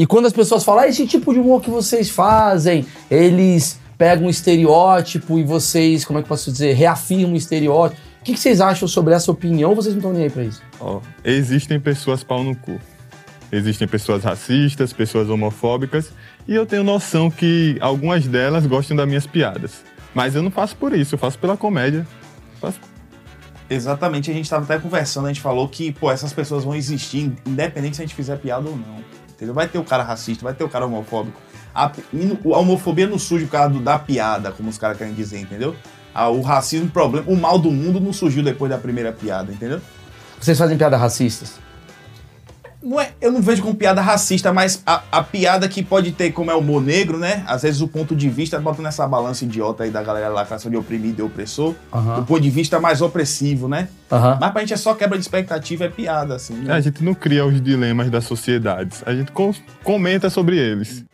[0.00, 4.28] E quando as pessoas falam, ah, esse tipo de humor que vocês fazem, eles pegam
[4.28, 8.00] um estereótipo e vocês, como é que eu posso dizer, reafirmam o estereótipo.
[8.18, 9.74] O que, que vocês acham sobre essa opinião?
[9.74, 10.62] Vocês não estão nem aí pra isso?
[10.80, 12.80] Ó, existem pessoas pau no cu.
[13.52, 16.10] Existem pessoas racistas, pessoas homofóbicas,
[16.48, 19.84] e eu tenho noção que algumas delas gostam das minhas piadas.
[20.14, 22.06] Mas eu não faço por isso, eu faço pela comédia.
[22.58, 22.80] Faço
[23.68, 27.32] Exatamente, a gente tava até conversando, a gente falou que, pô, essas pessoas vão existir,
[27.46, 29.19] independente se a gente fizer piada ou não.
[29.46, 31.40] Vai ter o cara racista, vai ter o cara homofóbico.
[31.74, 35.38] A, a homofobia não surge por causa do, da piada, como os caras querem dizer,
[35.38, 35.74] entendeu?
[36.14, 39.80] Ah, o racismo, problema, o mal do mundo não surgiu depois da primeira piada, entendeu?
[40.40, 41.60] Vocês fazem piadas racistas?
[42.82, 46.32] Não é, eu não vejo como piada racista, mas a, a piada que pode ter,
[46.32, 47.44] como é o humor negro, né?
[47.46, 50.76] Às vezes o ponto de vista, botando essa balança idiota aí da galera lacração de
[50.78, 53.88] oprimido e opressor, o ponto de vista mais opressivo, né?
[54.10, 54.38] Aham.
[54.40, 56.54] Mas pra gente é só quebra de expectativa, é piada, assim.
[56.54, 56.74] É, Né?
[56.74, 61.04] A gente não cria os dilemas das sociedades, a gente co- comenta sobre eles.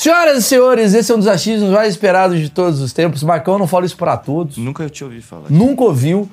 [0.00, 3.22] Senhoras e senhores, esse é um dos achismos mais esperados de todos os tempos.
[3.22, 4.56] Marcão, eu não falo isso pra todos.
[4.56, 5.50] Nunca eu te ouvi falar.
[5.50, 6.26] Nunca ouviu.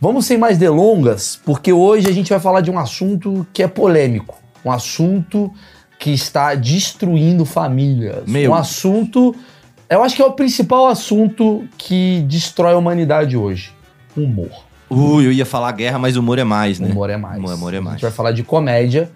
[0.00, 3.66] Vamos sem mais delongas, porque hoje a gente vai falar de um assunto que é
[3.66, 4.38] polêmico.
[4.64, 5.52] Um assunto
[5.98, 8.22] que está destruindo famílias.
[8.28, 8.52] Meu.
[8.52, 9.34] Um assunto.
[9.88, 13.72] Eu acho que é o principal assunto que destrói a humanidade hoje.
[14.16, 14.52] Humor.
[14.88, 16.88] Ui, eu ia falar guerra, mas humor é mais, né?
[16.88, 17.38] Humor é mais.
[17.38, 17.94] Humor, humor é A mais.
[17.94, 19.10] gente vai falar de comédia.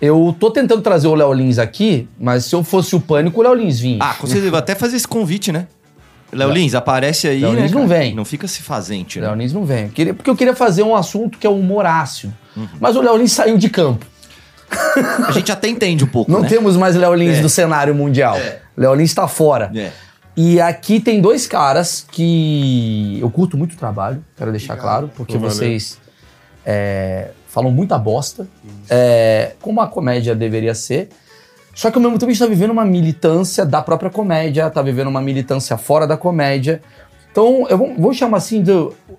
[0.00, 3.42] Eu tô tentando trazer o Léo Lins aqui, mas se eu fosse o pânico, o
[3.42, 3.98] Léo Lins vinha.
[4.00, 5.66] Ah, com certeza, vou até fazer esse convite, né?
[6.32, 7.62] Léo Lins, aparece aí, Léo né?
[7.62, 8.00] Lins não cara?
[8.00, 8.14] vem.
[8.14, 9.26] Não fica se fazente, né?
[9.26, 9.88] Léo Lins não vem.
[9.88, 12.32] Porque eu queria fazer um assunto que é o humor ácido.
[12.56, 12.68] Uhum.
[12.80, 14.06] Mas o Léo Lins saiu de campo.
[15.26, 16.48] A gente até entende um pouco, Não né?
[16.48, 17.42] temos mais Léo Lins É.
[17.42, 18.36] no cenário mundial.
[18.36, 18.60] É.
[18.76, 19.70] Léo Lins está fora.
[19.74, 19.90] É.
[20.36, 25.32] E aqui tem dois caras que eu curto muito o trabalho, quero deixar claro, porque
[25.34, 25.54] Pô, valeu.
[25.54, 25.98] vocês
[26.64, 28.46] é, falam muita bosta,
[28.88, 31.08] é, como a comédia deveria ser.
[31.74, 34.82] Só que ao mesmo tempo a gente tá vivendo uma militância da própria comédia, tá
[34.82, 36.80] vivendo uma militância fora da comédia.
[37.32, 38.72] Então, eu vou, vou chamar assim de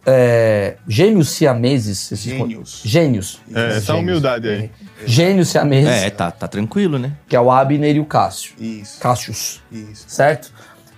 [0.06, 2.10] é, gêmeos siameses.
[2.14, 2.82] Gênios.
[2.84, 3.42] Gênios.
[3.54, 3.90] É, essa Gênios.
[4.04, 4.72] humildade aí.
[5.06, 7.14] Gênios siameses, É, tá, tá tranquilo, né?
[7.28, 8.54] que é o Abner e o Cássio.
[8.60, 10.06] Isso, Cássius, isso.
[10.08, 10.52] certo?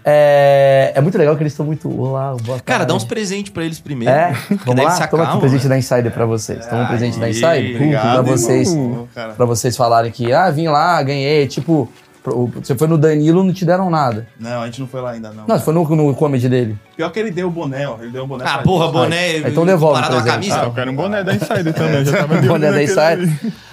[0.06, 1.90] É, é muito legal que eles estão muito.
[2.00, 2.94] Olá, boa Cara, dá tarde.
[2.94, 4.14] uns presentes pra eles primeiro.
[4.14, 4.34] É,
[4.66, 4.92] vamos lá?
[4.92, 5.70] se Toma aqui acalma, um presente né?
[5.70, 6.66] da Insider pra vocês.
[6.66, 7.76] Toma um presente da Aí, Insider.
[7.76, 8.26] Obrigado, pra irmão.
[8.26, 8.70] vocês.
[9.16, 9.34] Cara.
[9.34, 11.48] Pra vocês falarem que, ah, vim lá, ganhei.
[11.48, 11.90] Tipo,
[12.24, 14.28] você foi no Danilo, não te deram nada.
[14.40, 15.46] Não, a gente não foi lá ainda, não.
[15.48, 16.78] Não, você foi no, no comedy dele.
[16.96, 17.98] Pior que ele deu o boné, ó.
[18.02, 18.94] Ele deu o boné Ah, porra, gente.
[18.94, 19.38] boné.
[19.40, 20.52] então devolve Parado na presente.
[20.52, 20.70] Ah, camisa.
[20.70, 23.30] eu quero um boné da Insider também, eu já tava de Boné da Insider.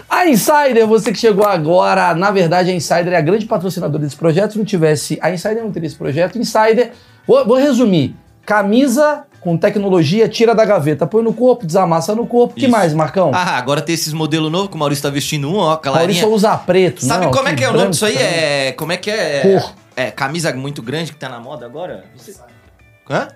[0.09, 4.17] A Insider, você que chegou agora, na verdade a Insider é a grande patrocinadora desse
[4.17, 4.53] projeto.
[4.53, 6.37] Se não tivesse a Insider, não teria esse projeto.
[6.37, 6.91] Insider,
[7.27, 12.55] vou, vou resumir: camisa com tecnologia, tira da gaveta, põe no corpo, desamassa no corpo.
[12.55, 12.71] que Isso.
[12.71, 13.31] mais, Marcão?
[13.35, 16.27] Ah, agora tem esses modelos novos que o Maurício tá vestindo um, ó, Maurício clarinha.
[16.29, 17.05] usa preto.
[17.05, 18.13] Sabe não, como é que é o nome disso aí?
[18.13, 18.29] também.
[18.29, 18.73] É.
[18.73, 19.41] Como é que é?
[19.43, 19.75] Cor.
[19.97, 22.05] É, camisa muito grande que tá na moda agora?
[23.09, 23.29] Hã?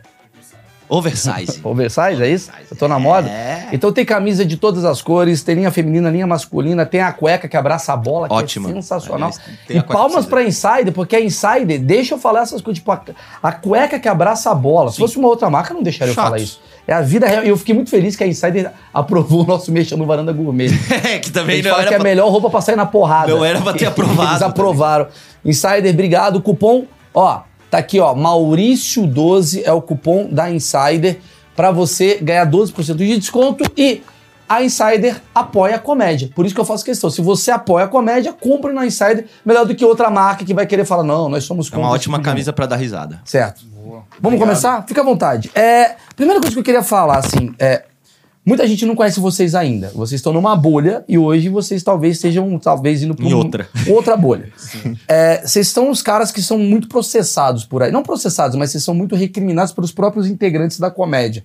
[0.96, 1.60] Oversize.
[1.64, 2.48] Oversize, é isso?
[2.50, 2.68] Oversize.
[2.70, 3.28] Eu tô na moda?
[3.28, 3.68] É.
[3.72, 7.48] Então tem camisa de todas as cores, tem linha feminina, linha masculina, tem a cueca
[7.48, 8.70] que abraça a bola, que Ótima.
[8.70, 9.30] é sensacional.
[9.66, 12.92] Tem e a palmas pra Insider, porque a Insider, deixa eu falar essas coisas, tipo,
[12.92, 13.00] a,
[13.42, 14.90] a cueca que abraça a bola.
[14.90, 15.02] Se Sim.
[15.02, 16.28] fosse uma outra marca, não deixaria eu Chatos.
[16.30, 16.60] falar isso.
[16.86, 17.42] É a vida real.
[17.44, 20.68] E eu fiquei muito feliz que a Insider aprovou o nosso mexão no Varanda Gourmet.
[21.04, 22.76] É, que A também gente não era que é a pra- melhor roupa pra sair
[22.76, 23.32] na porrada.
[23.34, 25.06] Não era pra ter aprovado Eles aprovaram.
[25.44, 26.40] Insider, obrigado.
[26.42, 26.84] Cupom,
[27.14, 27.40] ó,
[27.74, 28.14] tá aqui, ó.
[28.14, 31.18] Maurício12 é o cupom da Insider
[31.56, 34.02] pra você ganhar 12% de desconto e
[34.48, 36.30] a Insider apoia a comédia.
[36.34, 37.10] Por isso que eu faço questão.
[37.10, 40.66] Se você apoia a comédia, compre na Insider, melhor do que outra marca que vai
[40.66, 43.20] querer falar, não, nós somos É uma ótima tipo camisa pra dar risada.
[43.24, 43.64] Certo.
[43.66, 44.04] Boa.
[44.20, 44.40] Vamos Obrigado.
[44.40, 44.86] começar?
[44.86, 45.50] Fica à vontade.
[45.54, 47.84] É, primeira coisa que eu queria falar, assim, é.
[48.46, 49.90] Muita gente não conhece vocês ainda.
[49.94, 53.68] Vocês estão numa bolha e hoje vocês talvez estejam talvez indo para outra.
[53.88, 54.52] outra bolha.
[55.08, 57.90] É, vocês são os caras que são muito processados por aí.
[57.90, 61.44] Não processados, mas vocês são muito recriminados pelos próprios integrantes da comédia.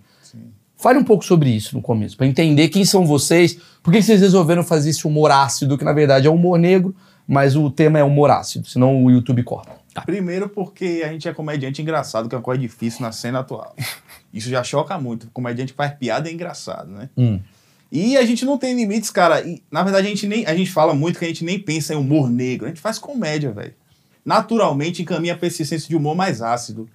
[0.75, 4.21] Fale um pouco sobre isso no começo, para entender quem são vocês, por que vocês
[4.21, 6.95] resolveram fazer esse humor ácido, que na verdade é humor negro,
[7.27, 9.71] mas o tema é humor ácido, senão o YouTube corta.
[10.05, 13.75] Primeiro porque a gente é comediante engraçado, que é uma coisa difícil na cena atual.
[14.33, 15.25] Isso já choca muito.
[15.27, 17.09] O comediante faz piada é engraçado, né?
[17.17, 17.39] Hum.
[17.91, 19.41] E a gente não tem limites, cara.
[19.41, 21.93] E, na verdade, a gente, nem, a gente fala muito que a gente nem pensa
[21.93, 22.65] em humor negro.
[22.65, 23.73] A gente faz comédia, velho.
[24.23, 26.87] Naturalmente encaminha pra esse senso de humor mais ácido.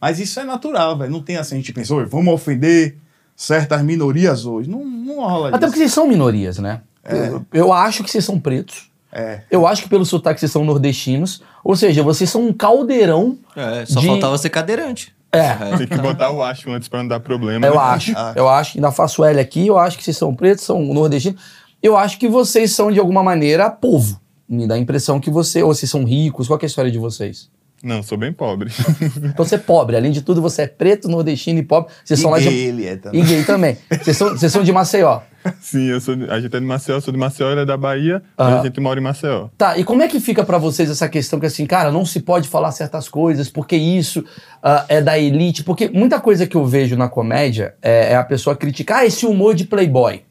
[0.00, 1.10] Mas isso é natural, velho.
[1.10, 2.96] Não tem assim, a gente pensa, "Oi, vamos ofender
[3.34, 4.68] certas minorias hoje.
[4.68, 5.66] Não, não rola Até disso.
[5.68, 6.82] porque vocês são minorias, né?
[7.08, 8.90] Eu, eu acho que vocês são pretos.
[9.12, 9.42] É.
[9.50, 11.42] Eu acho que pelo sotaque vocês são nordestinos.
[11.62, 13.38] Ou seja, vocês são um caldeirão.
[13.56, 15.14] É, só De- faltava ser cadeirante.
[15.36, 17.66] É, Tem que botar o acho antes pra não dar problema.
[17.66, 17.80] eu né?
[17.80, 18.12] acho.
[18.34, 18.78] Eu acho.
[18.78, 19.66] Ainda faço L aqui.
[19.66, 21.40] Eu acho que vocês são pretos, são nordestinos.
[21.82, 24.20] Eu acho que vocês são, de alguma maneira, povo.
[24.48, 25.62] Me dá a impressão que você...
[25.62, 26.46] Ou vocês são ricos.
[26.46, 27.50] Qual é a história de vocês?
[27.84, 28.70] Não, sou bem pobre.
[29.22, 29.96] Então você é pobre.
[29.96, 31.92] Além de tudo, você é preto, nordestino e pobre.
[32.04, 32.48] Vocês E são lá de...
[32.48, 33.20] ele é também.
[33.20, 33.76] E gay também.
[34.02, 35.20] Vocês são, vocês são de Maceió.
[35.60, 37.66] Sim, eu sou de- a gente é de Maceió, eu sou de Maceió, ele é
[37.66, 38.50] da Bahia, Aham.
[38.50, 39.48] mas a gente mora em Maceió.
[39.58, 42.20] Tá, e como é que fica pra vocês essa questão que assim, cara, não se
[42.20, 44.24] pode falar certas coisas porque isso
[44.62, 45.62] ah, é da elite?
[45.62, 49.26] Porque muita coisa que eu vejo na comédia é, é a pessoa criticar ah, esse
[49.26, 50.22] humor de playboy.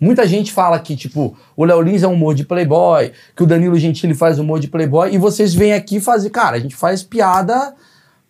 [0.00, 3.46] Muita gente fala que, tipo, o Léo Lins é um humor de playboy, que o
[3.46, 7.02] Danilo Gentili faz humor de playboy, e vocês vêm aqui fazer, cara, a gente faz
[7.02, 7.74] piada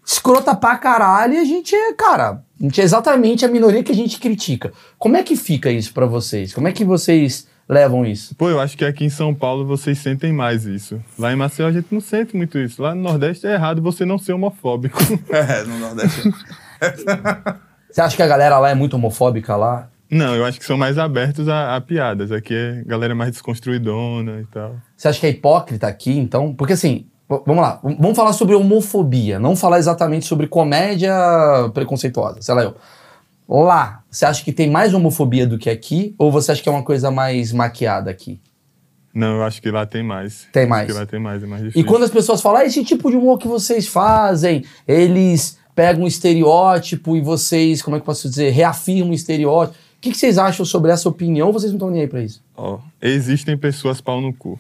[0.05, 3.93] escrota pra caralho e a gente é, cara, a gente é exatamente a minoria que
[3.93, 4.73] a gente critica.
[4.99, 6.53] Como é que fica isso pra vocês?
[6.53, 8.35] Como é que vocês levam isso?
[8.35, 11.01] Pô, eu acho que aqui em São Paulo vocês sentem mais isso.
[11.17, 12.83] Lá em Maceió a gente não sente muito isso.
[12.83, 14.99] Lá no Nordeste é errado você não ser homofóbico.
[15.31, 16.23] É, no Nordeste.
[17.91, 19.89] Você acha que a galera lá é muito homofóbica lá?
[20.11, 22.33] Não, eu acho que são mais abertos a, a piadas.
[22.33, 24.77] Aqui é galera mais desconstruidona e tal.
[24.97, 26.55] Você acha que é hipócrita aqui, então?
[26.55, 31.15] Porque assim, vamos lá, vamos falar sobre homofobia, não falar exatamente sobre comédia
[31.73, 32.75] preconceituosa, sei lá eu.
[33.49, 36.15] Lá, você acha que tem mais homofobia do que aqui?
[36.17, 38.41] Ou você acha que é uma coisa mais maquiada aqui?
[39.13, 40.47] Não, eu acho que lá tem mais.
[40.53, 40.87] Tem Acho mais.
[40.87, 41.81] que lá tem mais, é mais difícil.
[41.81, 46.05] E quando as pessoas falam, ah, esse tipo de humor que vocês fazem, eles pegam
[46.05, 49.77] um estereótipo e vocês, como é que eu posso dizer, reafirmam o estereótipo.
[50.01, 51.49] O que, que vocês acham sobre essa opinião?
[51.49, 52.43] Ou vocês não estão nem aí pra isso?
[52.57, 54.59] Ó, existem pessoas pau no cu.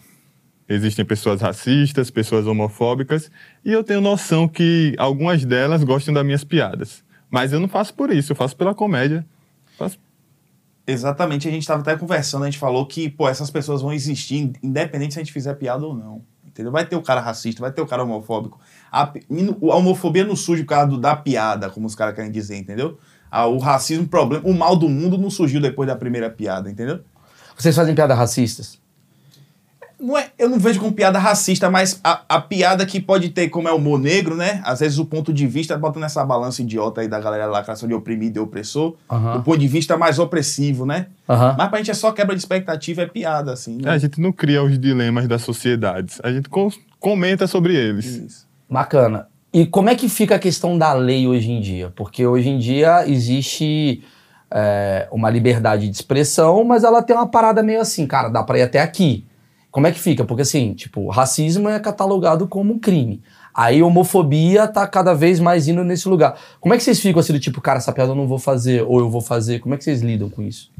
[0.69, 3.31] Existem pessoas racistas, pessoas homofóbicas,
[3.65, 7.03] e eu tenho noção que algumas delas gostam das minhas piadas.
[7.31, 9.27] Mas eu não faço por isso, eu faço pela comédia.
[9.79, 9.99] Faço
[10.87, 14.53] Exatamente, a gente estava até conversando, a gente falou que, pô, essas pessoas vão existir,
[14.63, 16.23] independente se a gente fizer piada ou não.
[16.47, 16.73] Entendeu?
[16.73, 18.59] Vai ter o cara racista, vai ter o cara homofóbico.
[18.93, 22.57] A, a homofobia não surge por causa do- da piada, como os caras querem dizer,
[22.57, 22.99] entendeu?
[23.31, 26.71] Ah, o racismo, o problema, o mal do mundo não surgiu depois da primeira piada,
[26.71, 27.01] entendeu?
[27.57, 28.79] Vocês fazem piadas racistas?
[30.03, 33.51] Não é, eu não vejo como piada racista, mas a, a piada que pode ter,
[33.51, 34.63] como é o humor negro, né?
[34.65, 37.87] Às vezes o ponto de vista, botando essa balança idiota aí da galera da lacração
[37.87, 41.09] de oprimido e opressor, o ponto de vista mais opressivo, né?
[41.29, 41.55] Aham.
[41.59, 43.79] Mas pra gente é só quebra de expectativa, é piada, assim.
[43.83, 43.91] É, Né?
[43.93, 48.07] A gente não cria os dilemas das sociedades, a gente co- comenta sobre eles.
[48.07, 48.49] Isso.
[48.71, 49.29] Bacana.
[49.53, 51.93] E como é que fica a questão da lei hoje em dia?
[51.97, 54.05] Porque hoje em dia existe
[54.49, 58.59] é, uma liberdade de expressão, mas ela tem uma parada meio assim, cara, dá pra
[58.59, 59.27] ir até aqui.
[59.69, 60.25] Como é que fica?
[60.25, 63.23] Porque assim, tipo, racismo é catalogado como um crime.
[63.53, 66.39] Aí homofobia tá cada vez mais indo nesse lugar.
[66.61, 68.83] Como é que vocês ficam assim do tipo, cara, essa piada eu não vou fazer,
[68.83, 69.59] ou eu vou fazer?
[69.59, 70.71] Como é que vocês lidam com isso?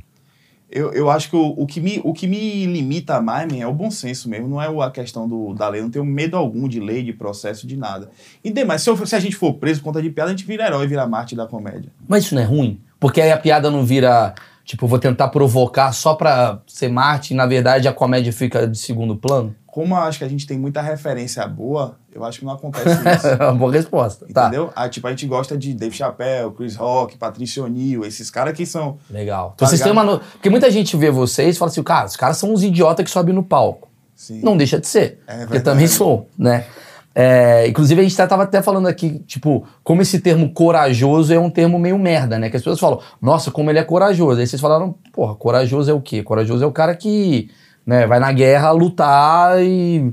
[0.73, 3.67] Eu, eu acho que o, o, que me, o que me limita mais man, é
[3.67, 5.81] o bom senso mesmo, não é a questão do, da lei.
[5.81, 8.09] Eu não tenho medo algum de lei, de processo, de nada.
[8.45, 10.47] E demais, se, eu- se a gente for preso por conta de piada, a gente
[10.47, 11.91] vira herói, vira Marte da comédia.
[12.07, 12.81] Mas isso não é ruim?
[13.01, 14.35] Porque aí a piada não vira,
[14.65, 18.79] tipo, vou tentar provocar só pra ser Marte e na verdade a comédia fica de
[18.79, 19.55] segundo plano?
[19.73, 22.89] Como eu acho que a gente tem muita referência boa, eu acho que não acontece
[22.89, 23.27] isso.
[23.41, 24.27] É uma boa resposta.
[24.33, 24.49] Tá.
[24.49, 24.71] Entendeu?
[24.75, 28.67] Ah, tipo, a gente gosta de Dave Chappelle, Chris Rock, Patricio O'Neill, esses caras que
[28.67, 28.99] são.
[29.09, 29.55] Legal.
[29.57, 30.03] Tá vocês têm uma.
[30.03, 33.05] no- Porque muita gente vê vocês e fala assim, cara, os caras são uns idiotas
[33.05, 33.89] que sobem no palco.
[34.17, 34.41] Sim.
[34.43, 35.21] Não deixa de ser.
[35.27, 36.67] É porque também sou, né?
[37.15, 41.51] É, inclusive, a gente tava até falando aqui, tipo, como esse termo corajoso é um
[41.51, 42.49] termo meio merda, né?
[42.51, 44.41] Que as pessoas falam, nossa, como ele é corajoso.
[44.41, 46.23] Aí vocês falaram, porra, corajoso é o quê?
[46.23, 47.51] Corajoso é o cara que
[47.87, 50.13] né, vai na guerra lutar e.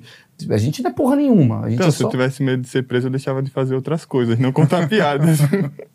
[0.52, 1.62] A gente não é porra nenhuma.
[1.62, 2.06] A gente Então, é se só...
[2.06, 5.40] eu tivesse medo de ser preso, eu deixava de fazer outras coisas, não contar piadas.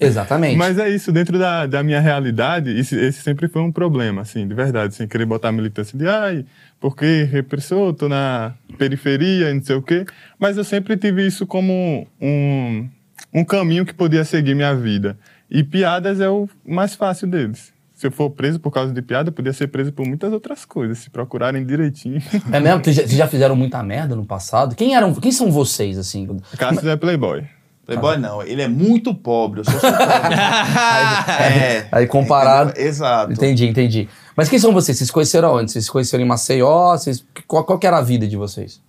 [0.01, 0.57] Exatamente.
[0.57, 4.49] Mas é isso, dentro da, da minha realidade, esse, esse sempre foi um problema, assim,
[4.49, 6.45] de verdade, sem querer botar a militância de, ai,
[6.81, 10.05] porque repressor, tô na periferia, e não sei o quê.
[10.41, 12.89] Mas eu sempre tive isso como um,
[13.33, 15.17] um caminho que podia seguir minha vida.
[15.49, 17.73] E piadas é o mais fácil deles.
[18.03, 20.65] Se eu for preso por causa de piada, eu podia ser preso por muitas outras
[20.65, 22.21] coisas, se procurarem direitinho.
[22.51, 22.83] É mesmo?
[22.83, 24.75] Vocês já- fizeram muita merda no passado?
[24.75, 25.15] Quem eram?
[25.15, 26.27] Quem são vocês, assim?
[26.59, 27.45] Cássio é playboy.
[27.87, 29.95] Playboy não, ele é muito pobre, eu sou pobre.
[30.35, 32.71] é, Aí comparado.
[32.71, 32.89] entendeu?
[32.89, 33.33] Exato.
[33.35, 34.09] Entendi, entendi.
[34.37, 34.99] Mas quem são vocês?
[34.99, 35.71] Vocês se conheceram onde?
[35.71, 36.97] Vocês se conheceram em Maceió?
[36.97, 37.25] Vocês...
[37.47, 38.83] Qual, qual que era a vida de vocês?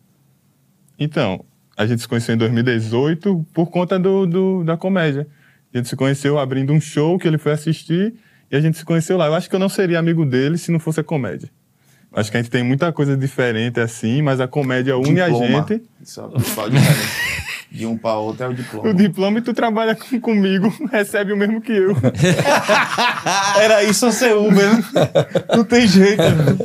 [0.98, 1.46] Então,
[1.78, 5.28] a gente se conheceu em 2018 por conta do, do- da comédia.
[5.72, 8.16] A gente se conheceu abrindo um show que ele foi assistir
[8.54, 9.26] e a gente se conheceu lá.
[9.26, 11.50] Eu acho que eu não seria amigo dele se não fosse a comédia.
[12.16, 15.66] Acho que a gente tem muita coisa diferente assim, mas a comédia une a Diploma.
[15.68, 15.82] gente.
[16.02, 16.30] Isso é a.
[17.72, 18.88] De um para outro é o diploma.
[18.88, 21.96] O diploma e tu trabalha com- comigo, recebe o mesmo que eu.
[23.60, 24.84] Era isso ou ser Uber, né?
[25.56, 26.22] Não tem jeito.
[26.22, 26.56] né?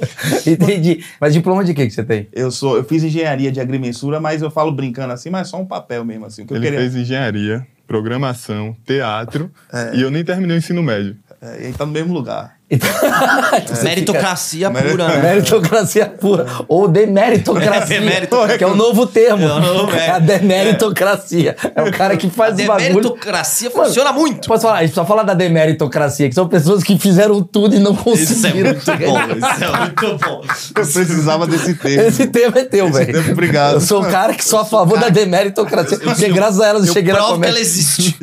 [0.46, 1.02] Entendi.
[1.18, 2.28] Mas diploma de quê que você tem?
[2.30, 5.64] Eu sou, eu fiz engenharia de agrimensura, mas eu falo brincando assim, mas só um
[5.66, 6.42] papel mesmo assim.
[6.42, 6.80] O que eu Ele queria.
[6.80, 7.66] fez engenharia.
[7.86, 9.50] programação, teatro,
[9.94, 11.16] e eu nem terminei o ensino médio.
[11.40, 12.57] É, e aí tá no mesmo lugar.
[13.82, 15.22] Meritocracia pura, né?
[15.22, 16.46] Meritocracia pura.
[16.68, 17.96] Ou demeritocracia.
[17.96, 18.58] É, demeritocracia.
[18.58, 19.44] Que é o novo termo.
[19.48, 20.10] É o novo, é.
[20.10, 21.56] a demeritocracia.
[21.74, 21.82] É.
[21.82, 22.78] o cara que faz o bagulho.
[22.78, 24.46] Demeritocracia funciona muito.
[24.46, 24.74] Posso falar?
[24.78, 28.00] A gente precisa falar da demeritocracia, que são pessoas que fizeram tudo e não Isso
[28.00, 28.70] é conseguiram.
[28.70, 29.48] muito bom.
[29.48, 30.42] Isso é muito bom.
[30.76, 32.02] Eu precisava desse termo.
[32.02, 33.12] Esse tema é teu, Esse velho.
[33.14, 33.74] termo, obrigado.
[33.74, 35.98] Eu sou o cara que sou a favor da demeritocracia.
[35.98, 37.58] Porque graças a elas eu Eu cheguei na que ela comédia.
[37.60, 38.16] existe.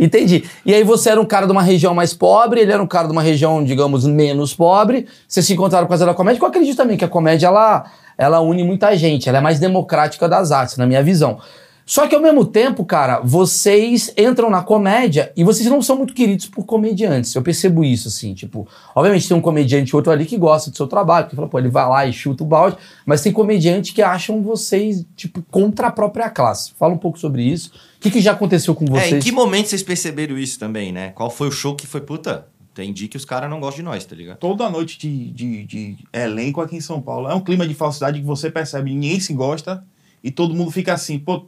[0.00, 0.44] Entendi.
[0.64, 2.95] E aí você era um cara de uma região mais pobre, ele era um cara
[3.04, 5.06] de uma região, digamos, menos pobre.
[5.28, 7.84] Vocês se encontraram por causa da comédia, que eu acredito também que a comédia, ela,
[8.16, 9.28] ela une muita gente.
[9.28, 11.38] Ela é mais democrática das artes, na minha visão.
[11.88, 16.14] Só que ao mesmo tempo, cara, vocês entram na comédia e vocês não são muito
[16.14, 17.32] queridos por comediantes.
[17.32, 20.76] Eu percebo isso, assim, tipo, obviamente tem um comediante ou outro ali que gosta do
[20.76, 22.76] seu trabalho, que fala, pô, ele vai lá e chuta o balde,
[23.06, 26.72] mas tem comediante que acham vocês, tipo, contra a própria classe.
[26.76, 27.70] Fala um pouco sobre isso.
[27.98, 29.12] O que, que já aconteceu com É, vocês?
[29.12, 31.12] em que momento vocês perceberam isso também, né?
[31.14, 32.48] Qual foi o show que foi, puta,
[32.82, 34.38] entendi que os caras não gostam de nós, tá ligado?
[34.38, 37.28] Toda noite de, de, de elenco aqui em São Paulo.
[37.28, 39.82] É um clima de falsidade que você percebe, ninguém se gosta
[40.22, 41.46] e todo mundo fica assim, pô,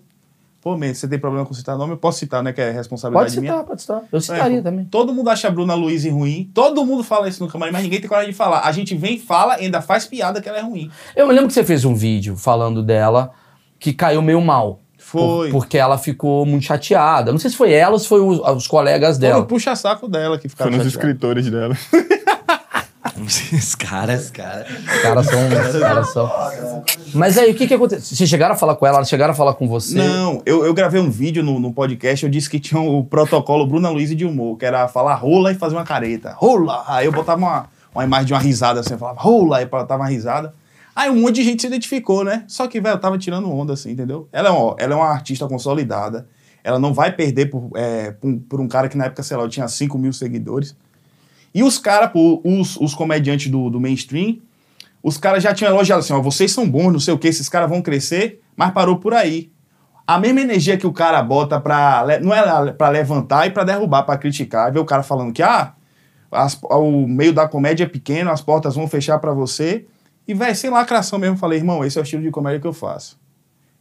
[0.61, 1.92] pô, man, você tem problema com citar nome?
[1.92, 3.64] Eu posso citar, né, que é responsabilidade Pode citar, minha.
[3.64, 4.02] pode citar.
[4.11, 4.85] Eu citaria É, também.
[4.87, 8.00] Todo mundo acha a Bruna Luiz ruim, todo mundo fala isso no camarim, mas ninguém
[8.00, 8.61] tem coragem de falar.
[8.61, 10.90] A gente vem, fala e ainda faz piada que ela é ruim.
[11.14, 13.30] Eu me lembro que você fez um vídeo falando dela
[13.78, 14.80] que caiu meio mal.
[15.10, 15.50] Foi.
[15.50, 17.32] Por- porque ela ficou muito chateada.
[17.32, 19.40] Não sei se foi ela ou se foi os, os colegas Foi dela.
[19.40, 21.08] o puxa-saco dela que ficaram Foram os chateados.
[21.18, 21.76] escritores dela.
[23.60, 24.66] Os caras, os caras.
[24.70, 25.48] Os caras são.
[25.48, 26.84] os caras são.
[27.14, 28.16] Mas aí, o que que aconteceu?
[28.16, 29.04] Vocês chegaram a falar com ela?
[29.04, 29.96] Chegaram a falar com você?
[29.96, 33.66] Não, eu, eu gravei um vídeo no, no podcast, eu disse que tinha o protocolo
[33.66, 36.32] Bruna Luiz de humor, que era falar rola e fazer uma careta.
[36.36, 36.84] Rola!
[36.86, 39.68] Aí eu botava uma, uma imagem de uma risada assim, eu falava rola, aí eu
[39.68, 40.52] botava uma risada.
[40.99, 42.43] Aí um monte de gente se identificou, né?
[42.49, 44.28] Só que, velho, eu tava tirando onda, assim, entendeu?
[44.33, 46.26] Ela é, uma, ela é uma artista consolidada,
[46.64, 49.37] ela não vai perder por, é, por, um- por um cara que na época, sei
[49.37, 50.76] lá, tinha 5 mil seguidores.
[51.55, 54.38] E os caras, os, os comediantes do, do mainstream,
[55.00, 57.49] os caras já tinham elogiado assim, ó, vocês são bons, não sei o que, esses
[57.49, 59.52] caras vão crescer, mas parou por aí.
[60.05, 62.05] A mesma energia que o cara bota pra.
[62.23, 64.73] Não é pra levantar e pra derrubar, pra criticar.
[64.73, 65.75] Ver o cara falando que, ah,
[66.33, 69.87] as- o meio da comédia é pequeno, as portas vão fechar pra você.
[70.28, 72.73] E, velho, sem lacração mesmo, falei, irmão, esse é o estilo de comédia que eu
[72.73, 73.18] faço.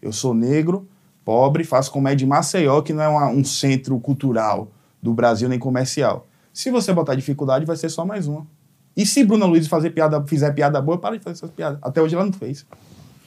[0.01, 0.87] Eu sou negro,
[1.25, 4.69] pobre, faço comédia em Maceió, que não é uma- um centro cultural
[5.03, 6.25] do Brasil nem comercial.
[6.53, 8.47] Se você botar dificuldade, vai ser só mais uma.
[8.95, 11.77] E se Bruna Luiz fazer piada, fizer piada boa, para de fazer essas piadas.
[11.81, 12.65] Até hoje ela não fez.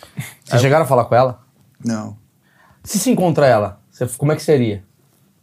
[0.45, 1.41] Vocês chegaram a falar com ela?
[1.85, 2.17] Não.
[2.83, 4.83] Se se encontra ela, você- como é que seria?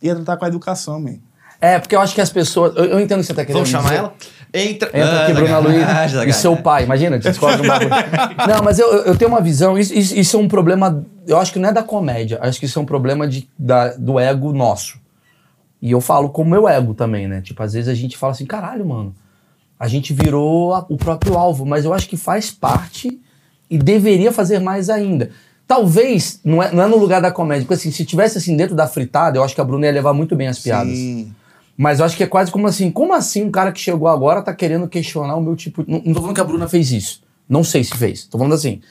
[0.01, 1.17] Ia tratar com a educação, man.
[1.62, 2.75] É, porque eu acho que as pessoas.
[2.75, 3.96] Eu, eu entendo o que você tá querendo Vamos chamar dizer.
[4.00, 4.13] ela?
[4.54, 6.84] Entra, Entra aqui, Ah, Bruna Luiz sacanagem, e seu pai.
[6.84, 7.89] Imagina, te descobre um bagulho.
[8.48, 9.77] Não, mas eu, eu- eu tenho uma visão.
[9.77, 11.04] Isso, isso- isso é um problema.
[11.27, 12.39] Eu acho que não é da comédia.
[12.42, 14.98] Acho que isso é um problema de, da- do ego nosso.
[15.82, 17.42] E eu falo com o meu ego também, né?
[17.42, 19.13] Tipo, às vezes a gente fala assim: caralho, mano.
[19.80, 21.66] A gente virou a- o próprio alvo.
[21.66, 23.20] Mas eu acho que faz parte
[23.70, 25.30] e deveria fazer mais ainda.
[25.68, 28.74] Talvez, não é, não é no lugar da comédia, porque assim, se tivesse assim dentro
[28.74, 30.94] da fritada, eu acho que a Bruna ia levar muito bem as piadas.
[30.98, 31.34] Sim.
[31.77, 34.41] Mas eu acho que é quase como assim, como assim um cara que chegou agora
[34.41, 35.84] tá querendo questionar o meu tipo...
[35.88, 37.22] Não, não tô falando que a Bruna fez isso.
[37.48, 38.24] Não sei se fez.
[38.25, 38.81] Tô falando assim.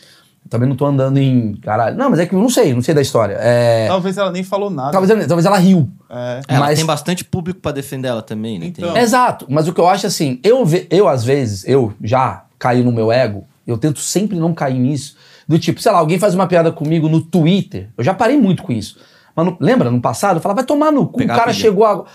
[0.44, 1.56] Eu também não tô andando em...
[1.56, 1.96] Caralho.
[1.96, 3.36] Não, mas é que eu não sei, não sei da história.
[3.40, 3.88] É...
[3.88, 4.92] Talvez ela nem falou nada.
[4.92, 5.90] Talvez, ela- talvez ela riu.
[6.08, 6.40] É.
[6.46, 8.66] Ela Mas- tem bastante público pra defender ela também, né?
[8.66, 8.96] Então.
[8.96, 9.46] Exato.
[9.48, 12.92] Mas o que eu acho assim, eu, ve- eu às vezes, eu já caí no
[12.92, 15.16] meu ego, eu tento sempre não cair nisso,
[15.48, 18.62] do tipo, sei lá, alguém faz uma piada comigo no Twitter, eu já parei muito
[18.62, 18.96] com isso.
[19.34, 21.84] Mas no- lembra, no passado, eu falava, vai tomar no cu, Pegar o cara chegou
[21.84, 22.06] agora.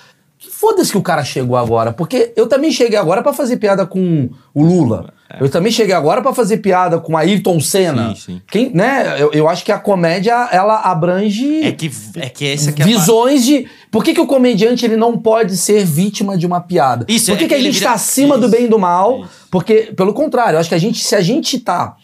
[0.43, 3.85] Que Foda-se que o cara chegou agora, porque eu também cheguei agora pra fazer piada
[3.85, 5.13] com o Lula.
[5.39, 8.15] Eu também cheguei agora pra fazer piada com Ayrton Senna.
[8.15, 8.41] Sim, sim.
[8.49, 9.17] Quem, né?
[9.21, 12.85] Eu, eu acho que a comédia, ela abrange É que, é que essa que é
[12.85, 13.67] a visões de.
[13.91, 17.05] Por que, que o comediante ele não pode ser vítima de uma piada?
[17.07, 18.79] Isso, Por que, é que a gente vira- está acima do Isso, bem e do
[18.79, 19.19] mal?
[19.21, 19.29] isso.
[19.51, 21.95] Porque, pelo contrário, eu acho que a gente, se a gente tá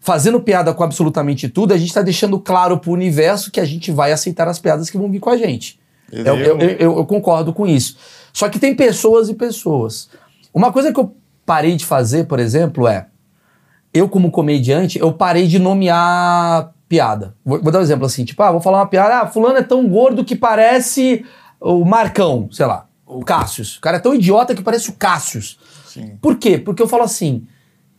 [0.00, 3.92] fazendo piada com absolutamente tudo, a gente tá deixando claro pro universo que a gente
[3.92, 5.78] vai aceitar as piadas que vão vir com a gente.
[6.12, 7.96] Eu, eu- eu- eu- eu concordo com isso.
[8.32, 10.08] Só que tem pessoas e pessoas.
[10.52, 11.14] Uma coisa que eu
[11.46, 13.06] parei de fazer, por exemplo, é.
[13.92, 17.34] Eu, como comediante, eu parei de nomear piada.
[17.44, 19.62] Vou, vou dar um exemplo assim, tipo, ah, vou falar uma piada, ah, fulano é
[19.62, 21.24] tão gordo que parece
[21.60, 23.76] o Marcão, sei lá, o Cássius.
[23.78, 25.58] O cara é tão idiota que parece o Cássius.
[25.86, 26.16] Sim.
[26.20, 26.58] Por quê?
[26.58, 27.46] Porque eu falo assim,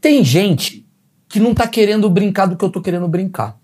[0.02, 0.86] tem gente
[1.28, 3.58] que não tá querendo brincar do que eu tô querendo brincar.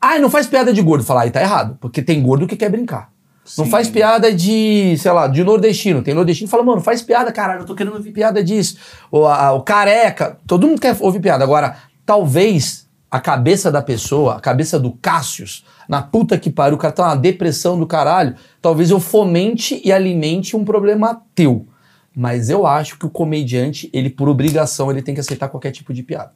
[0.00, 1.04] Ah, não faz piada de gordo.
[1.04, 3.10] Falar, aí tá errado, porque tem gordo que quer brincar.
[3.56, 3.70] Não Sim.
[3.70, 6.02] faz piada de, sei lá, de nordestino.
[6.02, 8.76] Tem nordestino que fala, mano, faz piada, caralho, eu tô querendo ouvir piada disso.
[9.10, 11.44] Ou a- o careca, todo mundo quer ouvir piada.
[11.44, 16.78] Agora, talvez a cabeça da pessoa, a cabeça do Cássius, na puta que pariu, o
[16.78, 21.66] cara tá uma depressão do caralho, talvez eu fomente e alimente um problema teu.
[22.14, 25.94] Mas eu acho que o comediante, ele por obrigação, ele tem que aceitar qualquer tipo
[25.94, 26.32] de piada.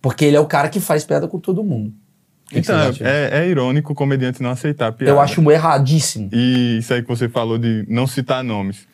[0.00, 1.92] Porque ele é o cara que faz piada com todo mundo.
[2.50, 5.12] O que que Então, é, é irônico o comediante não aceitar piada.
[5.12, 6.30] eu acho erradíssimo.
[6.32, 8.86] E isso aí que você falou de não citar nomes.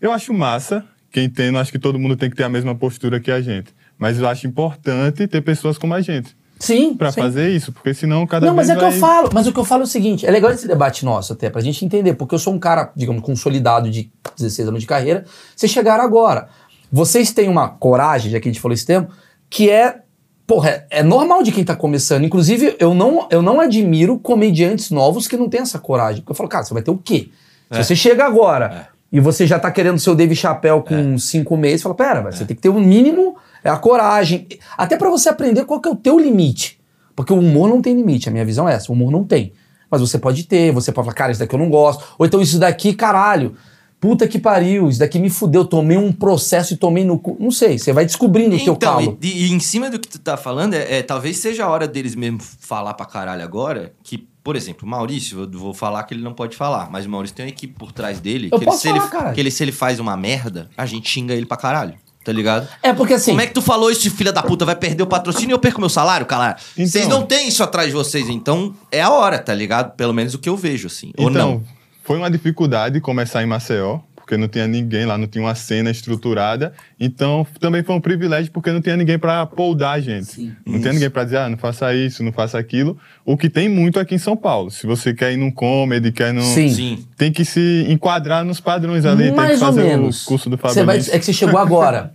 [0.00, 3.18] Eu acho massa, quem tem, acho que todo mundo tem que ter a mesma postura
[3.18, 3.74] que a gente.
[3.98, 6.94] Mas eu acho importante ter pessoas como a gente Sim.
[6.94, 7.20] pra sim.
[7.20, 8.92] fazer isso, porque senão cada Não, mas é que vai...
[8.92, 9.30] eu falo.
[9.32, 11.60] Mas o que eu falo é o seguinte: é legal esse debate nosso até, pra
[11.60, 15.24] gente entender, porque eu sou um cara, digamos, consolidado de 16 anos de carreira.
[15.56, 16.48] Vocês chegaram agora.
[16.90, 19.12] Vocês têm uma coragem, já que a gente falou esse tempo,
[19.48, 20.02] que é.
[20.48, 22.24] Porra, é, é normal de quem tá começando.
[22.24, 26.22] Inclusive, eu não, eu não admiro comediantes novos que não têm essa coragem.
[26.22, 27.28] Porque eu falo, cara, você vai ter o quê?
[27.70, 31.54] Se você chega agora e você já tá querendo ser o Dave Chappelle com cinco
[31.54, 34.48] meses, fala, pera, você tem que ter o mínimo, é a coragem.
[34.78, 36.80] Até pra você aprender qual que é o teu limite.
[37.14, 39.52] Porque o humor não tem limite, a minha visão é essa, o humor não tem.
[39.90, 42.02] Mas você pode ter, você pode falar, cara, isso daqui eu não gosto.
[42.18, 43.54] Ou então isso daqui, caralho,
[44.00, 47.36] puta que pariu, isso daqui me fudeu, tomei um processo e tomei no cu.
[47.40, 49.18] Não sei, você vai descobrindo o teu Então, calo.
[49.22, 51.86] e, e em cima do que tu tá falando, é, é, talvez seja a hora
[51.88, 56.14] deles mesmo falar pra caralho agora, que, por exemplo, o Maurício, eu vou falar que
[56.14, 58.64] ele não pode falar, mas o Maurício tem uma equipe por trás dele, Eu que,
[58.64, 59.34] posso ele, se falar, ele, caralho.
[59.34, 62.68] que ele, se ele faz uma merda, a gente xinga ele pra caralho, tá ligado?
[62.82, 65.06] É porque assim, Como é que tu falou isso, filha da puta, vai perder o
[65.06, 66.56] patrocínio e eu perco meu salário, caralho?
[66.76, 66.86] Então.
[66.86, 69.94] Vocês não têm isso atrás de vocês, então é a hora, tá ligado?
[69.96, 71.10] Pelo menos o que eu vejo, assim.
[71.18, 71.77] Ou Então, não.
[72.08, 75.90] Foi uma dificuldade começar em Maceió, porque não tinha ninguém lá, não tinha uma cena
[75.90, 76.72] estruturada.
[76.98, 80.24] Então, também foi um privilégio, porque não tinha ninguém pra poldar a gente.
[80.24, 80.56] Sim.
[80.64, 82.96] não tinha ninguém pra dizer, ah, não faça isso, não faça aquilo.
[83.26, 84.70] O que tem muito aqui em São Paulo.
[84.70, 86.40] Se você quer ir num comedy, quer num...
[86.40, 86.70] Sim.
[86.70, 87.06] Sim.
[87.14, 90.22] Tem que se enquadrar nos padrões ali, tem que mais ou fazer menos.
[90.22, 92.14] o curso do Você Fábio vai, é que você chegou agora.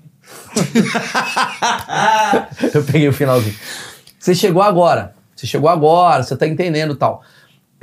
[2.74, 3.56] Eu peguei o finalzinho.
[4.18, 5.14] Você chegou agora.
[5.36, 7.22] Você chegou agora, você tá entendendo e tal.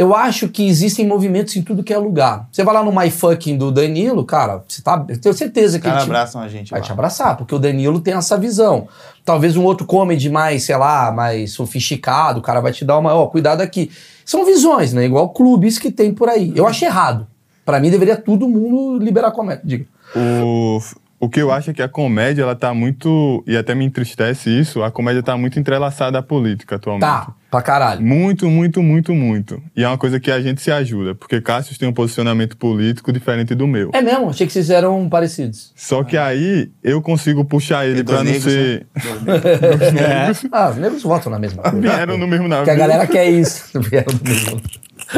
[0.01, 2.49] Eu acho que existem movimentos em tudo que é lugar.
[2.51, 5.05] Você vai lá no My Fucking do Danilo, cara, você tá.
[5.07, 6.87] Eu tenho certeza Os que ele caras te- abraçam a gente vai lá.
[6.87, 8.89] te abraçar, porque o Danilo tem essa visão.
[9.27, 13.13] Talvez um outro comedy mais, sei lá, mais sofisticado, o cara vai te dar uma,
[13.15, 13.91] ó, cuidado aqui.
[14.25, 15.05] São visões, né?
[15.05, 16.51] Igual clubes que tem por aí.
[16.57, 17.27] Eu acho errado.
[17.65, 19.63] Pra mim deveria todo mundo liberar comédia.
[19.65, 19.85] Diga.
[20.17, 20.81] O,
[21.21, 23.45] o que eu acho é que a comédia, ela tá muito...
[23.47, 27.03] E até me entristece isso, a comédia tá muito entrelaçada à política atualmente.
[27.03, 28.01] Tá, pra caralho.
[28.01, 29.63] Muito, muito, muito, muito.
[29.77, 33.13] E é uma coisa que a gente se ajuda, porque Cassius tem um posicionamento político
[33.13, 33.91] diferente do meu.
[33.93, 35.73] É mesmo, achei que vocês eram parecidos.
[35.77, 38.87] Só que aí eu consigo puxar ele pra não negros, ser.
[40.51, 41.81] Ah, os negros votam na mesma coisa.
[41.81, 42.65] Vieram no mesmo navio.
[42.65, 43.69] Porque a galera quer isso.
[43.79, 44.61] Vieram do mesmo.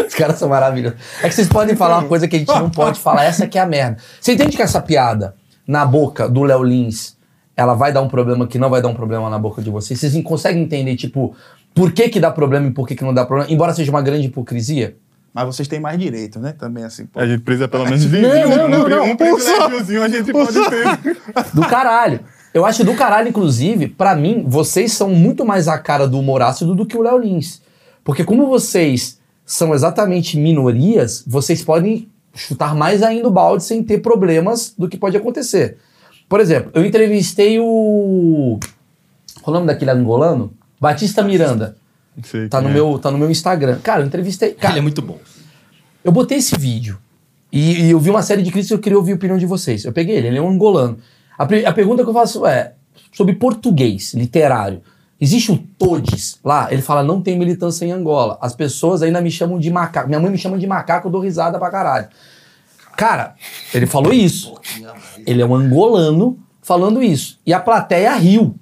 [0.06, 0.98] Os caras são maravilhosos.
[1.22, 3.58] É que vocês podem falar uma coisa que a gente não pode falar, essa que
[3.58, 3.98] é a merda.
[4.20, 5.34] Você entende que essa piada
[5.72, 7.16] na boca do Léo Lins,
[7.56, 9.98] ela vai dar um problema que não vai dar um problema na boca de vocês?
[9.98, 11.34] Vocês conseguem entender, tipo,
[11.74, 13.50] por que que dá problema e por que que não dá problema?
[13.50, 14.96] Embora seja uma grande hipocrisia?
[15.32, 16.52] Mas vocês têm mais direito, né?
[16.52, 17.06] Também assim.
[17.06, 17.18] pô.
[17.18, 19.04] A gente precisa pelo menos de Não, não, não, um, não.
[19.12, 21.24] um privilégiozinho a gente pode ter.
[21.54, 22.20] Do caralho.
[22.52, 26.42] Eu acho do caralho, inclusive, pra mim, vocês são muito mais a cara do humor
[26.42, 27.62] ácido do que o Léo Lins.
[28.04, 33.98] Porque como vocês são exatamente minorias, vocês podem chutar mais ainda o balde sem ter
[33.98, 35.78] problemas do que pode acontecer.
[36.28, 38.58] Por exemplo, eu entrevistei o.
[39.42, 40.52] Qual é o nome daquele angolano?
[40.80, 41.76] Batista Miranda.
[42.22, 42.72] Sei Tá no, é.
[42.72, 43.78] meu, tá no meu Instagram.
[43.82, 44.52] Cara, eu entrevistei.
[44.52, 45.18] Cara, Ele é muito bom.
[46.04, 46.98] eu botei esse vídeo
[47.50, 49.46] e, e eu vi uma série de críticas e eu queria ouvir a opinião de
[49.46, 49.84] vocês.
[49.84, 50.98] Eu peguei ele, ele é um angolano.
[51.38, 52.74] A, a pergunta que eu faço é
[53.12, 54.82] sobre português literário.
[55.22, 56.66] Existe o Todes lá?
[56.72, 58.36] Ele fala, não tem militância em Angola.
[58.40, 60.08] As pessoas ainda me chamam de macaco.
[60.08, 62.08] Minha mãe me chama de macaco, eu dou risada pra caralho.
[62.96, 63.36] Cara,
[63.72, 64.52] ele falou isso.
[65.24, 67.38] Ele é um angolano falando isso.
[67.46, 68.56] E a plateia riu.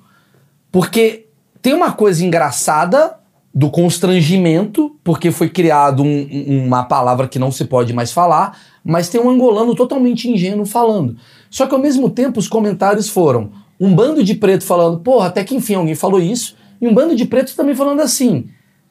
[0.70, 1.28] Porque
[1.62, 3.16] tem uma coisa engraçada
[3.54, 8.58] do constrangimento, porque foi criado um- um- uma palavra que não se pode mais falar,
[8.84, 11.16] mas tem um angolano totalmente ingênuo falando.
[11.50, 15.42] Só que ao mesmo tempo os comentários foram um bando de preto falando, porra, até
[15.42, 18.48] que enfim alguém falou isso, e um bando de pretos também falando assim,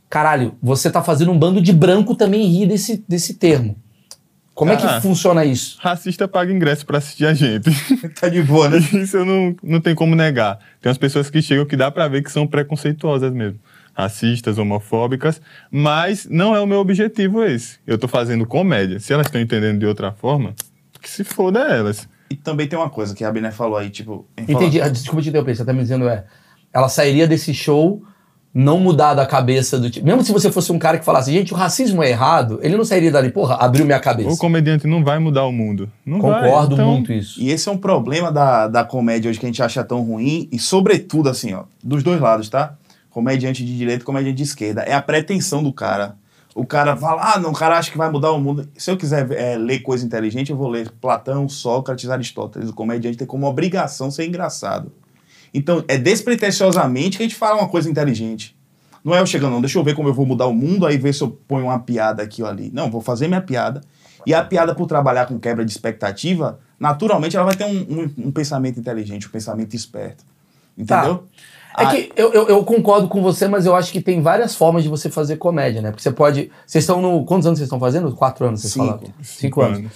[0.09, 3.75] caralho, você tá fazendo um bando de branco também rir desse, desse termo.
[4.53, 4.99] Como é que Ah.
[4.99, 5.77] funciona isso?
[5.79, 7.69] Racista paga ingresso pra assistir a gente.
[8.19, 8.77] Tá de boa, né?
[8.91, 10.59] Isso eu não, não tem como negar.
[10.81, 13.57] Tem umas pessoas que chegam que dá pra ver que são preconceituosas mesmo.
[13.93, 17.77] Racistas, homofóbicas, mas não é o meu objetivo esse.
[17.87, 18.99] Eu tô fazendo comédia.
[18.99, 20.53] Se elas estão entendendo de outra forma,
[21.01, 22.07] que se foda elas.
[22.29, 24.25] E também tem uma coisa que a Abner falou aí, tipo.
[24.37, 24.81] Entendi.
[24.81, 26.25] Ah, Desculpa te interromper, você tá me dizendo é.
[26.71, 28.03] Ela sairia desse show
[28.53, 30.05] não mudar da cabeça do tipo.
[30.05, 32.83] Mesmo se você fosse um cara que falasse, gente, o racismo é errado, ele não
[32.85, 34.37] sairia dali, porra, abriu minha O cabeça.
[34.39, 35.89] comediante não vai mudar o mundo.
[36.05, 36.49] Não vai.
[36.49, 37.39] Concordo Então, muito isso.
[37.41, 40.47] E esse é um problema da, da comédia hoje que a gente acha tão ruim,
[40.51, 42.75] e sobretudo, assim, ó, dos dois lados, tá?
[43.09, 44.81] comediante de direita, comediante de esquerda.
[44.83, 46.15] É a pretensão do cara.
[46.55, 48.67] O cara fala, ah, não, o cara acha que vai mudar o mundo.
[48.75, 52.69] Se eu quiser é, ler coisa inteligente, eu vou ler Platão, Sócrates, Aristóteles.
[52.69, 54.91] O comediante tem como obrigação ser engraçado.
[55.53, 58.57] Então, é despretensiosamente que a gente fala uma coisa inteligente.
[59.03, 60.97] Não é eu chegando, não, deixa eu ver como eu vou mudar o mundo, aí
[60.97, 62.69] ver se eu ponho uma piada aqui ou ali.
[62.73, 63.81] Não, vou fazer minha piada.
[64.25, 68.27] E a piada, por trabalhar com quebra de expectativa, naturalmente ela vai ter um, um,
[68.27, 70.23] um pensamento inteligente, um pensamento esperto.
[70.77, 71.23] Entendeu?
[71.81, 74.83] É que eu, eu, eu concordo com você, mas eu acho que tem várias formas
[74.83, 75.91] de você fazer comédia, né?
[75.91, 76.51] Porque você pode.
[76.65, 77.23] Vocês estão no.
[77.25, 78.11] Quantos anos vocês estão fazendo?
[78.13, 78.85] Quatro anos, vocês Cinco.
[78.85, 79.07] falaram?
[79.21, 79.91] Cinco, anos.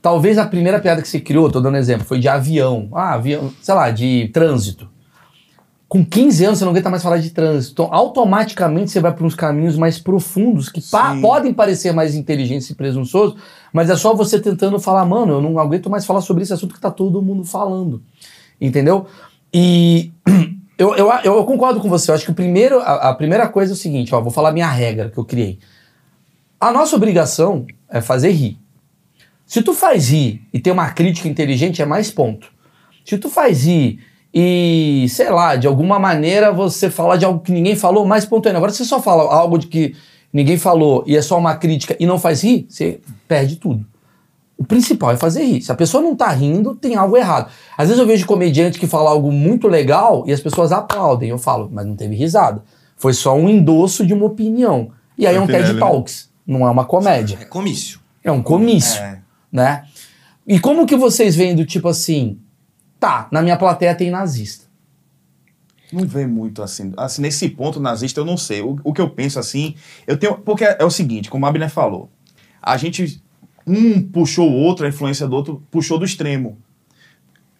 [0.00, 2.88] Talvez a primeira piada que você criou, tô dando exemplo, foi de avião.
[2.92, 4.88] Ah, avião, sei lá, de trânsito.
[5.88, 7.72] Com 15 anos você não aguenta mais falar de trânsito.
[7.72, 12.68] Então, automaticamente você vai para uns caminhos mais profundos que pa- podem parecer mais inteligentes
[12.68, 13.36] e presunçosos,
[13.72, 16.74] mas é só você tentando falar, mano, eu não aguento mais falar sobre esse assunto
[16.74, 18.02] que tá todo mundo falando.
[18.60, 19.06] Entendeu?
[19.52, 20.12] E
[20.78, 22.10] eu, eu, eu concordo com você.
[22.10, 24.52] Eu acho que o primeiro, a, a primeira coisa é o seguinte, ó, vou falar
[24.52, 25.58] minha regra que eu criei.
[26.60, 28.58] A nossa obrigação é fazer rir.
[29.44, 32.48] Se tu faz rir e tem uma crítica inteligente, é mais ponto.
[33.04, 34.00] Se tu faz rir
[34.32, 38.46] e, sei lá, de alguma maneira você falar de algo que ninguém falou, mais ponto
[38.46, 38.58] ainda.
[38.58, 39.96] Agora, se você só fala algo de que
[40.32, 43.84] ninguém falou e é só uma crítica e não faz rir, você perde tudo.
[44.58, 45.62] O principal é fazer rir.
[45.62, 47.48] Se a pessoa não tá rindo, tem algo errado.
[47.76, 51.30] Às vezes eu vejo comediante que fala algo muito legal e as pessoas aplaudem.
[51.30, 52.64] Eu falo, mas não teve risada.
[52.96, 54.90] Foi só um endosso de uma opinião.
[55.16, 55.78] E aí é um TED né?
[55.78, 57.38] Talks, não é uma comédia.
[57.40, 58.00] É comício.
[58.24, 59.20] É um comício, É.
[59.52, 59.84] né?
[60.44, 62.38] E como que vocês veem do tipo assim,
[62.98, 64.66] tá, na minha plateia tem nazista.
[65.92, 66.92] Não vê muito assim.
[66.96, 68.60] Assim, nesse ponto nazista, eu não sei.
[68.60, 69.74] O, o que eu penso assim,
[70.06, 70.36] eu tenho.
[70.38, 72.10] Porque é, é o seguinte, como a Abner falou,
[72.60, 73.22] a gente.
[73.68, 76.58] Um puxou o outro, a influência do outro puxou do extremo.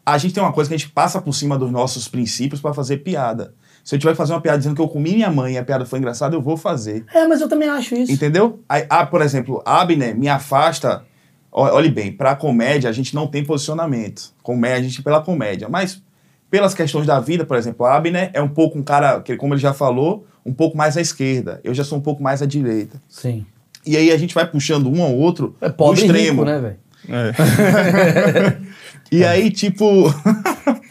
[0.05, 2.73] A gente tem uma coisa que a gente passa por cima dos nossos princípios para
[2.73, 3.55] fazer piada.
[3.85, 5.65] Se eu tiver que fazer uma piada dizendo que eu comi minha mãe e a
[5.65, 7.05] piada foi engraçada, eu vou fazer.
[7.15, 8.11] É, mas eu também acho isso.
[8.11, 8.61] Entendeu?
[8.69, 11.05] Aí, ah, por exemplo, Abner me afasta.
[11.51, 14.35] Olhe bem, pra comédia a gente não tem posicionamento.
[14.43, 15.69] Comédia, a gente pela comédia.
[15.69, 16.03] Mas
[16.51, 19.61] pelas questões da vida, por exemplo, Abner é um pouco um cara, que, como ele
[19.61, 21.61] já falou, um pouco mais à esquerda.
[21.63, 23.01] Eu já sou um pouco mais à direita.
[23.09, 23.47] Sim.
[23.89, 26.45] E aí a gente vai puxando um ao outro É pobre do extremo.
[26.45, 26.77] rico, né, velho?
[27.09, 28.69] É.
[29.11, 30.11] E aí, tipo.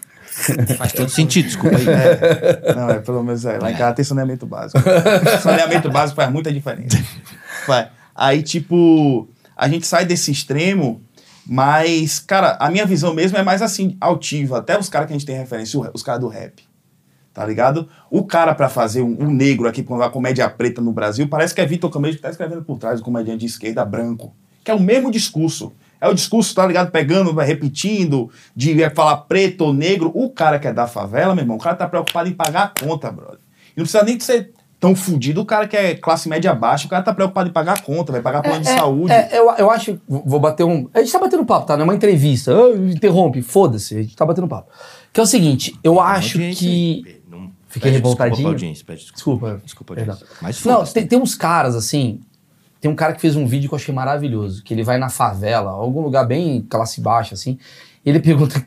[0.78, 2.76] Faz todo sentido, desculpa aí.
[2.76, 4.80] Não, é pelo menos é, lá em casa tem saneamento básico.
[5.42, 6.98] saneamento básico faz muita diferença.
[7.68, 7.90] Vai.
[8.16, 11.02] Aí, tipo, a gente sai desse extremo,
[11.46, 14.60] mas, cara, a minha visão mesmo é mais assim, altiva.
[14.60, 16.67] Até os caras que a gente tem referência, os caras do rap.
[17.38, 17.88] Tá ligado?
[18.10, 21.54] O cara pra fazer um, um negro aqui com a comédia preta no Brasil, parece
[21.54, 24.34] que é Vitor Camelo que tá escrevendo por trás, o comediante de esquerda branco.
[24.64, 25.72] Que é o mesmo discurso.
[26.02, 26.90] É o discurso, tá ligado?
[26.90, 30.12] Pegando, vai repetindo, de é, falar preto ou negro.
[30.16, 32.84] O cara que é da favela, meu irmão, o cara tá preocupado em pagar a
[32.84, 33.38] conta, brother.
[33.76, 35.42] E não precisa nem de ser tão fudido.
[35.42, 38.12] O cara que é classe média baixa, o cara tá preocupado em pagar a conta,
[38.12, 39.14] vai pagar plano de saúde.
[39.14, 40.00] É, eu, eu acho.
[40.08, 40.90] Vou bater um.
[40.92, 41.76] A gente tá batendo papo, tá?
[41.78, 42.52] Não é uma entrevista.
[42.52, 43.96] Ah, interrompe, foda-se.
[43.96, 44.72] A gente tá batendo papo.
[45.12, 47.17] Que é o seguinte, eu acho que.
[47.68, 48.50] Fiquei pede desculpa revoltadinho?
[48.50, 49.48] pra audiência, pede desculpa.
[49.48, 49.62] Desculpa.
[49.66, 50.28] Desculpa, audiência.
[50.42, 52.22] Mas Não, tem, tem uns caras assim.
[52.80, 54.64] Tem um cara que fez um vídeo que eu achei maravilhoso.
[54.64, 57.58] Que ele vai na favela, algum lugar bem classe baixa, assim.
[58.06, 58.66] E ele pergunta.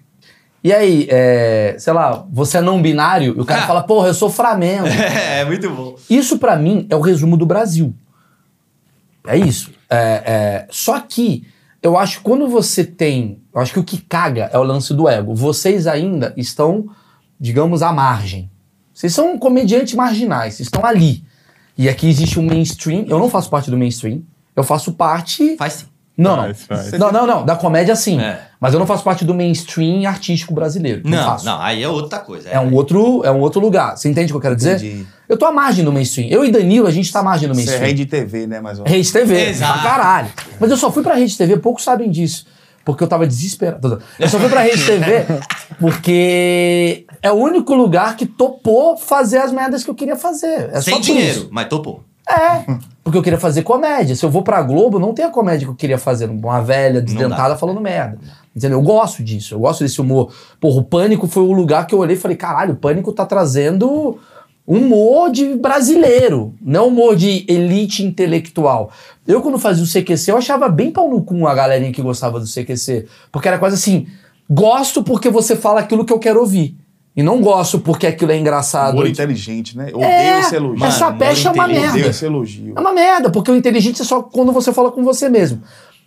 [0.63, 3.35] E aí, é, sei lá, você é não binário?
[3.37, 3.67] E o cara Ah.
[3.69, 4.87] fala, porra, eu sou Flamengo.
[5.41, 5.97] É, muito bom.
[6.11, 7.95] Isso pra mim é o resumo do Brasil.
[9.27, 9.71] É isso.
[9.89, 11.47] É, é, só que
[11.83, 13.41] eu acho que quando você tem.
[13.55, 15.35] Eu acho que o que caga é o lance do ego.
[15.35, 16.89] Vocês ainda estão,
[17.39, 18.50] digamos, à margem.
[19.01, 21.25] Vocês são comediantes marginais, vocês estão ali.
[21.79, 23.07] E aqui existe um mainstream.
[23.09, 24.21] Eu não faço parte do mainstream.
[24.55, 25.57] Eu faço parte.
[25.57, 25.87] Faz sim.
[26.19, 26.43] Não, não.
[26.55, 26.93] Faz, faz.
[26.99, 27.47] Não, não, não.
[27.47, 28.21] Da comédia sim.
[28.21, 28.43] É.
[28.61, 31.01] Mas eu não faço parte do mainstream artístico brasileiro.
[31.03, 31.47] Não, Não, faço.
[31.47, 32.51] não, aí é outra coisa.
[32.51, 33.97] É um outro, é um outro lugar.
[33.97, 34.77] Você entende o que eu quero dizer?
[34.77, 35.07] Entendi.
[35.27, 36.29] Eu tô à margem do mainstream.
[36.29, 37.87] Eu e Danilo, a gente tá à margem do Você é mainstream.
[37.87, 38.61] rede TV, né?
[38.61, 38.95] Mais ou menos.
[38.99, 39.49] Rede TV.
[39.49, 39.81] Exato.
[39.81, 40.29] Pra caralho.
[40.61, 42.45] Mas eu só fui pra Rede TV, poucos sabem disso.
[42.93, 44.01] Porque eu tava desesperado.
[44.19, 45.27] Eu só fui pra Rede TV
[45.79, 50.71] porque é o único lugar que topou fazer as merdas que eu queria fazer.
[50.73, 52.05] É Sem dinheiro, mas topou.
[52.29, 52.65] É.
[53.03, 54.15] Porque eu queria fazer comédia.
[54.15, 56.31] Se eu vou pra Globo, não tem a comédia que eu queria fazer.
[56.31, 58.19] Uma velha desdentada falando merda.
[58.55, 58.79] Entendeu?
[58.79, 59.55] Eu gosto disso.
[59.55, 60.33] Eu gosto desse humor.
[60.61, 63.27] Porra, o Pânico foi o lugar que eu olhei e falei: caralho, o Pânico tá
[63.27, 64.19] trazendo
[64.71, 68.93] humor de brasileiro, não humor de elite intelectual.
[69.27, 72.39] Eu, quando fazia o CQC, eu achava bem pau no cu a galerinha que gostava
[72.39, 73.07] do CQC.
[73.33, 74.07] Porque era quase assim:
[74.49, 76.77] gosto porque você fala aquilo que eu quero ouvir.
[77.17, 78.93] E não gosto porque aquilo é engraçado.
[78.93, 79.89] Humor inteligente, né?
[79.93, 80.87] Odeio É, esse elogio.
[80.87, 81.89] essa pecha é uma merda.
[81.91, 82.73] Odeio esse elogio.
[82.77, 85.61] É uma merda, porque o inteligente é só quando você fala com você mesmo.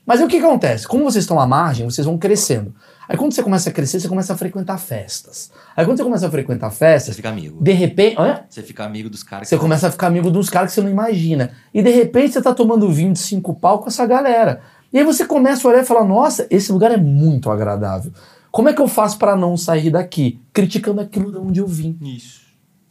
[0.06, 0.88] Mas aí o que, acontece?
[0.88, 2.74] Como vocês estão à margem, vocês vão crescendo.
[3.08, 5.52] Aí quando você começa a crescer, você começa a frequentar festas.
[5.76, 7.62] Aí quando você começa a frequentar Você festas, fica amigo.
[7.63, 8.20] de repente.
[8.20, 10.76] Olha, Você fica amigo dos caras você que- começa a ficar amigo uns caras que
[10.76, 11.52] você não imagina.
[11.74, 14.62] E de repente você tá tomando vinho de cinco pau com essa galera.
[14.92, 18.12] E aí você começa a olhar e falar: nossa, esse lugar é muito agradável.
[18.52, 20.39] Como é que eu faço pra não sair daqui?
[20.54, 21.98] Criticando aquilo de onde eu vim.
[22.02, 22.42] Isso.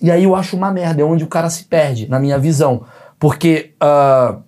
[0.01, 2.85] E aí eu acho uma merda, é onde o cara se perde, na minha visão.
[3.19, 4.39] Porque ah,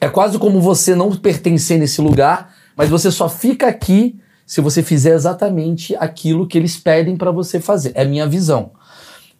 [0.00, 4.82] é quase como você não pertencer nesse lugar, mas você só fica aqui se você
[4.82, 7.92] fizer exatamente aquilo que eles pedem pra você fazer.
[7.94, 8.70] É a minha visão.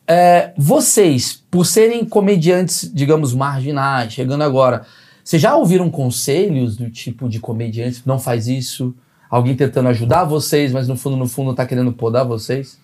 [0.06, 4.86] É, vocês, por serem comediantes, digamos, marginais, chegando agora,
[5.22, 8.94] vocês já ouviram conselhos do tipo de comediantes, não faz isso?
[9.28, 12.78] Alguém tentando ajudar vocês, mas no fundo, no fundo, tá querendo podar vocês?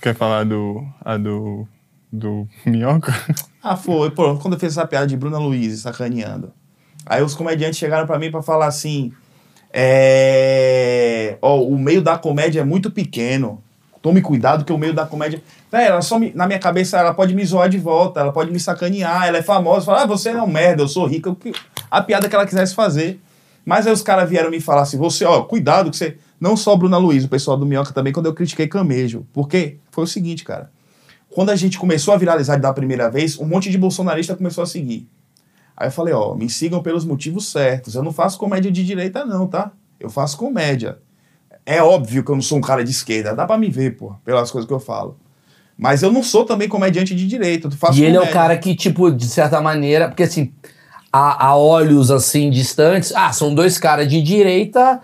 [0.00, 0.84] Quer falar do.
[1.00, 1.66] A do.
[2.16, 3.12] Do Minhoca?
[3.62, 4.10] Ah, foi.
[4.10, 6.50] Pô, quando eu fiz essa piada de Bruna Luiz sacaneando.
[7.04, 9.12] Aí os comediantes chegaram pra mim pra falar assim:
[9.72, 11.36] é.
[11.42, 13.62] Ó, o meio da comédia é muito pequeno.
[14.00, 15.42] Tome cuidado que o meio da comédia.
[15.72, 18.58] Ela só me- na minha cabeça ela pode me zoar de volta, ela pode me
[18.60, 21.36] sacanear, ela é famosa, fala, ah, você não é um merda, eu sou rica.
[21.90, 23.20] A piada que ela quisesse fazer.
[23.64, 26.16] Mas aí os caras vieram me falar assim: você, ó, cuidado que você.
[26.40, 29.26] Não só Bruna Luiz, o pessoal do Minhoca também, quando eu critiquei Camejo.
[29.32, 30.70] Porque foi o seguinte, cara.
[31.36, 34.66] Quando a gente começou a viralizar da primeira vez, um monte de bolsonarista começou a
[34.66, 35.06] seguir.
[35.76, 37.94] Aí eu falei, ó, me sigam pelos motivos certos.
[37.94, 39.70] Eu não faço comédia de direita, não, tá?
[40.00, 40.96] Eu faço comédia.
[41.66, 43.34] É óbvio que eu não sou um cara de esquerda.
[43.34, 45.18] Dá pra me ver, pô, pelas coisas que eu falo.
[45.76, 47.68] Mas eu não sou também comediante de direita.
[47.92, 48.32] E ele é o comédia.
[48.32, 50.54] cara que, tipo, de certa maneira, porque assim,
[51.12, 55.02] a, a olhos assim distantes, ah, são dois caras de direita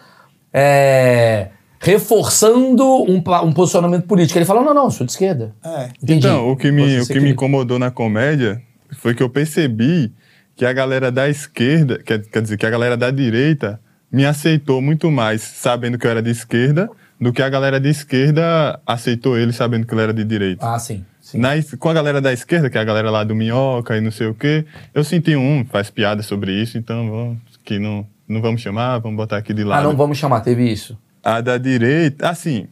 [0.50, 1.50] é,
[1.82, 4.38] reforçando um, um posicionamento político.
[4.38, 5.52] Ele fala: não, não, sou de esquerda.
[5.64, 5.88] É.
[6.02, 6.26] Entendi.
[6.26, 10.12] Então, o que, me, o que me incomodou na comédia foi que eu percebi
[10.54, 14.80] que a galera da esquerda, quer, quer dizer, que a galera da direita me aceitou
[14.80, 16.88] muito mais sabendo que eu era de esquerda
[17.20, 20.74] do que a galera de esquerda aceitou ele sabendo que ele era de direita.
[20.74, 21.04] Ah, sim.
[21.20, 21.38] sim.
[21.38, 24.10] Na com a galera da esquerda, que é a galera lá do Minhoca e não
[24.10, 24.64] sei o quê,
[24.94, 29.16] eu senti um, faz piada sobre isso, então vamos, que não, não vamos chamar, vamos
[29.16, 29.84] botar aqui de Ah, lado.
[29.84, 30.96] não vamos chamar, teve isso.
[31.22, 32.66] A da direita, assim,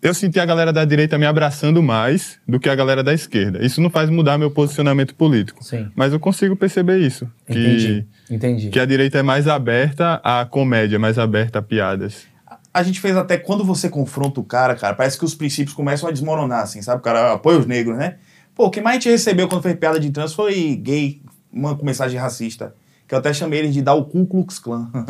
[0.00, 3.64] eu senti a galera da direita me abraçando mais do que a galera da esquerda.
[3.64, 5.64] Isso não faz mudar meu posicionamento político.
[5.64, 5.90] Sim.
[5.96, 7.26] Mas eu consigo perceber isso.
[7.46, 8.06] Que, Entendi.
[8.30, 8.68] Entendi.
[8.70, 12.24] que a direita é mais aberta à comédia, mais aberta a piadas.
[12.72, 16.08] A gente fez até quando você confronta o cara, cara, parece que os princípios começam
[16.08, 17.00] a desmoronar, assim, sabe?
[17.00, 18.16] O cara apoia os negros, né?
[18.54, 21.20] Pô, o que mais a gente recebeu quando fez piada de trans foi gay,
[21.52, 22.74] uma com mensagem racista.
[23.06, 24.90] Que eu até chamei eles de dar o Ku Klux Klan.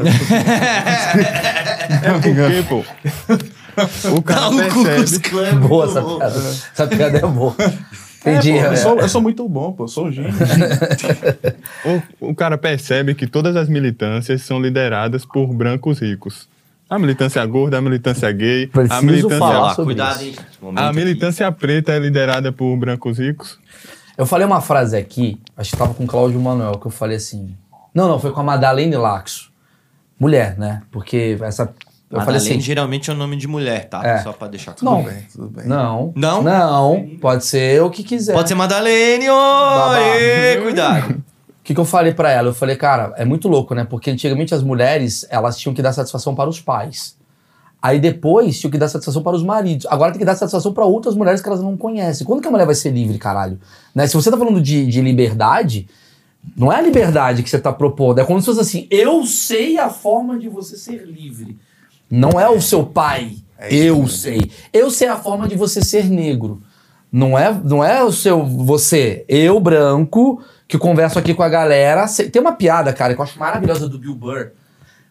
[1.89, 2.85] É porque, pô,
[4.17, 5.53] o cara percebe...
[5.69, 6.39] Boa essa piada.
[6.39, 7.55] Essa piada é boa.
[8.21, 8.53] Entendi.
[8.53, 8.77] É, pô, eu, é.
[8.77, 10.33] sou, eu sou muito bom, pô, eu sou um gênio.
[12.21, 16.49] O, o cara percebe que todas as militâncias são lideradas por brancos ricos.
[16.89, 20.41] A militância gorda, a militância gay, a Preciso militância, falar sobre cuidado, isso.
[20.77, 20.97] a aqui.
[20.97, 23.59] militância preta é liderada por brancos ricos.
[24.17, 27.17] Eu falei uma frase aqui, acho que tava com o Cláudio Manuel, que eu falei
[27.17, 27.55] assim.
[27.97, 29.51] Não, não, foi com a Madalene Laxo.
[30.21, 30.83] Mulher, né?
[30.91, 31.73] Porque essa.
[32.11, 32.61] Eu falei assim.
[32.61, 34.07] geralmente é o nome de mulher, tá?
[34.07, 34.19] É.
[34.19, 34.99] Só pra deixar claro.
[34.99, 35.03] Não.
[35.03, 35.67] Tudo bem, tudo bem.
[35.67, 36.13] Não.
[36.15, 36.43] Não?
[36.43, 37.07] Não.
[37.19, 38.35] Pode ser o que quiser.
[38.35, 39.25] Pode ser Madalene.
[39.25, 41.15] Ê, Cuidado.
[41.15, 42.49] O que, que eu falei pra ela?
[42.49, 43.85] Eu falei, cara, é muito louco, né?
[43.85, 47.17] Porque antigamente as mulheres, elas tinham que dar satisfação para os pais.
[47.81, 49.87] Aí depois tinham que dar satisfação para os maridos.
[49.89, 52.27] Agora tem que dar satisfação para outras mulheres que elas não conhecem.
[52.27, 53.59] Quando que a mulher vai ser livre, caralho?
[53.95, 54.07] Né?
[54.07, 55.89] Se você tá falando de, de liberdade,
[56.57, 58.19] não é a liberdade que você tá propondo.
[58.19, 61.59] É como se fosse assim, eu sei a forma de você ser livre.
[62.11, 63.37] Não é o seu pai.
[63.59, 64.51] É eu sei.
[64.73, 66.63] Eu sei a forma de você ser negro.
[67.11, 72.05] Não é, não é o seu você, eu branco, que converso aqui com a galera.
[72.31, 74.51] Tem uma piada, cara, que eu acho maravilhosa do Bill Burr.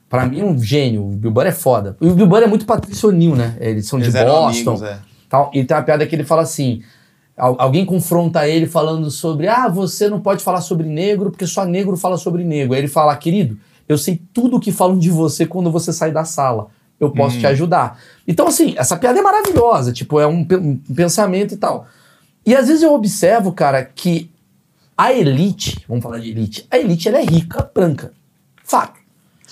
[0.08, 1.04] Pra mim, um gênio.
[1.04, 1.98] O Bill Burr é foda.
[2.00, 3.58] E o Bill Burr é muito patricionil, né?
[3.60, 4.72] Eles são Eles de Boston.
[4.72, 5.00] amigos, é.
[5.28, 5.50] tal.
[5.54, 6.84] E tem uma piada que ele fala assim:
[7.38, 11.98] alguém confronta ele falando sobre, ah, você não pode falar sobre negro porque só negro
[11.98, 12.74] fala sobre negro.
[12.74, 16.12] Aí ele fala, querido, eu sei tudo o que falam de você quando você sai
[16.12, 16.68] da sala.
[16.98, 18.00] Eu posso te ajudar.
[18.26, 21.86] Então, assim, essa piada é maravilhosa, tipo, é um, um pensamento e tal.
[22.46, 24.32] E às vezes eu observo, cara, que
[24.98, 28.14] a elite, vamos falar de elite, a elite ela é rica, branca.
[28.64, 29.05] Fato.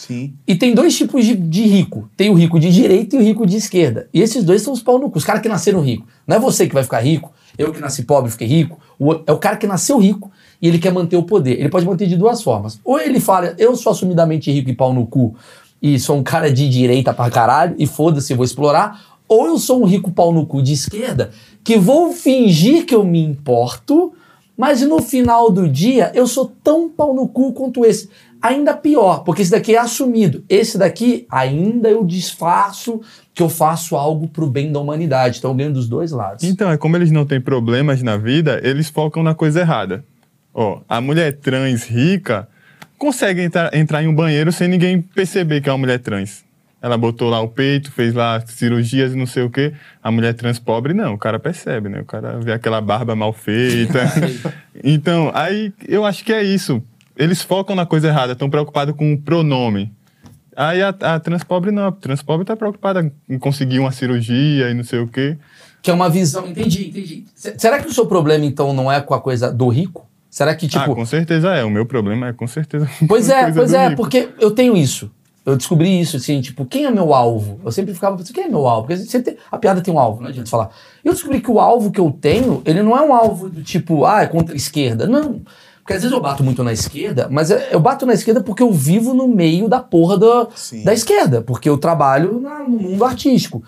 [0.08, 0.34] Sim.
[0.46, 2.10] E tem dois tipos de, de rico.
[2.18, 4.10] Tem o rico de direita e o rico de esquerda.
[4.13, 5.18] E esses dois são os pau no cu.
[5.18, 6.06] Os caras que nasceram rico.
[6.28, 8.78] Não é você que vai ficar rico, eu que nasci pobre fiquei rico.
[9.00, 10.30] O é o cara que nasceu rico
[10.62, 11.60] e ele quer manter o poder.
[11.60, 12.80] Ele pode manter de duas formas.
[12.84, 15.36] Ou ele fala, eu sou assumidamente rico e pau no cu
[15.82, 19.20] e sou um cara de direita pra caralho e foda-se, vou explorar.
[19.28, 21.32] Ou eu sou um rico pau no cu de esquerda
[21.63, 24.13] que vou fingir que eu me importo,
[24.58, 28.10] mas no final do dia eu sou tão pau no cu quanto esse.
[28.43, 30.43] Ainda pior, porque esse daqui é assumido.
[30.49, 32.99] Esse daqui, ainda eu disfarço
[33.34, 35.38] que eu faço algo pro bem da humanidade.
[35.38, 36.43] Então eu ganho dos dois lados.
[36.43, 40.03] Então, é como eles não têm problemas na vida, eles focam na coisa errada.
[40.53, 42.47] Ó, a mulher trans rica
[42.97, 46.43] consegue entrar, entrar em um banheiro sem ninguém perceber que é uma mulher trans.
[46.82, 49.71] Ela botou lá o peito, fez lá cirurgias e não sei o quê.
[50.03, 52.01] A mulher trans pobre, não, o cara percebe, né?
[52.01, 53.99] O cara vê aquela barba mal feita.
[54.84, 56.84] então, aí eu acho que é isso.
[57.15, 59.91] Eles focam na coisa errada, estão preocupados com o pronome.
[60.56, 64.69] Aí a, a trans pobre não, a trans pobre tá preocupada em conseguir uma cirurgia
[64.69, 65.38] e não sei o quê.
[65.82, 66.47] Que é uma visão.
[66.47, 67.26] Entendi, entendi.
[67.36, 70.08] C- será que o seu problema, então, não é com a coisa do rico?
[70.30, 70.95] Será que, ah, tipo.
[70.95, 71.63] com certeza é.
[71.63, 72.89] O meu problema é com certeza.
[73.08, 74.02] Pois é, pois é, rico.
[74.02, 75.12] porque eu tenho isso.
[75.45, 77.60] Eu descobri isso, assim, tipo, quem é meu alvo?
[77.65, 78.88] Eu sempre ficava pensando, quem é meu alvo?
[78.88, 80.69] Porque sempre tem- a piada tem um alvo, não adianta falar.
[81.04, 83.62] E eu descobri que o alvo que eu tenho, ele não é um alvo do
[83.62, 85.06] tipo, ah, é contra a esquerda.
[85.06, 85.41] Não.
[85.84, 88.63] Porque às vezes eu bato muito na esquerda, mas eu eu bato na esquerda porque
[88.63, 90.48] eu vivo no meio da porra da,
[90.86, 93.62] da esquerda, porque eu trabalho no mundo artístico.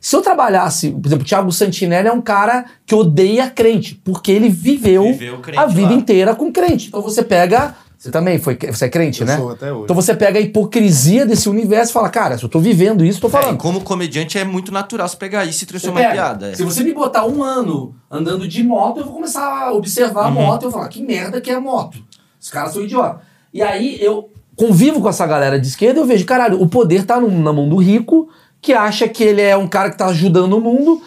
[0.00, 4.32] Se eu trabalhasse, por exemplo, o Thiago Santinelli é um cara que odeia crente, porque
[4.32, 5.94] ele viveu, Viveu crente a vida lá.
[5.94, 6.88] inteira com crente.
[6.88, 7.74] Então você pega.
[8.00, 8.56] Você também foi.
[8.72, 9.36] Você é crente, Eu né?
[9.36, 9.84] sou até hoje.
[9.84, 13.20] Então você pega a hipocrisia desse universo e fala, cara, se eu tô vivendo isso,
[13.20, 13.56] tô É, falando.
[13.56, 16.50] e como comediante é muito natural você pegar isso e transformar em piada.
[16.50, 16.54] é.
[16.54, 20.30] Se você me botar um ano andando de moto, eu vou começar a observar a
[20.30, 21.98] moto e eu vou falar, que merda que é a moto.
[22.40, 23.20] Os caras são idiotas.
[23.52, 27.04] E aí eu convivo com essa galera de esquerda e eu vejo, caralho, o poder
[27.04, 28.30] tá no- na mão do rico,
[28.62, 31.02] que acha que ele é um cara que tá ajudando o mundo.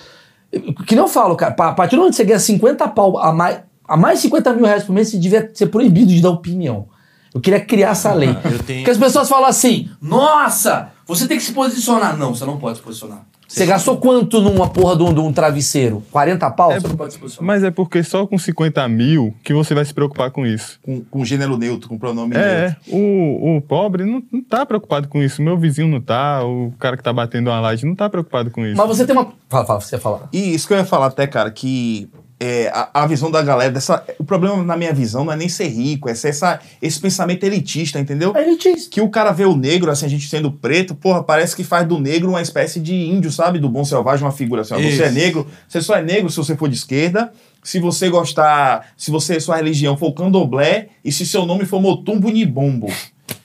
[0.86, 3.34] Que não eu falo, cara, a partir do momento que você ganha 50 pau a
[3.34, 3.62] mais,
[3.94, 6.88] a mais 50 mil reais por mês, você devia ser proibido de dar opinião.
[7.34, 8.34] Eu queria criar essa lei.
[8.66, 12.18] Tenho- Porque as pessoas falam assim, nossa, você tem que se posicionar.
[12.18, 13.22] Não, você não pode se posicionar.
[13.48, 16.02] Você gastou quanto numa porra de um, de um travesseiro?
[16.12, 16.72] 40 pau?
[16.72, 17.46] É, você não pode se posicionar.
[17.46, 20.80] Mas é porque só com 50 mil que você vai se preocupar com isso.
[20.82, 22.98] Com, com gênero neutro, com pronome É, neutro.
[22.98, 25.40] o, o pobre não, não tá preocupado com isso.
[25.40, 28.66] Meu vizinho não tá, o cara que tá batendo uma laje não tá preocupado com
[28.66, 28.76] isso.
[28.78, 29.32] Mas você tem uma.
[29.48, 30.30] Fala, fala, você ia falar.
[30.34, 32.10] E isso que eu ia falar até, cara, que
[32.44, 34.04] é, a, a visão da galera dessa.
[34.20, 37.46] O problema na minha visão não é nem ser rico, é ser essa, esse pensamento
[37.46, 38.34] elitista, entendeu?
[38.36, 38.90] É elitista.
[38.92, 41.88] Que o cara vê o negro, assim, a gente sendo preto, porra, parece que faz
[41.88, 43.60] do negro uma espécie de índio, sabe?
[43.60, 44.74] Do bom selvagem, uma figura assim.
[44.74, 47.32] ó, Você é negro, você só é negro se você for de esquerda.
[47.64, 52.30] Se você gostar, se você, sua religião for candomblé, e se seu nome for Motumbo
[52.30, 52.92] Nibombo.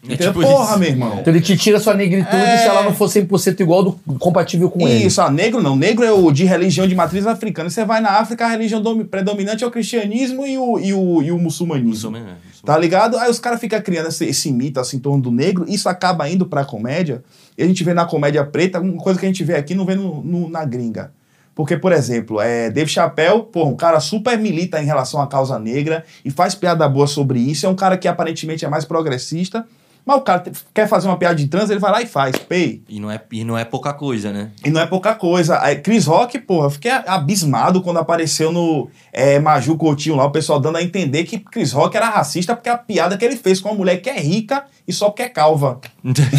[0.08, 0.32] É Entendeu?
[0.32, 0.78] tipo porra, isso.
[0.78, 1.18] meu irmão.
[1.20, 2.58] Então ele te tira sua negritude É.
[2.58, 5.06] se ela não for 100% igual do compatível com ele.
[5.06, 5.76] Isso, ah, negro não.
[5.76, 7.68] Negro é o de religião de matriz africana.
[7.70, 11.22] Você vai na África, a religião domi- predominante é o cristianismo e o, e o,
[11.22, 12.16] e o muçulmanismo.
[12.16, 12.22] É.
[12.64, 13.16] Tá ligado?
[13.18, 16.28] Aí os caras ficam criando esse, esse mito assim, em torno do negro, isso acaba
[16.28, 17.22] indo pra comédia,
[17.56, 19.84] e a gente vê na comédia preta, uma coisa que a gente vê aqui não
[19.84, 21.12] vê no, no- na gringa.
[21.58, 25.58] Porque, por exemplo, é, Dave Chappelle, pô, um cara super milita em relação à causa
[25.58, 29.66] negra e faz piada boa sobre isso, é um cara que aparentemente é mais progressista,
[30.06, 32.80] mas o cara quer fazer uma piada de trans, ele vai lá e faz, pay.
[32.88, 34.52] E não, é, e não é pouca coisa, né?
[34.64, 35.60] E não é pouca coisa.
[35.60, 40.30] Aí, Chris Rock, porra, eu fiquei abismado quando apareceu no é, Maju Coutinho lá, o
[40.30, 43.60] pessoal dando a entender que Chris Rock era racista porque a piada que ele fez
[43.60, 45.80] com uma mulher que é rica e só porque é calva.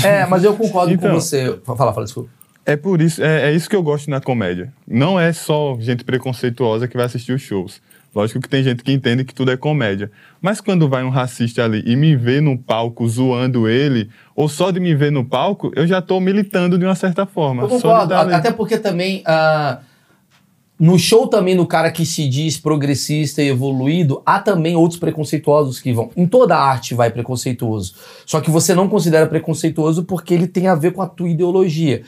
[0.02, 1.10] É, mas eu concordo Então.
[1.10, 1.60] com você.
[1.66, 2.39] Fala, fala, desculpa.
[2.70, 4.72] É por isso, é, é isso que eu gosto na comédia.
[4.88, 7.82] Não é só gente preconceituosa que vai assistir os shows.
[8.14, 10.12] Lógico que tem gente que entende que tudo é comédia.
[10.40, 14.70] Mas quando vai um racista ali e me vê no palco zoando ele, ou só
[14.70, 17.64] de me ver no palco, eu já tô militando de uma certa forma.
[17.64, 18.14] Eu concordo.
[18.14, 19.24] Até porque também.
[19.26, 19.80] ah,
[20.80, 25.78] no show também, no cara que se diz progressista e evoluído, há também outros preconceituosos
[25.78, 26.10] que vão.
[26.16, 27.96] Em toda arte vai preconceituoso.
[28.26, 32.04] Só que você não considera preconceituoso porque ele tem a ver com a tua ideologia.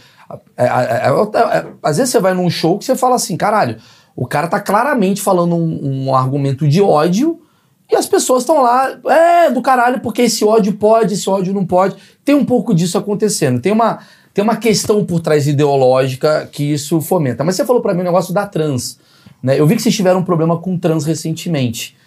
[0.57, 3.35] É, é, é, é, é, às vezes você vai num show que você fala assim,
[3.35, 3.77] caralho,
[4.15, 7.41] o cara tá claramente falando um, um argumento de ódio
[7.91, 11.65] e as pessoas estão lá, é do caralho, porque esse ódio pode, esse ódio não
[11.65, 11.95] pode.
[12.23, 13.59] Tem um pouco disso acontecendo.
[13.59, 13.99] Tem uma,
[14.33, 17.43] tem uma questão por trás ideológica que isso fomenta.
[17.43, 18.97] Mas você falou pra mim o negócio da trans.
[19.43, 19.59] Né?
[19.59, 21.97] Eu vi que vocês tiveram um problema com trans recentemente.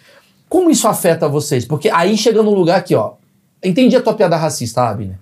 [0.49, 1.65] Como isso afeta vocês?
[1.65, 3.13] Porque aí chega num lugar aqui, ó.
[3.63, 5.19] Entendi a tua piada racista, Abner.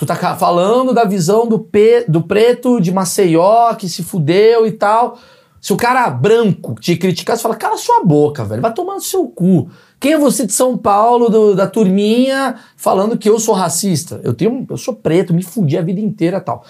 [0.00, 4.72] Tu tá falando da visão do, pe- do preto de Maceió que se fudeu e
[4.72, 5.18] tal.
[5.60, 9.00] Se o cara branco te criticar, você fala, cala sua boca, velho, vai tomar no
[9.02, 9.68] seu cu.
[10.00, 14.18] Quem é você de São Paulo, do- da turminha, falando que eu sou racista?
[14.24, 16.64] Eu tenho, eu sou preto, me fudi a vida inteira e tal.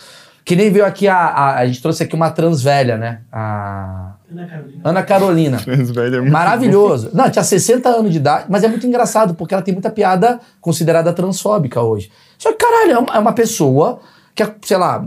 [0.45, 1.59] Que nem veio aqui a, a.
[1.59, 3.21] A gente trouxe aqui uma trans velha, né?
[3.31, 4.15] A.
[4.83, 5.59] Ana Carolina.
[5.63, 7.11] Trans velho é muito Maravilhoso.
[7.15, 10.41] Não, tinha 60 anos de idade, mas é muito engraçado, porque ela tem muita piada
[10.61, 12.11] considerada transfóbica hoje.
[12.41, 14.01] Só que, caralho, é uma, é pessoa
[14.35, 15.07] que, sei lá,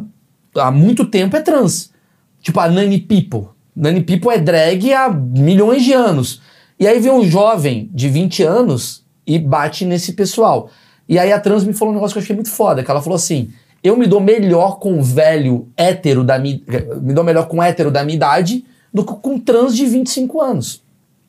[0.56, 1.92] há muito tempo é trans.
[2.40, 3.50] Tipo a Nani People.
[3.76, 6.44] Nani People é drag há milhões de anos.
[6.80, 10.70] E aí vem um jovem de 20 anos e bate nesse pessoal.
[11.10, 13.02] E aí a trans me falou um negócio que eu achei muito foda, que ela
[13.02, 13.52] falou assim:
[13.84, 16.62] eu me dou melhor com velho hétero da minha.
[17.02, 18.64] Me dou melhor com hétero da minha idade
[18.94, 20.84] do que com trans de 25 anos.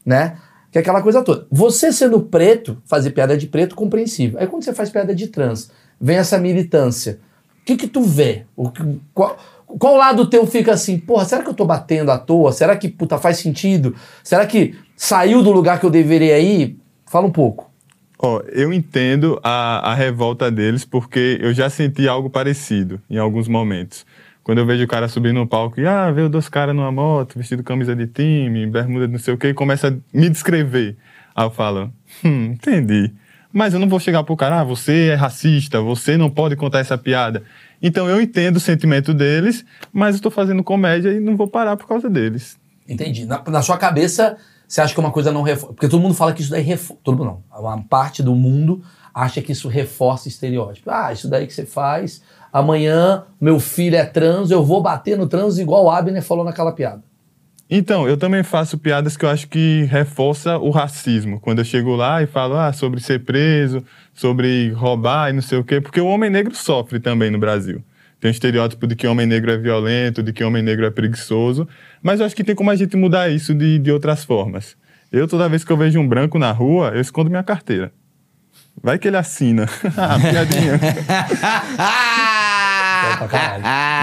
[0.04, 0.36] Né?
[0.70, 1.46] Que é aquela coisa toda.
[1.50, 4.38] Você sendo preto, fazer piada de preto, compreensível.
[4.38, 5.70] Aí quando você faz piada de trans,
[6.04, 7.18] vem essa militância.
[7.62, 8.44] O que que tu vê?
[8.54, 8.82] O que,
[9.14, 12.52] qual, qual lado teu fica assim, porra, será que eu tô batendo à toa?
[12.52, 13.96] Será que, puta, faz sentido?
[14.22, 16.78] Será que saiu do lugar que eu deveria ir?
[17.06, 17.70] Fala um pouco.
[18.18, 23.48] Ó, eu entendo a, a revolta deles porque eu já senti algo parecido em alguns
[23.48, 24.04] momentos.
[24.42, 27.38] Quando eu vejo o cara subir no palco e, ah, veio dois caras numa moto,
[27.38, 30.98] vestido camisa de time, bermuda de não sei o quê, e começa a me descrever.
[31.34, 31.90] Aí eu falo,
[32.22, 33.10] hum, entendi.
[33.54, 36.80] Mas eu não vou chegar pro cara, ah, você é racista, você não pode contar
[36.80, 37.44] essa piada.
[37.80, 41.76] Então eu entendo o sentimento deles, mas eu tô fazendo comédia e não vou parar
[41.76, 42.58] por causa deles.
[42.88, 43.24] Entendi.
[43.24, 44.36] Na, na sua cabeça,
[44.66, 45.72] você acha que uma coisa não reforça.
[45.72, 47.00] Porque todo mundo fala que isso daí reforça.
[47.04, 47.60] Todo mundo não.
[47.60, 48.82] Uma parte do mundo
[49.14, 50.90] acha que isso reforça estereótipo.
[50.90, 52.22] Ah, isso daí que você faz.
[52.52, 56.72] Amanhã meu filho é trans, eu vou bater no trans igual o Abner falou naquela
[56.72, 57.04] piada.
[57.68, 61.40] Então, eu também faço piadas que eu acho que reforça o racismo.
[61.40, 65.58] Quando eu chego lá e falo ah, sobre ser preso, sobre roubar e não sei
[65.58, 67.82] o quê, porque o homem negro sofre também no Brasil.
[68.20, 71.66] Tem um estereótipo de que homem negro é violento, de que homem negro é preguiçoso,
[72.02, 74.76] mas eu acho que tem como a gente mudar isso de, de outras formas.
[75.10, 77.92] Eu, toda vez que eu vejo um branco na rua, eu escondo minha carteira.
[78.82, 79.68] Vai que ele assina.
[79.96, 80.80] Ah, piadinha.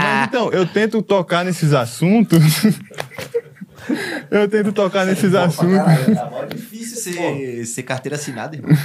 [0.02, 2.40] Mas então, eu tento tocar nesses assuntos.
[4.30, 5.78] eu tento tocar nesses assuntos.
[5.78, 8.72] É difícil ser, ser carteira assinada, irmão.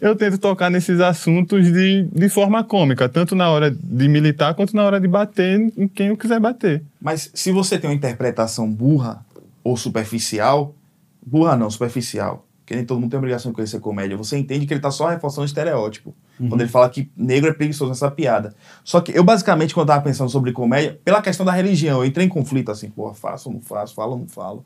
[0.00, 4.74] Eu tento tocar nesses assuntos de, de forma cômica, tanto na hora de militar quanto
[4.74, 6.82] na hora de bater em quem eu quiser bater.
[6.98, 9.22] Mas se você tem uma interpretação burra
[9.62, 10.74] ou superficial,
[11.20, 14.72] burra não, superficial, que nem todo mundo tem obrigação de conhecer comédia, você entende que
[14.72, 16.14] ele tá só reforçando o estereótipo.
[16.38, 18.54] Quando ele fala que negro é preguiçoso nessa piada.
[18.84, 22.04] Só que eu, basicamente, quando eu tava pensando sobre comédia, pela questão da religião, eu
[22.06, 24.64] entrei em conflito assim, porra, faço ou não faço, falo ou não falo.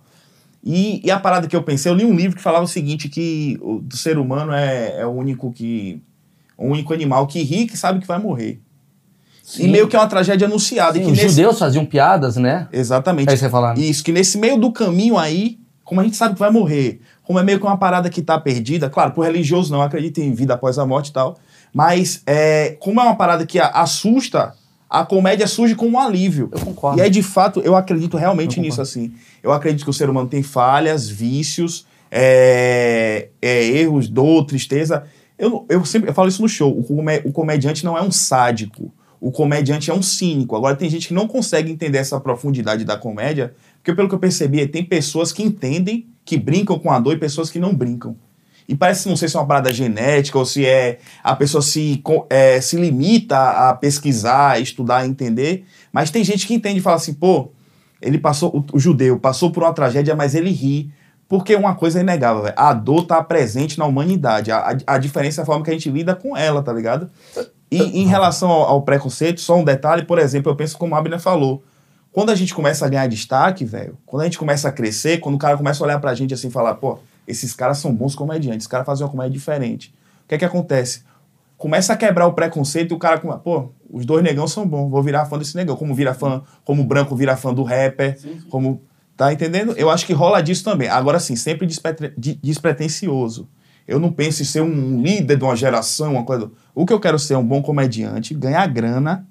[0.63, 3.09] E, e a parada que eu pensei, eu li um livro que falava o seguinte,
[3.09, 6.03] que o ser humano é, é o único que.
[6.59, 8.61] O único animal que ri que sabe que vai morrer.
[9.59, 10.93] E meio que é uma tragédia anunciada.
[10.99, 12.69] Sim, que os nesse- judeus faziam piadas, né?
[12.71, 13.31] Exatamente.
[13.31, 13.79] É isso que você falar.
[13.79, 17.39] Isso, que nesse meio do caminho aí, como a gente sabe que vai morrer, como
[17.39, 20.55] é meio que uma parada que tá perdida, claro, por religioso não acredita em vida
[20.55, 21.37] após a morte e tal,
[21.72, 24.55] mas é, como é uma parada que a- assusta,
[24.89, 26.49] a comédia surge como um alívio.
[26.53, 26.99] Eu concordo.
[26.99, 29.12] E é de fato, eu acredito realmente Eu nisso, assim.
[29.43, 35.05] Eu acredito que o ser humano tem falhas, vícios, é, é, erros, dor, tristeza.
[35.39, 36.70] Eu, eu sempre eu falo isso no show.
[36.79, 38.93] O, comé- o comediante não é um sádico.
[39.20, 40.55] O comediante é um cínico.
[40.55, 44.18] Agora, tem gente que não consegue entender essa profundidade da comédia, porque, pelo que eu
[44.18, 48.16] percebi, tem pessoas que entendem, que brincam com a dor e pessoas que não brincam.
[48.66, 52.03] E parece, não sei se é uma parada genética ou se é a pessoa se,
[52.31, 55.64] é, se limita a pesquisar, estudar, entender.
[55.93, 57.53] Mas tem gente que entende e fala assim, pô,
[58.01, 60.91] ele passou, o, o judeu passou por uma tragédia, mas ele ri.
[61.29, 62.55] Porque uma coisa é inegável, velho.
[62.57, 64.51] A dor tá presente na humanidade.
[64.51, 67.11] A, a, a diferença é a forma que a gente lida com ela, tá ligado?
[67.70, 70.99] E em relação ao, ao preconceito, só um detalhe, por exemplo, eu penso como a
[70.99, 71.62] Abner falou.
[72.15, 75.35] Quando a gente começa a ganhar destaque, velho, quando a gente começa a crescer, quando
[75.35, 78.15] o cara começa a olhar pra gente assim e falar, pô, esses caras são bons
[78.15, 79.93] comediantes, esses caras fazem uma comédia diferente.
[80.25, 81.03] O que é que acontece?
[81.59, 85.03] Começa a quebrar o preconceito e o cara, pô, os dois negão são bons, vou
[85.03, 85.75] virar fã desse negão.
[85.75, 88.17] Como vira fã, como o branco vira fã do rapper,
[88.49, 88.81] como.
[89.17, 89.73] Tá entendendo?
[89.77, 90.89] Eu acho que rola disso também.
[90.89, 93.49] Agora sim, sempre despre- de- despretensioso.
[93.89, 96.51] Eu não penso em ser um líder de uma geração, uma coisa.
[96.75, 99.27] O que eu quero ser é um bom comediante, ganhar grana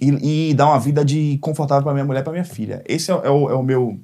[0.00, 2.82] e, e dar uma vida de confortável pra minha mulher e pra minha filha.
[2.86, 3.98] Esse é, o- é o, é o meu.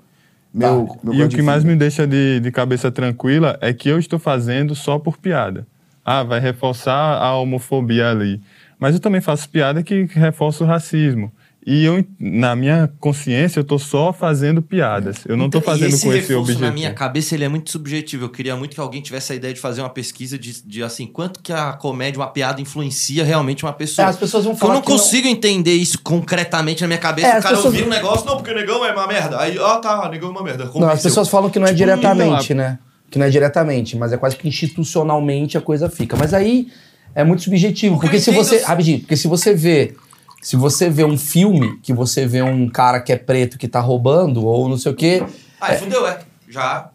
[0.52, 0.94] meu, Tá.
[1.04, 1.68] meu E o que mais fim.
[1.70, 5.66] me deixa de, de cabeça tranquila é que eu estou fazendo só por piada.
[6.04, 8.40] Ah, vai reforçar a homofobia ali.
[8.78, 11.30] Mas eu também faço piada que reforça o racismo.
[11.64, 15.18] E eu, na minha consciência, eu estou só fazendo piadas.
[15.24, 16.64] Eu não Então, e fazendo com esse objetivo.
[16.64, 18.24] Na minha cabeça, ele é muito subjetivo.
[18.24, 21.06] Eu queria muito que alguém tivesse a ideia de fazer uma pesquisa de, de assim,
[21.06, 24.08] quanto que a comédia, uma piada, influencia realmente uma É, pessoa.
[24.08, 26.98] as pessoas vão Porque eu falar não que não- consigo entender isso concretamente na minha
[26.98, 27.28] cabeça.
[27.28, 29.38] É, o as cara pessoas- ouvir um negócio, não, porque negão é uma merda.
[29.40, 30.68] Aí, ó, tá, negão é uma merda.
[30.74, 32.80] Não, as pessoas falam que não é Tipo, diretamente, né?
[33.08, 36.16] Que não é diretamente, mas é quase que institucionalmente a coisa fica.
[36.16, 36.66] Mas aí
[37.14, 39.94] é muito subjetivo, Porque porque se entendo- você, rapidinho, porque se você vê,
[40.42, 43.80] se você vê um filme que você vê um cara que é preto que tá
[43.80, 45.24] roubando ou não sei o quê,
[45.60, 46.18] Aí, fudeu, é.
[46.48, 46.90] Já.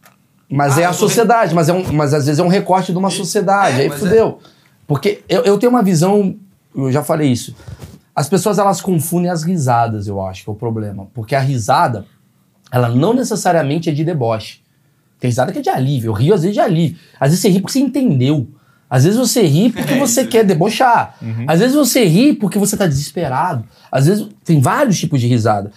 [0.49, 2.97] mas Ah, é a sociedade, mas é um, mas às vezes é um recorte de
[2.97, 4.39] uma E- sociedade, é, aí mas fudeu.
[4.85, 6.35] Porque eu, eu tenho uma visão,
[6.75, 7.55] eu já falei isso.
[8.15, 12.05] As pessoas elas confundem as risadas, eu acho que é o problema, porque a risada
[12.71, 14.61] ela não necessariamente é de deboche.
[15.19, 16.09] Tem risada que é de alívio.
[16.09, 16.97] Eu rio às vezes de alívio.
[17.19, 18.47] Às vezes você ri porque você entendeu.
[18.89, 21.15] Às vezes você ri porque É você quer debochar.
[21.47, 23.63] Às vezes você ri porque você tá desesperado.
[23.91, 25.71] Às vezes tem vários tipos de risada.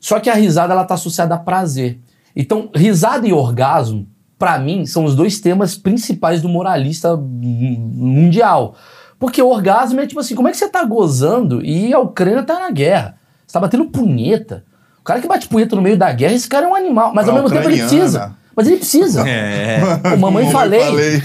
[0.00, 1.98] Só que a risada ela tá associada a prazer.
[2.34, 4.06] Então, risada e orgasmo,
[4.38, 8.74] pra mim, são os dois temas principais do moralista mu- mundial.
[9.18, 12.42] Porque o orgasmo é tipo assim, como é que você tá gozando e a Ucrânia
[12.42, 13.16] tá na guerra?
[13.46, 14.64] Você tá batendo punheta.
[15.00, 17.12] O cara que bate punheta no meio da guerra, esse cara é um animal.
[17.14, 18.34] Mas ao Pra mesmo tempo ele precisa.
[18.54, 19.26] Mas ele precisa.
[19.28, 19.80] É.
[20.14, 20.80] Ô, mamãe falei.
[20.80, 21.22] falei.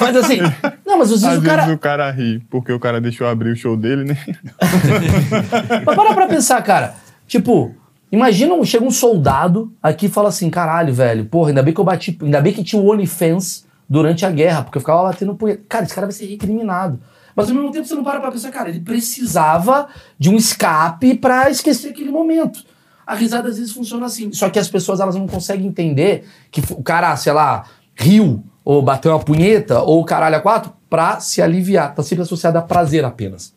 [0.00, 0.38] Mas assim,
[0.84, 1.72] não, mas às vezes Às o vezes cara.
[1.72, 4.16] o cara ri porque o cara deixou abrir o show dele, né?
[5.86, 6.94] Mas para pra pensar, cara.
[7.26, 7.74] Tipo,
[8.10, 11.80] imagina, um- chega um soldado aqui e fala assim: caralho, velho, porra, ainda bem que
[11.80, 12.18] eu bati.
[12.22, 15.62] Ainda bem que tinha o OnlyFans durante a guerra, porque eu ficava batendo punheta.
[15.68, 16.98] Cara, esse cara vai ser recriminado.
[17.36, 19.86] Mas ao mesmo tempo você não para pra pensar, cara, ele precisava
[20.18, 22.64] de um escape pra esquecer aquele momento.
[23.08, 24.30] A risada às vezes funciona assim.
[24.34, 27.64] Só que as pessoas elas não conseguem entender que o cara, sei lá,
[27.96, 31.94] riu, ou bateu uma punheta, ou caralho a quatro, pra se aliviar.
[31.94, 33.54] Tá sempre associado a prazer apenas.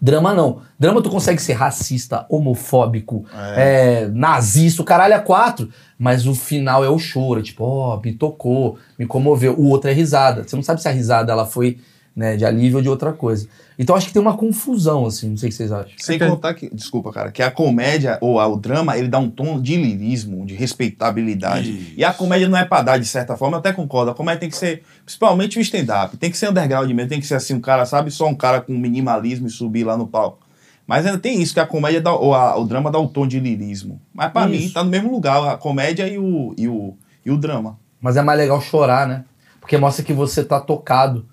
[0.00, 0.62] Drama não.
[0.78, 3.26] Drama tu consegue ser racista, homofóbico,
[3.56, 5.68] é, nazista, o caralho é quatro.
[5.98, 9.54] Mas o final é o choro, é tipo, ó, me tocou, me comoveu.
[9.54, 10.44] O outro é risada.
[10.46, 11.78] Você não sabe se a risada ela foi
[12.16, 13.46] né, de alívio ou de outra coisa.
[13.78, 15.92] Então acho que tem uma confusão, assim, não sei o que vocês acham.
[15.98, 19.28] Sem contar que, desculpa, cara, que a comédia ou a- o drama, ele dá um
[19.28, 21.70] tom de lirismo, de respeitabilidade.
[21.70, 21.92] Isso.
[21.96, 24.10] E a comédia não é pra dar, de certa forma, eu até concordo.
[24.10, 27.26] A comédia tem que ser, principalmente o stand-up, tem que ser underground mesmo, tem que
[27.26, 30.38] ser assim, um cara, sabe, só um cara com minimalismo e subir lá no palco.
[30.86, 33.26] Mas ainda tem isso, que a comédia dá, ou a- o drama dá o tom
[33.26, 34.00] de lirismo.
[34.14, 34.50] Mas pra Isso.
[34.66, 36.94] mim, tá no mesmo lugar, a comédia e o, e o,
[37.26, 37.78] e o drama.
[38.00, 39.24] Mas é mais legal chorar, né?
[39.60, 41.26] Porque mostra que você tá tocado.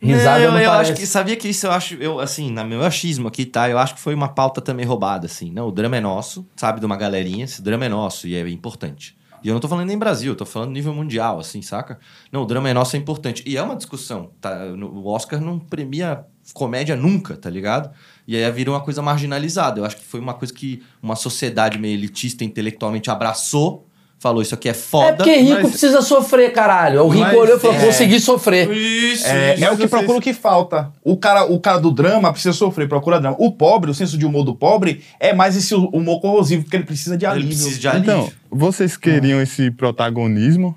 [0.00, 0.92] Risada não, não, eu parece.
[0.92, 3.68] acho que sabia que isso eu acho eu assim na meu achismo aqui tá?
[3.68, 6.78] Eu acho que foi uma pauta também roubada assim não o drama é nosso sabe?
[6.78, 9.16] De uma galerinha esse drama é nosso e é importante.
[9.42, 11.98] E eu não tô falando nem Brasil eu tô falando nível mundial assim saca?
[12.30, 13.42] Não o drama é nosso é importante.
[13.44, 14.66] E é uma discussão tá?
[14.66, 16.24] O Oscar não premia
[16.54, 17.90] comédia nunca tá ligado?
[18.26, 19.80] E aí virou uma coisa marginalizada.
[19.80, 23.87] Eu acho que foi uma coisa que uma sociedade meio elitista intelectualmente abraçou
[24.18, 27.04] falou isso aqui é É foda porque rico mas- precisa sofrer, caralho.
[27.04, 27.86] O rico Mas- olhou e falou: é.
[27.86, 28.70] consegui sofrer.
[28.70, 30.92] isso É, Mas é o que procura o que falta.
[31.04, 33.36] O cara, o cara do drama precisa sofrer, procura drama.
[33.38, 36.84] O pobre, o senso de humor do pobre, é mais esse humor corrosivo, porque ele
[36.84, 37.48] precisa de ele alívio.
[37.50, 40.76] precisa de alívio Então, vocês queriam esse protagonismo?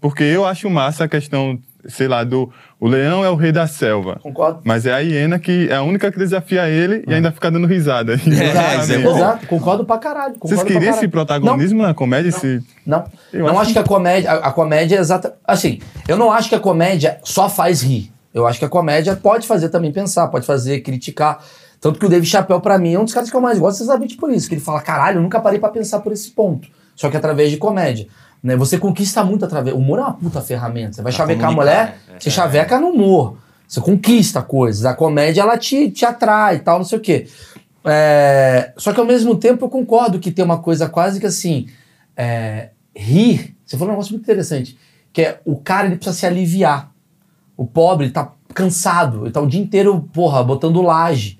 [0.00, 1.58] Porque eu acho massa a questão,
[1.88, 2.50] sei lá, do.
[2.80, 4.18] O leão é o rei da selva.
[4.22, 4.60] Concordo.
[4.64, 7.66] Mas é a hiena que é a única que desafia ele e ainda fica dando
[7.66, 8.14] risada.
[8.16, 9.02] é Exatamente.
[9.02, 9.16] bom.
[9.16, 10.34] Exato, concordo pra caralho.
[10.34, 11.10] Vocês concordo pra queriam esse caralho.
[11.10, 12.28] protagonismo na comédia?
[12.28, 12.62] Esse...
[12.86, 16.16] Não, Eu não acho acho que a comédia, a, a comédia é exata, assim, eu
[16.16, 18.12] não acho que a comédia só faz rir.
[18.32, 21.38] Eu acho que a comédia pode fazer também pensar, pode fazer criticar.
[21.80, 23.82] Tanto que o David Chappelle, pra mim, é um dos caras que eu mais gosto,
[23.82, 24.48] exatamente por isso.
[24.48, 26.66] Que ele fala, caralho, eu nunca parei pra pensar por esse ponto.
[26.96, 28.06] Só que através de comédia.
[28.44, 28.54] Né?
[28.56, 29.74] Você conquista muito através.
[29.74, 30.92] O humor é uma puta ferramenta.
[30.92, 32.16] Você vai Pra chavecar a mulher, né?
[32.20, 32.32] você É.
[32.32, 33.38] chaveca no humor.
[33.66, 34.84] Você conquista coisas.
[34.84, 37.26] A comédia, ela te, te atrai e tal, não sei o quê.
[37.84, 41.66] É, Só que ao mesmo tempo eu concordo que tem uma coisa quase que assim.
[42.16, 43.56] é, rir.
[43.64, 44.78] Você falou um negócio muito interessante.
[45.12, 46.92] Que é o cara ele precisa se aliviar.
[47.56, 49.24] O pobre tá cansado.
[49.24, 51.38] Ele tá o dia inteiro, porra, botando laje.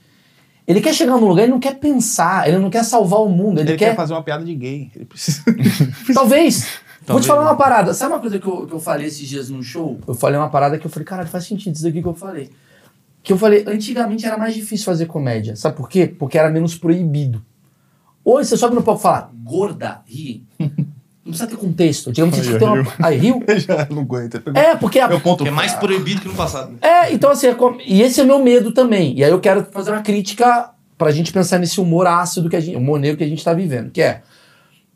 [0.67, 3.61] Ele quer chegar num lugar, ele não quer pensar, ele não quer salvar o mundo,
[3.61, 4.91] ele, Ele quer fazer uma piada de gay.
[4.97, 5.43] Ele precisa.
[6.15, 6.67] Talvez.
[7.07, 7.93] Vou te falar uma parada.
[7.95, 9.99] Sabe uma coisa que eu, que eu falei esses dias no show?
[10.07, 12.51] Eu falei uma parada que eu falei, caralho, faz sentido isso aqui que eu falei.
[13.23, 15.57] Que eu falei, antigamente era mais difícil fazer comédia.
[15.57, 16.07] Sabe por quê?
[16.07, 17.43] Porque era menos proibido.
[18.25, 20.43] Hoje você sobe no palco e fala, gorda, ri.
[20.59, 22.05] Não precisa ter contexto.
[22.05, 22.85] Você tinha que ter uma.
[23.03, 23.43] Aí, riu?
[23.57, 24.43] Já não aguenta.
[24.55, 27.55] É, porque a, meu ponto é mais proibido que no passado É, então assim, é
[27.55, 29.17] com- e esse é o meu medo também.
[29.19, 32.61] E aí eu quero fazer uma crítica pra gente pensar nesse humor ácido que a
[32.61, 34.23] gente, humor negro que a gente tá vivendo, que é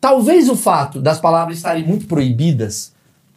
[0.01, 2.92] talvez o fato das palavras estarem muito proibidas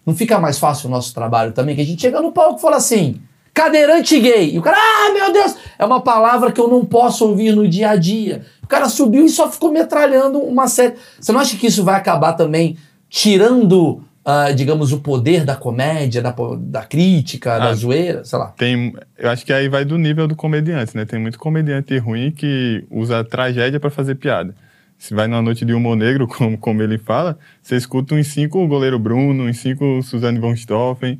[0.06, 2.62] não fica mais fácil o nosso trabalho também, que a gente chega no palco e
[2.62, 3.22] fala assim,
[3.54, 4.54] cadeirante gay.
[4.56, 7.68] E o cara, ah, meu Deus, é uma palavra que eu não posso ouvir no
[7.68, 8.44] dia a dia.
[8.64, 10.96] O cara subiu e só ficou metralhando uma série.
[11.20, 12.78] Você não acha que isso vai acabar também
[13.26, 17.74] tirando, ah, digamos, o poder da comédia, da, da crítica, da Ah.
[17.76, 18.48] zoeira, sei lá?
[18.58, 21.06] Tem, eu acho que aí vai do nível do comediante, né?
[21.06, 24.56] Tem muito comediante ruim que usa tragédia pra fazer piada.
[25.02, 28.64] Se vai numa noite de humor negro, como, como ele fala, você escuta uns cinco
[28.64, 31.18] o goleiro Bruno, uns cinco Suzane von Stoffen.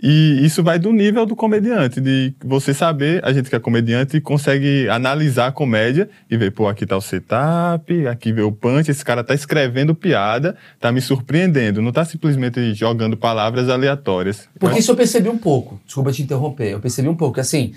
[0.00, 4.20] E isso vai do nível do comediante, de você saber, a gente que é comediante
[4.20, 8.90] consegue analisar a comédia e ver, pô, aqui tá o setup, aqui vê o punch,
[8.90, 14.48] esse cara tá escrevendo piada, tá me surpreendendo, não tá simplesmente jogando palavras aleatórias.
[14.60, 15.80] Porque isso eu percebi um pouco.
[15.84, 16.72] Desculpa te interromper.
[16.72, 17.34] Eu percebi um pouco.
[17.34, 17.72] que, Assim,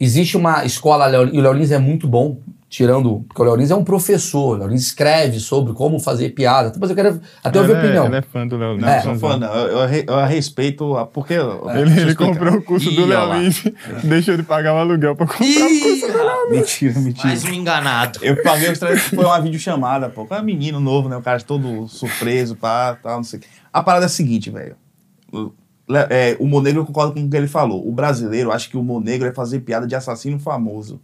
[0.00, 2.40] existe uma escola, e o Léo Lins é muito bom.
[2.70, 3.24] Tirando.
[3.28, 6.72] Porque o Léo Lins é um professor, o Léo Lins escreve sobre como fazer piada.
[6.80, 8.06] Mas eu quero até ouvir a é- opinião.
[8.06, 8.84] Ele é fã do Léo Lins.
[8.84, 8.96] É.
[8.96, 9.52] Não, sou fã, não.
[9.52, 13.18] Eu, eu, eu respeito a, porque eu- Ele, ele comprou o curso Ih, do olha
[13.18, 13.38] Léo lá.
[13.38, 13.64] Lins,
[14.04, 16.06] deixou de pagar o aluguel pra comprar o curso.
[16.06, 17.28] Ih, Mentira, mentira.
[17.28, 18.18] mais um enganado.
[18.22, 20.26] Eu paguei os 300, foi uma videochamada, pô.
[20.30, 21.16] É um menino novo, né?
[21.16, 23.48] O cara todo surpreso, pá, tal, não sei o quê.
[23.72, 24.76] A parada é a seguinte, velho.
[26.08, 27.86] É, o Monegro, eu concordo com o que ele falou.
[27.86, 31.00] O brasileiro acha que o Monegro é fazer piada de assassino famoso.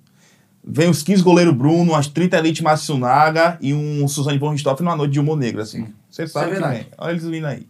[0.68, 4.96] Vem os 15 goleiro Bruno, umas 30 elite Matsunaga e um Suzane von Richthofen numa
[4.96, 5.86] noite de humor negro, assim.
[6.10, 6.78] Você sabe é que verdade.
[6.80, 6.86] vem.
[6.98, 7.66] Olha eles vindo aí.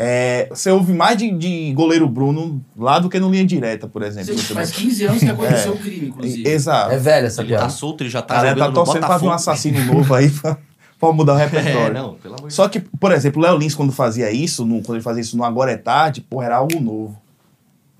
[0.00, 4.02] É, você ouve mais de, de goleiro Bruno lá do que no linha direta, por
[4.02, 4.32] exemplo.
[4.36, 5.74] Você faz 15 anos que aconteceu É.
[5.74, 6.14] o crime,
[6.46, 6.92] Exato.
[6.92, 7.72] É velha essa Ele tá piada.
[7.72, 10.14] solto, ele já A tá galera jogando tá no torcendo pra vir um assassino novo
[10.14, 10.56] aí pra,
[11.00, 11.94] pra mudar o É, repertório.
[11.94, 14.82] não, pelo amor de Só que, por exemplo, o Léo Lins, quando fazia isso, no-
[14.82, 17.18] quando ele fazia isso no Agora é Tarde, porra, era algo novo.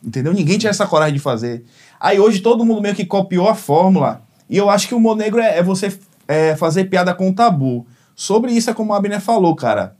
[0.04, 0.32] Entendeu?
[0.32, 1.64] Ninguém tinha essa coragem de fazer.
[2.00, 4.22] Aí hoje todo mundo meio que copiou a fórmula.
[4.48, 7.86] E eu acho que o humor negro é, é você é, fazer piada com tabu.
[8.14, 9.96] Sobre isso é como a Abner falou, cara.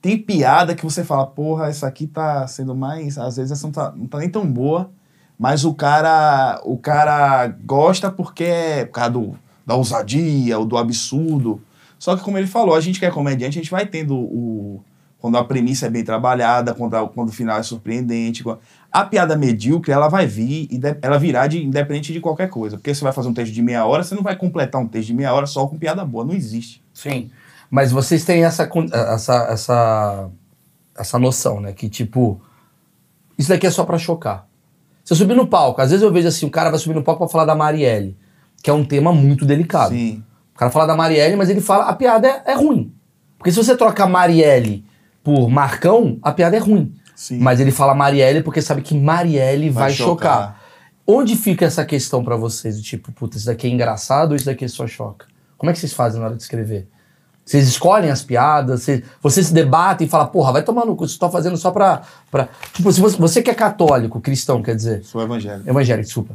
[0.00, 3.18] Tem piada que você fala, porra, essa aqui tá sendo mais.
[3.18, 4.90] Às vezes essa não tá, não tá nem tão boa.
[5.38, 10.78] Mas o cara, o cara gosta porque é por causa do, da ousadia, ou do
[10.78, 11.60] absurdo.
[11.98, 14.82] Só que, como ele falou, a gente que é comediante, a gente vai tendo o.
[15.18, 18.44] Quando a premissa é bem trabalhada, quando, a- quando o final é surpreendente.
[18.96, 22.78] A piada medíocre, ela vai vir, e ela virá de, independente de qualquer coisa.
[22.78, 25.08] Porque você vai fazer um texto de meia hora, você não vai completar um texto
[25.08, 26.24] de meia hora só com piada boa.
[26.24, 26.82] Não existe.
[26.94, 27.30] Sim.
[27.70, 28.66] Mas vocês têm essa,
[29.12, 30.30] essa, essa,
[30.96, 31.74] essa noção, né?
[31.74, 32.40] Que, tipo,
[33.36, 34.48] isso daqui é só pra chocar.
[35.04, 37.18] Você subir no palco, às vezes eu vejo assim, o cara vai subir no palco
[37.18, 38.16] pra falar da Marielle,
[38.62, 39.90] que é um tema muito delicado.
[39.90, 40.24] Sim.
[40.54, 42.94] O cara fala da Marielle, mas ele fala, a piada é, é ruim.
[43.36, 44.86] Porque se você troca Marielle
[45.22, 46.94] por Marcão, a piada é ruim.
[47.16, 47.38] Sim.
[47.38, 50.32] Mas ele fala Marielle porque sabe que Marielle vai, Vai chocar.
[50.38, 50.60] chocar.
[51.04, 52.76] Onde fica essa questão pra vocês?
[52.76, 55.26] Do tipo, puta, isso daqui é engraçado ou isso daqui só choca?
[55.56, 56.86] Como é que vocês fazem na hora de escrever?
[57.44, 61.06] Vocês escolhem as piadas, vocês, vocês se debatem e falam, porra, vai tomar no cu,
[61.08, 62.02] você tá fazendo só pra.
[62.28, 62.48] pra...
[62.72, 65.70] Tipo, se você, você que é católico, cristão, quer dizer, Sou evangélico.
[65.70, 66.34] evangélico, desculpa.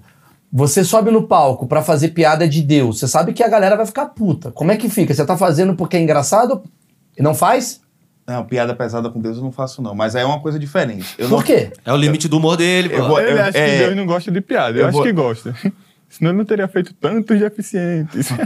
[0.54, 3.86] Você sobe no palco pra fazer piada de Deus, você sabe que a galera vai
[3.86, 4.52] ficar puta.
[4.52, 5.14] Como é que fica?
[5.14, 6.64] Você tá fazendo porque é engraçado
[7.18, 7.81] e não faz?
[8.32, 9.94] Não, piada pesada com Deus eu não faço, não.
[9.96, 11.16] Mas aí é uma coisa diferente.
[11.18, 11.72] Eu Por não, quê?
[11.86, 12.96] É o limite do humor dele, pô.
[12.96, 14.78] Eu vou- Ele eu- acha é- que Deus não gosta de piada.
[14.78, 15.56] Eu, eu acho vou- que gosta.
[16.10, 18.28] Senão ele não teria feito tantos deficientes.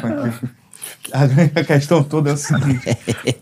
[1.12, 2.86] A grande questão toda é o seguinte: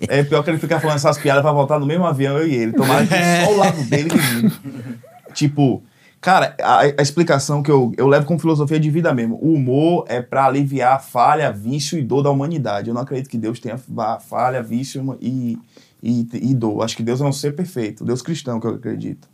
[0.07, 2.53] é pior que ele ficar falando essas piadas pra voltar no mesmo avião, eu e
[2.55, 2.71] ele.
[2.73, 3.13] Tomara que
[3.45, 5.33] só o lado dele que.
[5.33, 5.83] Tipo,
[6.21, 10.05] cara, a, a explicação que eu, eu levo como filosofia de vida mesmo: o humor
[10.07, 12.87] é pra aliviar a falha, vício e dor da humanidade.
[12.89, 15.57] Eu não acredito que Deus tenha fa- falha, vício e,
[16.03, 16.83] e, e dor.
[16.83, 19.29] Acho que Deus é um ser perfeito, Deus cristão que eu acredito.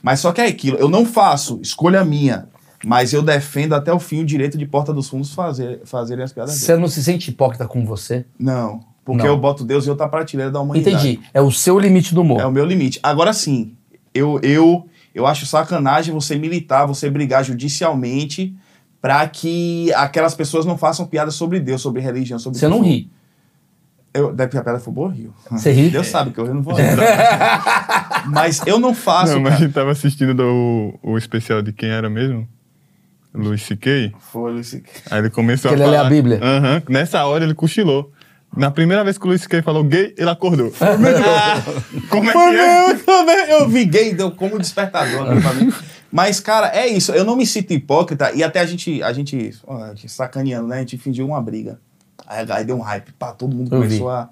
[0.00, 2.48] Mas só que é aquilo, eu não faço, escolha minha.
[2.84, 6.32] Mas eu defendo até o fim o direito de Porta dos Fundos fazer, fazerem as
[6.32, 6.66] piadas dele.
[6.66, 8.26] Você não se sente hipócrita com você?
[8.38, 9.30] Não, porque Não.
[9.30, 10.96] eu boto Deus em outra prateleira da humanidade.
[10.96, 11.20] Entendi.
[11.32, 12.40] É o seu limite do humor.
[12.40, 13.00] É o meu limite.
[13.02, 13.74] Agora sim,
[14.14, 18.54] eu, eu, eu acho sacanagem você militar, você brigar judicialmente
[19.00, 23.10] pra que aquelas pessoas não façam piada sobre Deus, sobre religião, sobre Você não ri.
[24.14, 25.34] Eu, deve que a piada for boa, eu rio.
[25.50, 25.90] Você ri?
[25.90, 26.84] Deus sabe que eu rio, não vou rir.
[28.30, 29.64] Mas eu não faço, não, mas a cara.
[29.66, 32.48] gente tava assistindo do, o especial de quem era mesmo?
[33.34, 34.12] Luiz C.K.
[34.20, 34.80] Foi isso.
[35.10, 36.06] Aí ele começou Que a ele lê falar.
[36.06, 36.40] a Bíblia.
[36.40, 36.82] Aham.
[36.88, 38.12] Nessa hora ele cochilou.
[38.56, 39.60] Na primeira vez que o Luiz C.K.
[39.62, 40.70] falou gay, ele acordou.
[42.08, 42.86] Como é que Foi é?
[42.86, 43.50] mesmo, também.
[43.50, 45.72] Eu vi gay, deu como despertador né, pra mim.
[46.12, 47.10] Mas, cara, é isso.
[47.10, 48.30] Eu não me sinto hipócrita.
[48.32, 50.76] E até a gente, a gente, ó, a gente sacaneando, né?
[50.76, 51.80] A gente fingiu uma briga.
[52.26, 53.12] Aí, aí deu um hype.
[53.12, 54.12] Pá, todo mundo Eu começou vi.
[54.14, 54.28] a...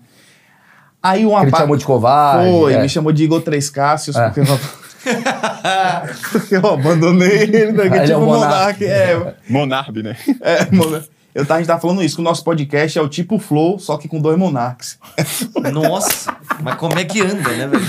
[1.03, 2.51] Aí uma Ele pa- chamou de covarde.
[2.51, 2.83] Foi, é.
[2.83, 4.25] me chamou de Igor Três Cássios, É.
[4.31, 4.47] porque, eu...
[6.33, 7.73] porque eu abandonei ele.
[7.73, 7.83] Né?
[7.83, 8.49] Ah, ele é tipo o monarca.
[8.49, 8.85] Monark.
[8.85, 10.17] É, Monarbe, né?
[10.41, 11.03] é, mano.
[11.35, 13.79] Eu tava, a gente tá falando isso, que o nosso podcast é o tipo Flow,
[13.79, 14.99] só que com dois monarques.
[15.73, 17.83] Nossa, mas como é que anda, né, velho?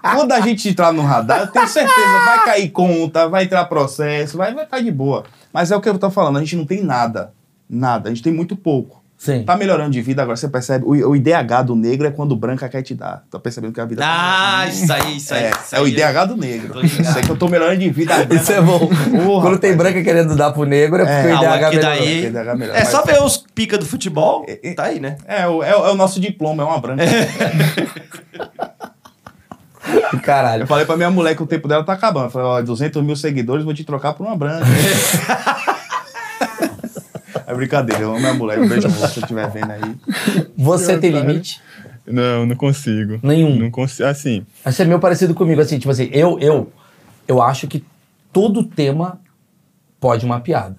[0.00, 4.38] Quando a gente entrar no radar, eu tenho certeza, vai cair conta, vai entrar processo,
[4.38, 5.24] vai vai estar de boa.
[5.52, 7.32] Mas é o que eu tô falando, a gente não tem nada.
[7.74, 9.02] Nada, a gente tem muito pouco.
[9.16, 9.42] Sim.
[9.44, 12.36] Tá melhorando de vida, agora você percebe, o, o IDH do negro é quando o
[12.36, 13.22] branca quer te dar.
[13.30, 15.44] Tá percebendo que a vida Ah, isso aí, isso tá aí.
[15.44, 15.92] é, isso é o aí.
[15.92, 16.84] IDH do negro.
[16.84, 18.12] Isso é que eu tô melhorando de vida.
[18.34, 18.80] Isso é bom.
[19.24, 21.80] Porra, Quando tem branca querendo dar pro negro, é porque É, o IDH melhorou.
[21.80, 22.26] daí.
[22.26, 25.16] IDH melhor, É só mas- ver os pica do futebol, É, tá aí, né?
[25.26, 27.02] É, é, o- é o nosso diploma, é uma branca.
[30.22, 30.62] Caralho.
[30.62, 32.26] Eu falei pra minha mulher que o tempo dela tá acabando.
[32.26, 34.64] Eu falei, ó, 200 mil seguidores, vou te trocar por uma branca.
[37.46, 38.60] É brincadeira, eu amo minha mulher.
[38.60, 39.96] Um beijo amor, se você estiver vendo aí.
[40.56, 41.60] Você tem limite?
[42.06, 43.18] Não, não consigo.
[43.22, 43.56] Nenhum.
[43.56, 44.08] Não consigo.
[44.08, 46.72] Assim, Você é meio parecido comigo, assim, tipo assim, eu, eu,
[47.26, 47.84] eu acho que
[48.32, 49.20] todo tema
[49.98, 50.76] pode uma piada.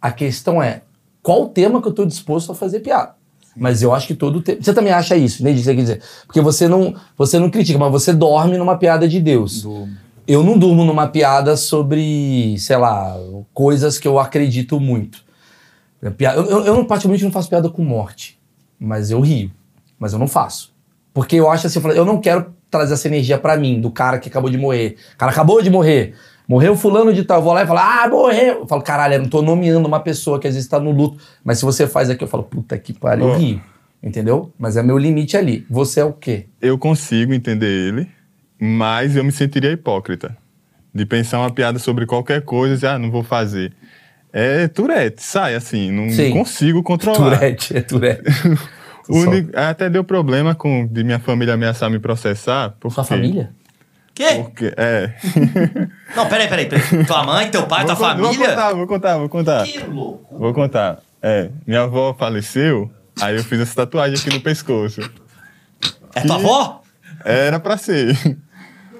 [0.00, 0.82] A questão é
[1.22, 3.14] qual tema que eu tô disposto a fazer piada.
[3.54, 4.58] Mas eu acho que todo tema.
[4.62, 5.54] Você também acha isso, né?
[5.54, 6.02] Você quer dizer.
[6.26, 9.66] Porque você não, você não critica, mas você dorme numa piada de Deus.
[10.26, 13.14] Eu não durmo numa piada sobre, sei lá,
[13.52, 15.22] coisas que eu acredito muito.
[16.10, 18.38] Piada- Eu, eu, eu não, particularmente, não faço piada com morte.
[18.78, 19.50] Mas eu rio.
[19.98, 20.72] Mas eu não faço.
[21.14, 23.90] Porque eu acho assim, eu falo, eu não quero trazer essa energia pra mim, do
[23.90, 24.96] cara que acabou de morrer.
[25.14, 26.14] O cara acabou de morrer.
[26.48, 27.38] Morreu fulano de tal.
[27.38, 28.60] Eu vou lá e falo, ah, morreu.
[28.60, 31.22] Eu falo, caralho, eu não tô nomeando uma pessoa que às vezes tá no luto.
[31.44, 33.62] Mas se você faz aqui, eu falo, puta que pariu, eu rio.
[34.02, 34.50] Entendeu?
[34.58, 35.64] Mas é meu limite ali.
[35.70, 36.46] Você é o quê?
[36.60, 38.08] Eu consigo entender ele,
[38.58, 40.36] mas eu me sentiria hipócrita
[40.94, 43.72] de pensar uma piada sobre qualquer coisa e dizer, ah, não vou fazer.
[44.32, 46.30] É Tourette, sai assim, não Sim.
[46.32, 47.36] consigo controlar.
[47.38, 48.22] Turete, é Turete.
[49.08, 52.72] O único- até deu problema com de minha família ameaçar me processar.
[52.78, 53.50] Porque, Sua família?
[54.14, 54.26] Quê?
[54.36, 55.12] Porque, é.
[56.14, 57.04] Não, peraí, peraí, peraí.
[57.04, 58.48] Tua mãe, teu pai, tua Vou Vou família?
[58.50, 59.64] contar, vou contar, vou contar.
[59.64, 60.38] Que louco.
[60.38, 60.98] Vou contar.
[61.20, 62.88] É, minha avó faleceu,
[63.20, 65.00] aí eu fiz essa tatuagem aqui no pescoço.
[66.14, 66.80] É tua avó?
[67.24, 68.16] Era pra ser.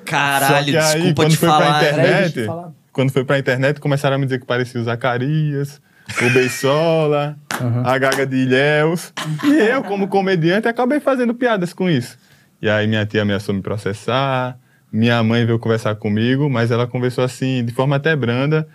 [0.05, 1.79] Caralho, Só que aí, desculpa quando te foi falar.
[1.79, 2.47] pra deixa internet.
[2.93, 5.81] Quando foi pra internet, começaram a me dizer que parecia o Zacarias,
[6.21, 7.37] o Beisola,
[7.85, 9.13] a Gaga de Ilhéus.
[9.45, 12.19] E eu, como comediante, acabei fazendo piadas com isso.
[12.61, 14.59] E aí minha tia ameaçou me processar,
[14.93, 18.69] minha mãe veio conversar comigo, mas ela conversou assim, de forma até branda,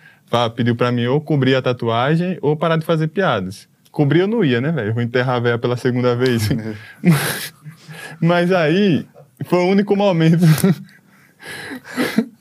[0.55, 3.69] pediu pra mim ou cobrir a tatuagem ou parar de fazer piadas.
[3.91, 4.89] Cobrir eu não ia, né, velho?
[4.89, 6.49] Eu vou enterrar a véia pela segunda vez.
[8.19, 9.05] mas aí,
[9.45, 10.45] foi o único momento...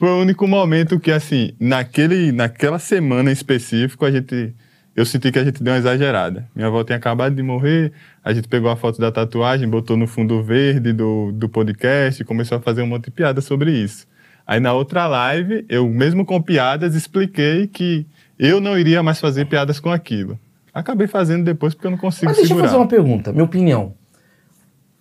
[0.00, 4.54] Foi o único momento que, assim, naquele, naquela semana em específico, a gente.
[4.96, 6.48] Eu senti que a gente deu uma exagerada.
[6.56, 7.92] Minha avó tinha acabado de morrer,
[8.24, 12.24] a gente pegou a foto da tatuagem, botou no fundo verde do, do podcast e
[12.24, 14.06] começou a fazer um monte de piada sobre isso.
[14.46, 18.06] Aí na outra live, eu, mesmo com piadas, expliquei que
[18.38, 20.40] eu não iria mais fazer piadas com aquilo.
[20.72, 22.64] Acabei fazendo depois porque eu não consigo Mas deixa segurar.
[22.64, 23.94] eu fazer uma pergunta, minha opinião.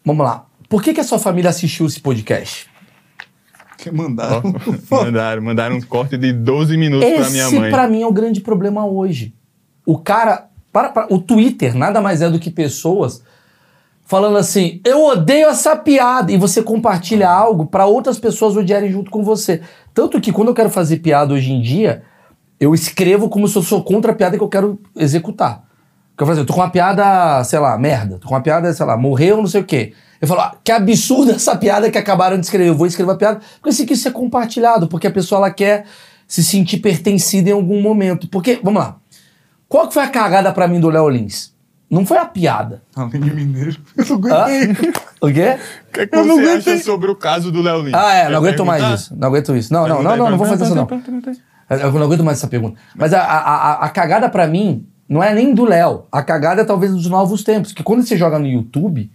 [0.04, 0.46] Vamos lá.
[0.68, 2.70] Por que, que a sua família assistiu esse podcast?
[3.82, 4.42] Que mandaram.
[4.92, 7.72] Mandaram, mandaram um corte de 12 minutos pra minha Esse, mãe.
[7.72, 9.34] pra mim, é o grande problema hoje.
[9.86, 10.48] O cara.
[10.72, 13.24] Para, para- o Twitter nada mais é do que pessoas
[14.06, 16.32] falando assim: eu odeio essa piada.
[16.32, 19.62] E você compartilha algo pra outras pessoas odiarem junto com você.
[19.94, 22.04] Tanto que quando eu quero fazer piada hoje em dia,
[22.60, 25.64] eu escrevo como se eu sou contra a piada que eu quero executar.
[26.20, 28.18] Porque eu falo assim, eu tô com uma piada, sei lá, merda.
[28.20, 29.94] Tô com uma piada, sei lá, morreu, não sei o quê.
[30.20, 32.68] Eu falo, ah, que absurda essa piada que acabaram de escrever.
[32.68, 35.50] Eu vou escrever a piada porque isso aqui isso é compartilhado, porque a pessoa ela
[35.50, 35.86] quer
[36.28, 38.28] se sentir pertencida em algum momento.
[38.28, 38.98] Porque, vamos lá.
[39.70, 41.54] Qual que foi a cagada pra mim do Léo Lins?
[41.90, 42.84] Não foi a piada.
[42.98, 43.78] Além de mineiro.
[43.96, 44.92] Eu não aguentei.
[45.22, 45.58] o quê?
[45.88, 47.94] O que, é que Eu não você acha sobre o caso do Léo Lins?
[47.94, 49.16] Ah, é, Quer não aguento mais isso.
[49.16, 49.72] Não aguento isso.
[49.72, 50.86] Não, não, não, não, não vou fazer isso não.
[51.70, 52.78] Eu não aguento mais essa pergunta.
[52.94, 56.04] Mas a, a, a, a cagada pra mim não é nem do Léo.
[56.12, 57.72] A cagada é talvez dos novos tempos.
[57.72, 59.10] Porque quando você joga no YouTube,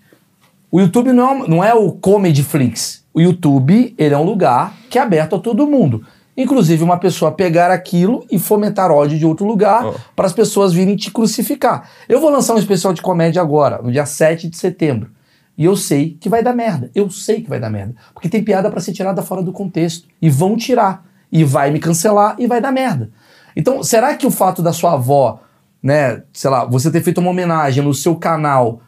[0.71, 3.05] o YouTube não é, não é o Comedy Flix.
[3.15, 6.05] O YouTube, ele é um lugar que é aberto a todo mundo.
[6.37, 9.95] Inclusive uma pessoa pegar aquilo e fomentar ódio de outro lugar Ó.
[10.17, 11.89] para as pessoas virem te crucificar.
[12.09, 15.13] Eu vou lançar um especial de comédia agora, no dia 7 de setembro.
[15.57, 16.91] E eu sei que vai dar merda.
[16.93, 17.95] Eu sei que vai dar merda.
[18.13, 20.09] Porque tem piada pra ser tirada fora do contexto.
[20.21, 21.07] E vão tirar.
[21.31, 23.11] E vai me cancelar e vai dar merda.
[23.55, 25.44] Então, será que o fato da sua avó,
[25.85, 28.81] né, sei lá, você ter feito uma homenagem no seu canal,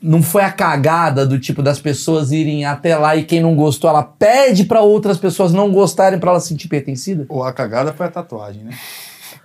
[0.00, 3.88] não foi a cagada do tipo das pessoas irem até lá e quem não gostou,
[3.88, 7.24] ela pede pra outras pessoas não gostarem pra ela se sentir pertencida?
[7.30, 8.72] Ou a cagada foi a tatuagem, né?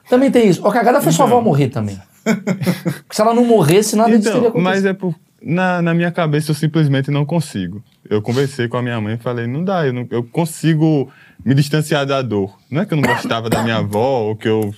[0.09, 0.67] Também tem isso.
[0.67, 1.97] A cagada foi sua avó morrer também.
[3.09, 4.63] Se ela não morresse, nada disso teria Então, acontecido.
[4.63, 7.81] mas é por, na, na minha cabeça eu simplesmente não consigo.
[8.09, 11.09] Eu conversei com a minha mãe e falei, não dá, eu, não, eu consigo
[11.43, 12.53] me distanciar da dor.
[12.69, 14.73] Não é que eu não gostava da minha avó ou que eu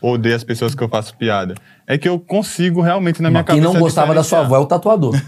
[0.00, 1.54] odeio as pessoas que eu faço piada.
[1.86, 3.72] É que eu consigo realmente na minha Quem cabeça.
[3.74, 5.14] não gostava da sua avó é o tatuador.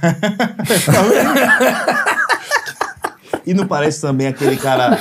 [3.45, 4.99] E não parece também aquele cara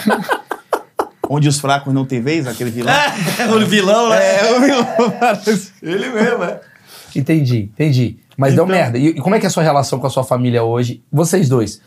[1.29, 2.91] onde os fracos não têm vez, aquele vilão?
[3.39, 4.17] É, o vilão, né?
[4.39, 5.71] É, o vilão parece.
[5.81, 6.59] Ele mesmo, é.
[7.15, 8.17] Entendi, entendi.
[8.35, 8.97] Mas Então- deu merda.
[8.97, 11.03] E, e como é que é a sua relação com a sua família hoje?
[11.11, 11.81] Vocês dois.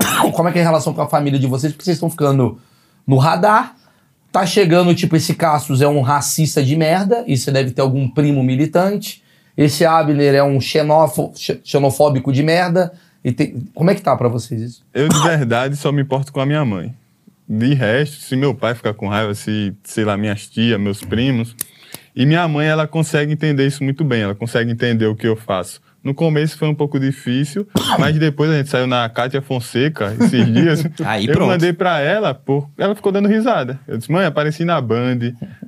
[0.34, 1.72] Como é que é a relação com a família de vocês?
[1.72, 2.58] Porque vocês estão ficando
[3.06, 3.74] no radar.
[4.30, 7.24] Tá chegando, tipo, esse Cassius é um racista de merda.
[7.26, 9.22] E você deve ter algum primo militante.
[9.56, 12.92] Esse Abner é um xenofóbico de merda.
[13.24, 14.82] E tem- Como é que tá pra vocês isso?
[14.94, 16.94] Eu, de verdade, só me importo com a minha mãe.
[17.48, 21.56] De resto, se meu pai ficar com raiva, se, sei lá, minhas tias, meus primos.
[22.14, 24.22] E minha mãe, ela consegue entender isso muito bem.
[24.22, 25.80] Ela consegue entender o que eu faço.
[26.08, 30.46] No começo foi um pouco difícil, mas depois a gente saiu na Kátia Fonseca esses
[30.46, 30.82] dias.
[31.04, 31.50] Aí, eu pronto.
[31.50, 32.66] mandei pra ela, por...
[32.78, 33.78] ela ficou dando risada.
[33.86, 35.18] Eu disse, mãe, apareci na Band.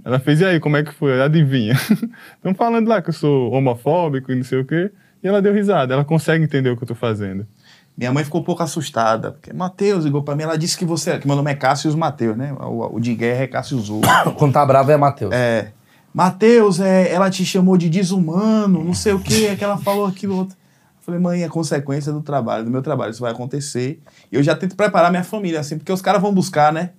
[0.03, 1.21] Ela fez, e aí, como é que foi?
[1.21, 1.75] Adivinha.
[2.37, 4.91] Estão falando lá que eu sou homofóbico e não sei o quê.
[5.23, 7.47] E ela deu risada, ela consegue entender o que eu tô fazendo.
[7.95, 11.19] Minha mãe ficou um pouco assustada, porque Matheus ligou pra mim, ela disse que você,
[11.19, 12.51] que meu nome é Cássio Matheus, né?
[12.55, 14.01] O, o de guerra é Cássio Zou.
[14.39, 15.35] Quando tá bravo é Matheus.
[15.35, 15.73] É.
[16.13, 20.07] Matheus, é, ela te chamou de desumano, não sei o que, é que ela falou
[20.07, 20.57] aquilo outro.
[20.57, 24.01] Eu falei, mãe, é consequência do trabalho, do meu trabalho, isso vai acontecer.
[24.31, 26.91] E eu já tento preparar minha família, assim, porque os caras vão buscar, né?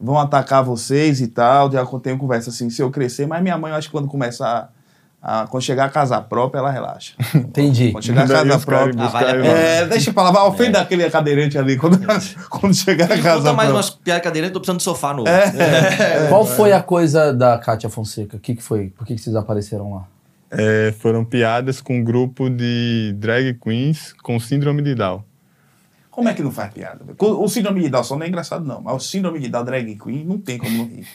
[0.00, 1.70] Vão atacar vocês e tal.
[1.70, 4.72] Já tenho conversa assim, se eu crescer, mas minha mãe, eu acho que quando começar
[5.24, 5.46] a.
[5.46, 7.14] Quando chegar a casa própria, ela relaxa.
[7.34, 7.92] Entendi.
[7.92, 9.04] Quando chegar a casa própria.
[9.04, 9.46] Ah, vale a.
[9.46, 11.98] É, deixa eu falar, vai ofender aquele cadeirante ali quando,
[12.50, 13.74] quando chegar a casa Conta mais própria.
[13.74, 15.30] umas piadas cadeirantes, tô precisando de sofá novo.
[16.28, 18.36] Qual foi a coisa da Kátia Fonseca?
[18.36, 18.90] O que, que foi?
[18.90, 20.04] Por que, que vocês apareceram lá?
[20.50, 25.24] É, foram piadas com um grupo de drag queens com síndrome de Down.
[26.10, 27.00] Como é que não faz piada?
[27.18, 28.80] O síndrome de Down só não é engraçado, não.
[28.80, 31.08] Mas o síndrome de Down drag queen não tem como não rir.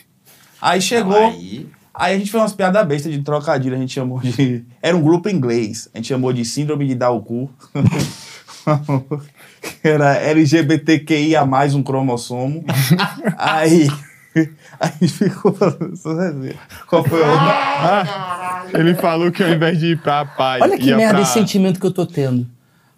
[0.60, 1.18] Aí chegou.
[1.18, 1.66] Não, aí...
[2.00, 3.74] aí- a gente fez umas piadas bestas de trocadilho.
[3.74, 4.64] A gente chamou de.
[4.82, 5.88] Era um grupo inglês.
[5.94, 7.50] A gente chamou de Síndrome de Down cu.
[9.82, 12.64] Era LGBTQIA mais um cromossomo.
[13.36, 13.88] aí.
[14.78, 15.52] Aí ficou.
[16.88, 17.36] Qual foi outra?
[17.36, 20.60] Ah, ele falou que ao invés de ir pra pai.
[20.62, 21.22] Olha que ia merda pra...
[21.22, 22.46] esse sentimento que eu tô tendo.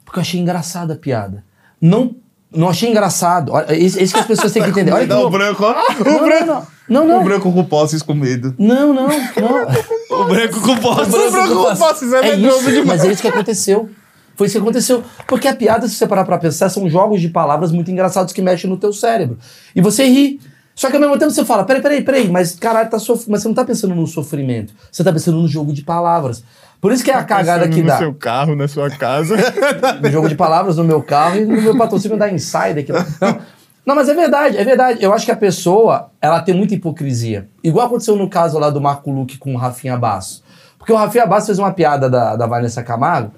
[0.05, 1.45] Porque eu achei engraçada a piada.
[1.81, 2.15] Não,
[2.55, 3.53] não achei engraçado.
[3.53, 4.93] Olha, Esse, esse que as pessoas têm que entender.
[4.93, 5.71] Olha que Não, o branco, ó.
[5.73, 6.47] O Não, branco.
[6.47, 7.07] não, não.
[7.09, 8.55] Não, O branco com posses com medo.
[8.59, 10.21] Não, não, não.
[10.21, 11.17] O branco com bosta.
[11.17, 12.87] O branco com posses é É medroso isso, demais.
[12.87, 13.89] mas é isso que aconteceu.
[14.37, 15.03] Foi isso que aconteceu.
[15.27, 18.41] Porque a piada, se você parar pra pensar, são jogos de palavras muito engraçados que
[18.43, 19.39] mexem no teu cérebro.
[19.75, 20.41] E você ri.
[20.83, 23.31] Só que ao mesmo tempo você fala, peraí, peraí, peraí, mas caralho, tá sof...
[23.31, 24.75] mas você não tá pensando no sofrimento.
[24.91, 26.43] Você tá pensando no jogo de palavras.
[26.81, 27.99] Por isso que é a cagada Pensando que no dá.
[27.99, 29.37] seu carro, na sua casa.
[30.03, 32.79] No jogo de palavras no meu carro e no meu patrocínio da Insider.
[32.79, 32.91] Aqui.
[32.91, 33.39] Não.
[33.87, 34.99] não, mas é verdade, é verdade.
[35.01, 37.49] Eu acho que a pessoa, ela tem muita hipocrisia.
[37.63, 40.43] Igual aconteceu no caso lá do Marco Luque com o Rafinha Basso.
[40.77, 43.31] Porque o Rafinha Basso fez uma piada da, da Vanessa Camargo.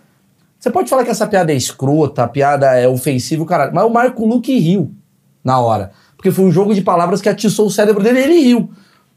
[0.59, 3.74] Você pode falar que essa piada é escrota, a piada é ofensiva, caralho.
[3.74, 4.95] Mas o Marco Luque riu
[5.45, 5.90] na hora.
[6.25, 8.70] Porque foi um jogo de palavras que atiçou o cérebro dele e ele riu.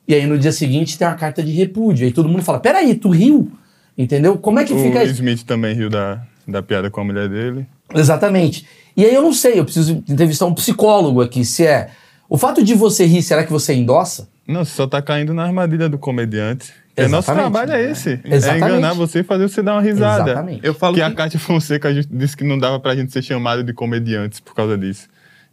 [0.06, 2.06] E aí no dia seguinte tem uma carta de repúdio.
[2.06, 3.50] Aí todo mundo fala: peraí, tu riu?
[3.98, 4.38] Entendeu?
[4.38, 5.14] Como é que o fica Will isso?
[5.14, 7.66] Smith também riu da, da piada com a mulher dele.
[7.96, 8.68] Exatamente.
[8.98, 11.92] E aí eu não sei, eu preciso entrevistar um psicólogo aqui, se é.
[12.28, 14.28] O fato de você rir, será que você endossa?
[14.46, 16.74] Não, você só tá caindo na armadilha do comediante.
[16.94, 18.20] É nosso trabalho é esse.
[18.26, 18.64] Exatamente.
[18.66, 20.32] É enganar você e fazer você dar uma risada.
[20.32, 20.60] Exatamente.
[20.62, 23.64] Eu falo que, que- a Cátia Fonseca disse que não dava pra gente ser chamado
[23.64, 25.08] de comediantes por causa disso.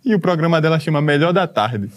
[0.05, 1.91] E o programa dela chama Melhor da Tarde.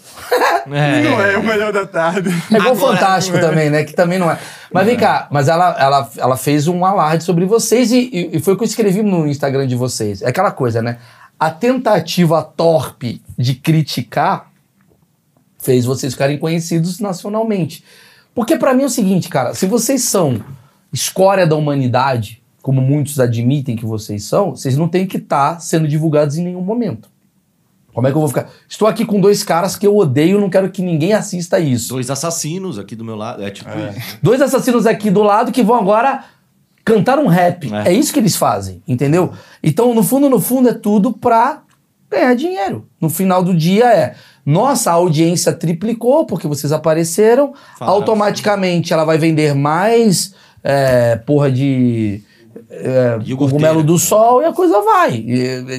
[0.70, 1.00] É.
[1.04, 2.30] Não é o Melhor da Tarde.
[2.50, 3.84] É igual Agora- Fantástico também, né?
[3.84, 4.38] Que também não é.
[4.72, 8.40] Mas vem cá, mas ela, ela, ela fez um alarde sobre vocês e, e- e
[8.40, 10.22] foi o que eu escrevi no Instagram de vocês.
[10.22, 10.98] É aquela coisa, né?
[11.38, 14.50] A tentativa torpe de criticar
[15.58, 17.84] fez vocês ficarem conhecidos nacionalmente.
[18.34, 20.40] Porque pra mim é o seguinte, cara, se vocês são
[20.92, 25.86] escória da humanidade, como muitos admitem que vocês são, vocês não têm que estar sendo
[25.88, 27.08] divulgados em nenhum momento.
[27.92, 28.48] Como é que eu vou ficar?
[28.68, 31.88] Estou aqui com dois caras que eu odeio, não quero que ninguém assista isso.
[31.94, 33.42] Dois assassinos aqui do meu lado.
[33.42, 34.18] É tipo isso.
[34.22, 36.24] Dois assassinos aqui do lado que vão agora
[36.84, 37.72] cantar um rap.
[37.72, 37.90] É.
[37.90, 37.92] É.
[37.92, 39.32] isso que eles fazem, entendeu?
[39.62, 41.62] Então, no fundo, no fundo, é tudo pra
[42.10, 42.86] ganhar dinheiro.
[43.00, 44.14] No final do dia é.
[44.44, 47.52] Nossa, a audiência triplicou porque vocês apareceram.
[47.78, 50.34] Falaram, automaticamente ela vai vender mais
[50.64, 52.22] é, porra de
[52.70, 55.24] é, cogumelo do sol e a coisa vai.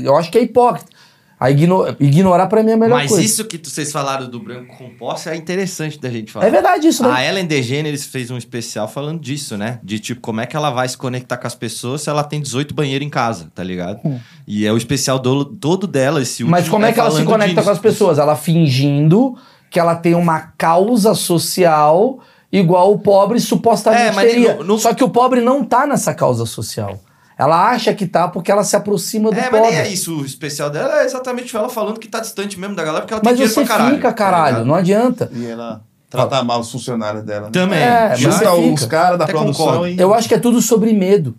[0.03, 0.98] Eu acho que é hipócrita.
[1.39, 3.23] A igno- ignorar pra mim é a melhor Mas coisa.
[3.23, 6.45] isso que vocês falaram do branco com posse é interessante da gente falar.
[6.47, 7.09] É verdade isso, né?
[7.13, 9.79] A Ellen DeGeneres fez um especial falando disso, né?
[9.81, 12.41] De tipo, como é que ela vai se conectar com as pessoas se ela tem
[12.41, 14.01] 18 banheiros em casa, tá ligado?
[14.45, 16.51] E é o especial do- todo dela, esse último.
[16.51, 17.63] Mas como é que ela se conecta disso.
[17.65, 18.19] com as pessoas?
[18.19, 19.35] Ela fingindo
[19.69, 22.19] que ela tem uma causa social
[22.51, 24.55] igual o pobre supostamente É, mas teria.
[24.55, 26.99] no- no- Só que o pobre não tá nessa causa social.
[27.39, 29.67] Ela acha que tá porque ela se aproxima do É, mas pobre.
[29.69, 30.19] nem é isso.
[30.19, 33.21] O especial dela é exatamente ela falando que tá distante mesmo da galera porque ela
[33.21, 33.95] tem Mas dinheiro você pra caralho.
[33.95, 34.67] fica, tá caralho, ligado?
[34.67, 35.31] não adianta.
[35.33, 37.45] E ela trata mal os funcionários dela.
[37.45, 37.51] Né?
[37.53, 37.79] Também.
[37.79, 38.73] É, mas você fica.
[38.73, 39.97] os caras da Até produção e.
[39.97, 41.33] Eu acho que é tudo sobre medo.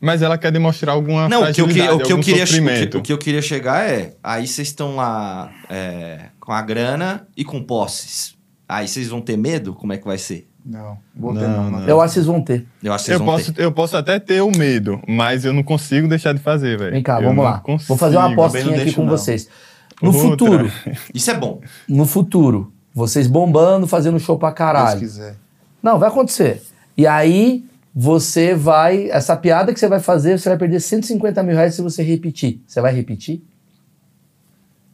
[0.00, 2.12] Mas ela quer demonstrar alguma Não, o que, eu o, que eu queria, o, que,
[2.14, 4.14] o que eu queria chegar é.
[4.22, 8.34] Aí vocês estão lá é, com a grana e com posses.
[8.68, 9.74] Aí vocês vão ter medo?
[9.74, 10.48] Como é que vai ser?
[10.64, 11.70] Não, vou Não, ter não.
[11.70, 11.80] não.
[11.80, 11.88] não.
[11.88, 12.66] Eu acho que vocês vão ter.
[12.82, 13.62] Eu acho que vocês Eu vão posso, ter.
[13.64, 16.92] eu posso até ter o medo, mas eu não consigo deixar de fazer, velho.
[16.92, 17.58] Vem cá, Eu vamos lá.
[17.58, 17.88] consigo.
[17.88, 19.10] Vou fazer uma apostinha aqui com não.
[19.10, 19.48] vocês.
[20.00, 20.22] No Outra.
[20.30, 20.72] futuro,
[21.14, 21.60] Isso é bom.
[21.88, 24.98] no futuro, vocês bombando, fazendo show pra caralho.
[25.00, 25.36] quiser.
[25.82, 26.62] Não, vai acontecer.
[26.96, 29.10] E aí, você vai.
[29.10, 32.60] Essa piada que você vai fazer, você vai perder 150 mil reais se você repetir.
[32.66, 33.42] Você vai repetir?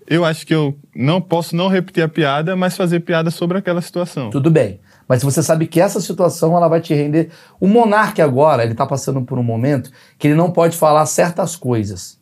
[0.07, 3.83] Eu acho que eu não posso não repetir a piada, mas fazer piada sobre aquela
[3.83, 4.31] situação.
[4.31, 4.81] Tudo bem.
[5.09, 7.31] Mas você sabe que essa situação ela vai te render.
[7.59, 11.57] O monarca agora, ele tá passando por um momento que ele não pode falar certas
[11.57, 12.21] coisas.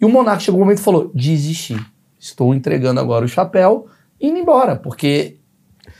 [0.00, 1.76] E o monarca chegou um momento e falou: desisti.
[2.18, 3.88] Estou entregando agora o chapéu
[4.20, 4.76] e indo embora.
[4.76, 5.36] Porque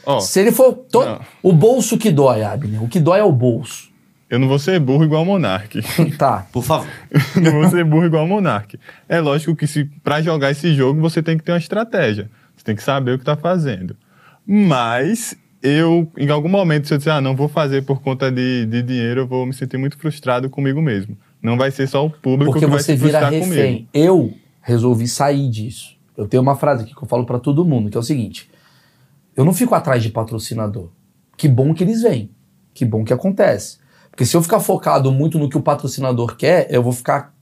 [0.07, 0.73] Ó, se ele for.
[0.73, 1.21] to-.
[1.43, 2.83] O bolso que dói, Abner.
[2.83, 3.91] O que dói é o bolso.
[4.31, 5.81] eu não vou ser burro igual o Monark.
[6.17, 6.47] tá.
[6.51, 6.89] Por favor.
[7.37, 8.79] não vou ser burro igual o Monark.
[9.09, 12.31] É lógico que se para jogar esse jogo você tem que ter uma estratégia.
[12.57, 13.97] Você tem que saber o que tá fazendo.
[14.47, 18.67] Mas eu, em algum momento, se eu disser, ah, não vou fazer por conta de,
[18.67, 21.17] de dinheiro, eu vou me sentir muito frustrado comigo mesmo.
[21.41, 23.75] Não vai ser só o público Porque que vai se vira frustrar refém.
[23.75, 23.89] comigo.
[23.95, 25.97] Eu resolvi sair disso.
[26.17, 28.51] Eu tenho uma frase aqui que eu falo pra todo mundo, que é o seguinte:
[29.37, 30.89] eu não fico atrás de patrocinador.
[31.37, 32.31] Que bom que eles vêm.
[32.75, 33.79] Que bom que acontece.
[34.11, 37.35] Porque se eu ficar focado muito no que o patrocinador quer, eu vou ficar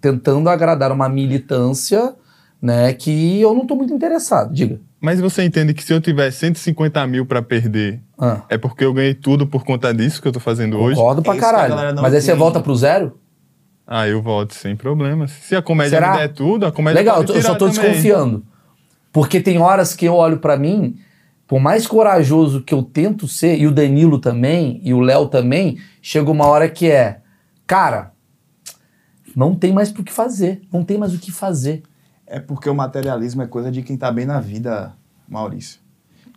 [0.00, 2.14] tentando agradar uma militância,
[2.60, 4.52] né, que eu não tô muito interessado.
[4.52, 4.80] Diga.
[5.00, 8.92] Mas você entende que se eu tiver 150 mil para perder, Ah, é porque eu
[8.92, 10.96] ganhei tudo por conta disso que eu tô fazendo hoje?
[10.96, 12.02] concordo É pra galera caralho.
[12.02, 13.16] Mas aí você volta pro zero?
[13.86, 15.30] Ah, eu volto sem problemas.
[15.30, 16.12] Se a comédia Será?
[16.12, 17.80] me der tudo, a comédia Legal, pode eu só tô também.
[17.90, 18.44] desconfiando.
[19.12, 20.98] Porque tem horas que eu olho pra mim,
[21.46, 25.78] por mais corajoso que eu tento ser, e o Danilo também, e o Léo também,
[26.02, 27.20] chega uma hora que é,
[27.66, 28.12] cara,
[29.34, 31.82] não tem mais o que fazer, não tem mais o que fazer.
[32.28, 34.92] É porque o materialismo é coisa de quem tá bem na vida,
[35.28, 35.80] Maurício.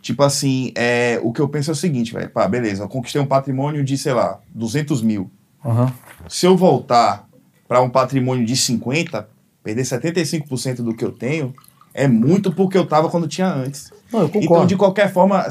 [0.00, 2.28] Tipo assim, é, o que eu penso é o seguinte, velho.
[2.30, 5.30] Pá, beleza, eu conquistei um patrimônio de, sei lá, 200 mil.
[5.64, 5.92] Aham.
[6.28, 7.28] Se eu voltar
[7.68, 9.28] para um patrimônio de 50,
[9.62, 11.54] perder 75% do que eu tenho,
[11.94, 13.92] é muito porque eu tava quando tinha antes.
[14.12, 15.46] Não, Então, de qualquer forma,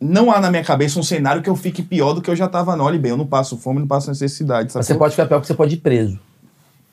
[0.00, 2.48] não há na minha cabeça um cenário que eu fique pior do que eu já
[2.48, 2.76] tava.
[2.76, 4.72] Não, olha bem, eu não passo fome, não passo necessidade.
[4.72, 6.18] Você pode ficar pior porque você pode ir preso.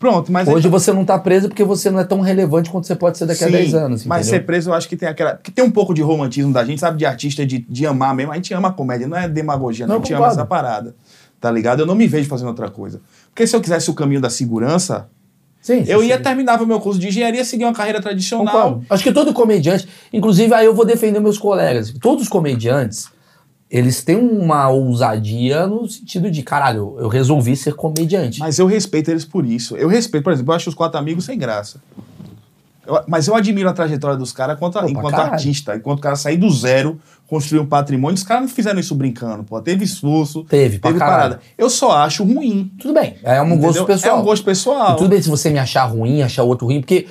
[0.01, 2.87] Pronto, mas Hoje então- você não tá preso porque você não é tão relevante quanto
[2.87, 4.03] você pode ser daqui a Sim, 10 anos.
[4.03, 4.39] Mas entendeu?
[4.41, 5.35] ser preso, eu acho que tem aquela.
[5.35, 6.97] Porque tem um pouco de romantismo da gente, sabe?
[6.97, 8.31] De artista, de, de amar mesmo.
[8.31, 9.93] A gente ama a comédia, não é demagogia, não.
[9.95, 10.95] Não, a gente ama essa parada.
[11.39, 11.81] Tá ligado?
[11.81, 12.99] Eu não me vejo fazendo outra coisa.
[13.29, 15.07] Porque se eu quisesse o caminho da segurança,
[15.61, 16.23] Sim, eu sim, ia sim.
[16.23, 18.47] terminar o meu curso de engenharia, seguir uma carreira tradicional.
[18.47, 18.85] Concordo.
[18.89, 21.93] Acho que todo comediante, inclusive aí eu vou defender meus colegas.
[22.01, 23.07] Todos os comediantes,
[23.71, 28.39] eles têm uma ousadia no sentido de, caralho, eu resolvi ser comediante.
[28.39, 29.77] Mas eu respeito eles por isso.
[29.77, 31.81] Eu respeito, por exemplo, eu acho os quatro amigos sem graça.
[32.85, 35.33] Eu- mas eu admiro a trajetória dos caras enquanto, enquanto caralho.
[35.33, 35.75] artista.
[35.75, 38.15] Enquanto o cara sair do zero, construir um patrimônio.
[38.15, 39.61] Os caras não fizeram isso brincando, pô.
[39.61, 41.39] Teve esforço, Teve, teve parada.
[41.57, 42.71] Eu só acho ruim.
[42.79, 43.85] Tudo bem, é um gosto entendeu?
[43.85, 44.17] pessoal.
[44.17, 44.93] É um gosto pessoal.
[44.93, 47.07] E tudo bem se você me achar ruim, achar o outro ruim, porque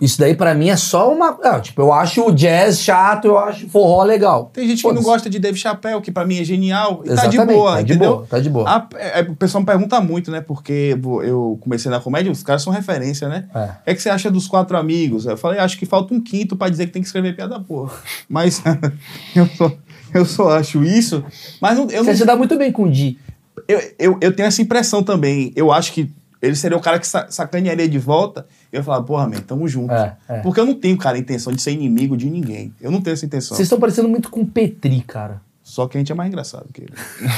[0.00, 1.38] isso daí pra mim é só uma.
[1.42, 4.50] ah, tipo, eu acho o jazz chato, eu acho forró legal.
[4.52, 7.02] Tem gente que não gosta de Dave Chappelle, que pra mim é genial.
[7.04, 8.14] E tá de boa, tá de entendeu?
[8.16, 8.68] boa, tá de boa.
[8.70, 10.40] A- é, o pessoal me pergunta muito, né?
[10.40, 13.48] Porque eu- comecei na comédia, os caras são referência, né?
[13.54, 13.70] É.
[13.86, 15.26] É que você acha dos quatro amigos?
[15.26, 17.92] Eu falei, acho que falta um quinto pra dizer que tem que escrever piada porra.
[18.28, 18.62] Mas
[19.34, 19.72] eu, só,
[20.14, 21.24] eu só acho isso.
[21.60, 23.18] Mas não, eu, Você não, se dá muito bem com o Di.
[23.66, 25.52] eu, eu, eu tenho essa impressão também.
[25.56, 26.10] Eu acho que
[26.42, 28.46] ele seria o cara que sa sacanearia de volta.
[28.72, 29.94] Eu ia falar, porra, man, tamo junto.
[29.94, 30.38] É, é.
[30.40, 32.74] Porque eu não tenho, cara, a intenção de ser inimigo de ninguém.
[32.80, 33.56] Eu não tenho essa intenção.
[33.56, 35.40] Vocês estão parecendo muito com o Petri, cara.
[35.62, 36.92] Só que a gente é mais engraçado que ele.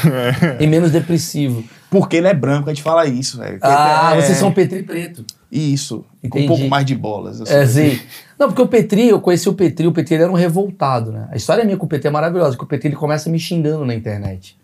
[0.58, 1.62] E menos depressivo.
[1.90, 3.58] Porque ele é branco, a gente fala isso, velho.
[3.60, 5.22] Ah, é, vocês são Petri preto.
[5.52, 6.04] Isso.
[6.22, 6.44] Com Entendi.
[6.44, 7.40] um pouco mais de bolas.
[7.40, 8.00] eu É, sim.
[8.38, 11.28] Não, porque o Petri, eu conheci o Petri, o Petri ele era um revoltado, né?
[11.30, 13.84] A história minha com o Petri é maravilhosa, porque o Petri ele começa me xingando
[13.84, 14.58] na internet.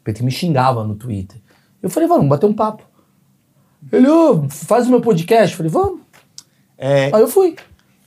[0.00, 1.40] O Petri me xingava no Twitter.
[1.82, 2.84] Eu falei, vamos bater um papo.
[3.92, 5.52] Ele, ô, faz o meu podcast.
[5.52, 6.00] Eu falei, vamos.
[6.76, 7.56] É, Aí eu fui.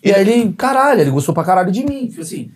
[0.04, 2.10] E aí ele, caralho, ele gostou pra caralho de mim.
[2.10, 2.52] Falei assim,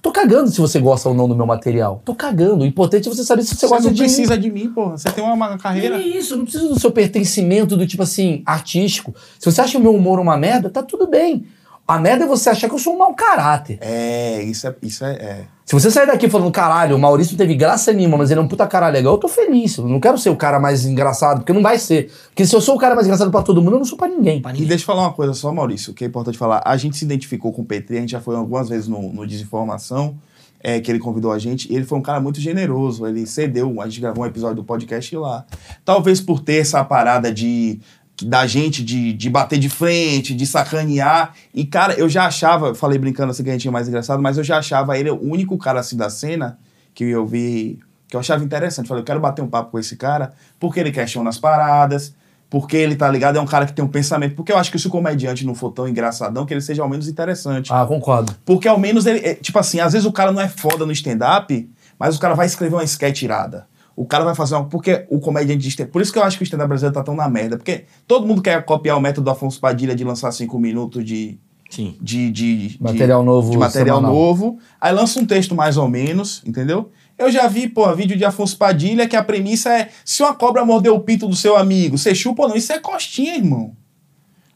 [0.00, 2.02] tô cagando se você gosta ou não do meu material.
[2.04, 2.64] Tô cagando.
[2.64, 3.98] O importante é você saber se você, você gosta de mim.
[3.98, 4.98] precisa de mim, porra.
[4.98, 5.98] Você tem uma, carreira.
[5.98, 9.14] Que isso, eu não preciso do seu pertencimento do tipo assim, artístico.
[9.38, 11.46] Se você acha o meu humor uma merda, tá tudo bem.
[11.86, 13.78] A merda é você achar que eu sou um mau caráter.
[13.80, 14.74] É, isso é.
[14.82, 15.44] Isso é, é.
[15.64, 18.42] Se você sair daqui falando, caralho, o Maurício não teve graça nenhuma, mas ele é
[18.42, 19.78] um puta cara legal, eu tô feliz.
[19.78, 22.12] Eu não quero ser o cara mais engraçado, porque não vai ser.
[22.26, 24.06] Porque se eu sou o cara mais engraçado pra todo mundo, eu não sou pra
[24.06, 24.42] ninguém.
[24.54, 26.62] E deixa eu falar uma coisa só, Maurício, que é importante falar.
[26.64, 29.26] A gente se identificou com o Petri, a gente já foi algumas vezes no, no
[29.26, 30.16] Desinformação,
[30.60, 33.06] é, que ele convidou a gente, e ele foi um cara muito generoso.
[33.06, 35.44] Ele cedeu, a gente gravou um episódio do podcast lá.
[35.84, 37.80] Talvez por ter essa parada de
[38.24, 41.34] da gente de, de bater de frente, de sacanear.
[41.54, 44.22] E, cara, eu já achava, eu falei brincando assim que a gente é mais engraçado,
[44.22, 46.58] mas eu já achava ele o único cara assim da cena
[46.94, 48.88] que eu vi, que eu achava interessante.
[48.88, 52.14] Falei, eu quero bater um papo com esse cara, porque ele questiona as paradas,
[52.50, 54.34] porque ele tá ligado, é um cara que tem um pensamento.
[54.34, 56.88] Porque eu acho que se o comediante não for tão engraçadão, que ele seja ao
[56.88, 57.72] menos interessante.
[57.72, 58.36] Ah, concordo.
[58.44, 59.20] Porque ao menos ele.
[59.20, 62.34] é, tipo assim, às vezes o cara não é foda no stand-up, mas o cara
[62.34, 63.66] vai escrever uma sketch irada.
[63.96, 64.64] O cara vai fazer uma.
[64.64, 67.14] Porque o comediante de Por isso que eu acho que o stand-up brasileiro tá tão
[67.14, 67.56] na merda.
[67.56, 71.38] Porque todo mundo quer copiar o método do Afonso Padilha de lançar cinco minutos de.
[71.70, 71.96] Sim.
[72.00, 74.14] De, de, de- Material novo De material semanal.
[74.16, 74.58] novo.
[74.80, 76.90] Aí lança um texto mais ou menos, entendeu?
[77.18, 80.64] Eu já vi, pô, vídeo de Afonso Padilha que a premissa é: se uma cobra
[80.64, 82.56] mordeu o pinto do seu amigo, você chupa ou não?
[82.56, 83.72] Isso é costinha, irmão.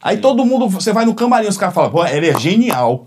[0.01, 3.03] Aí todo mundo, você vai no camarim, os caras falam, pô, ele é genial.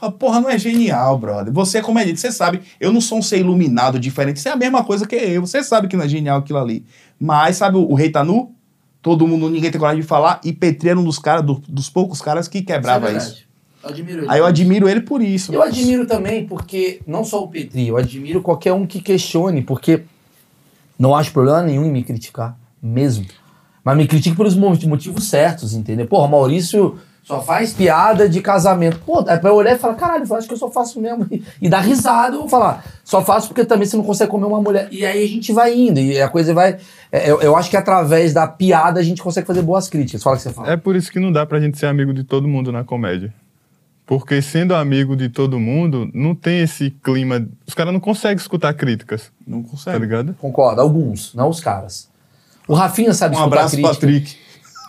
[0.00, 1.52] Fala, Porra, não é genial, brother.
[1.52, 2.62] Você é comediante, você sabe.
[2.80, 4.38] Eu não sou um ser iluminado diferente.
[4.38, 5.42] Isso é a mesma coisa que eu.
[5.42, 6.84] Você sabe que não é genial aquilo ali.
[7.18, 8.52] Mas, sabe, o, o rei tá nu?
[9.02, 10.40] Todo mundo, ninguém tem coragem de falar.
[10.44, 13.44] E Petri era um dos caras, do- dos poucos caras que quebrava isso.
[13.82, 14.26] Eu admiro ele.
[14.30, 15.52] Aí eu admiro ele por isso.
[15.54, 20.02] Eu admiro também porque, não só o Petri, eu admiro qualquer um que questione, porque
[20.98, 23.24] não acho problema nenhum em me criticar, mesmo.
[23.82, 26.06] Mas me critique pelos mo- motivos certos, entendeu?
[26.06, 28.98] Porra, Maurício só faz piada de casamento.
[29.06, 31.26] Pô, é pra eu olhar e falar, caralho, eu acho que eu só faço mesmo.
[31.30, 34.46] E, e dar risada, eu vou falar, só faço porque também você não consegue comer
[34.46, 34.88] uma mulher.
[34.90, 36.78] E aí a gente vai indo, e a coisa vai.
[37.12, 40.22] é, Eu, eu acho que através da piada a gente consegue fazer boas críticas.
[40.22, 40.70] Fala o que você fala.
[40.72, 43.32] É por isso que não dá pra gente ser amigo de todo mundo na comédia.
[44.06, 47.46] Porque sendo amigo de todo mundo, não tem esse clima.
[47.64, 49.98] Os caras não conseguem escutar críticas, Não tá consegue.
[50.00, 50.34] ligado?
[50.40, 52.08] Concordo, alguns, não os caras.
[52.66, 53.94] O Rafinha sabe Um escutar abraço, crítica.
[53.94, 54.36] Patrick.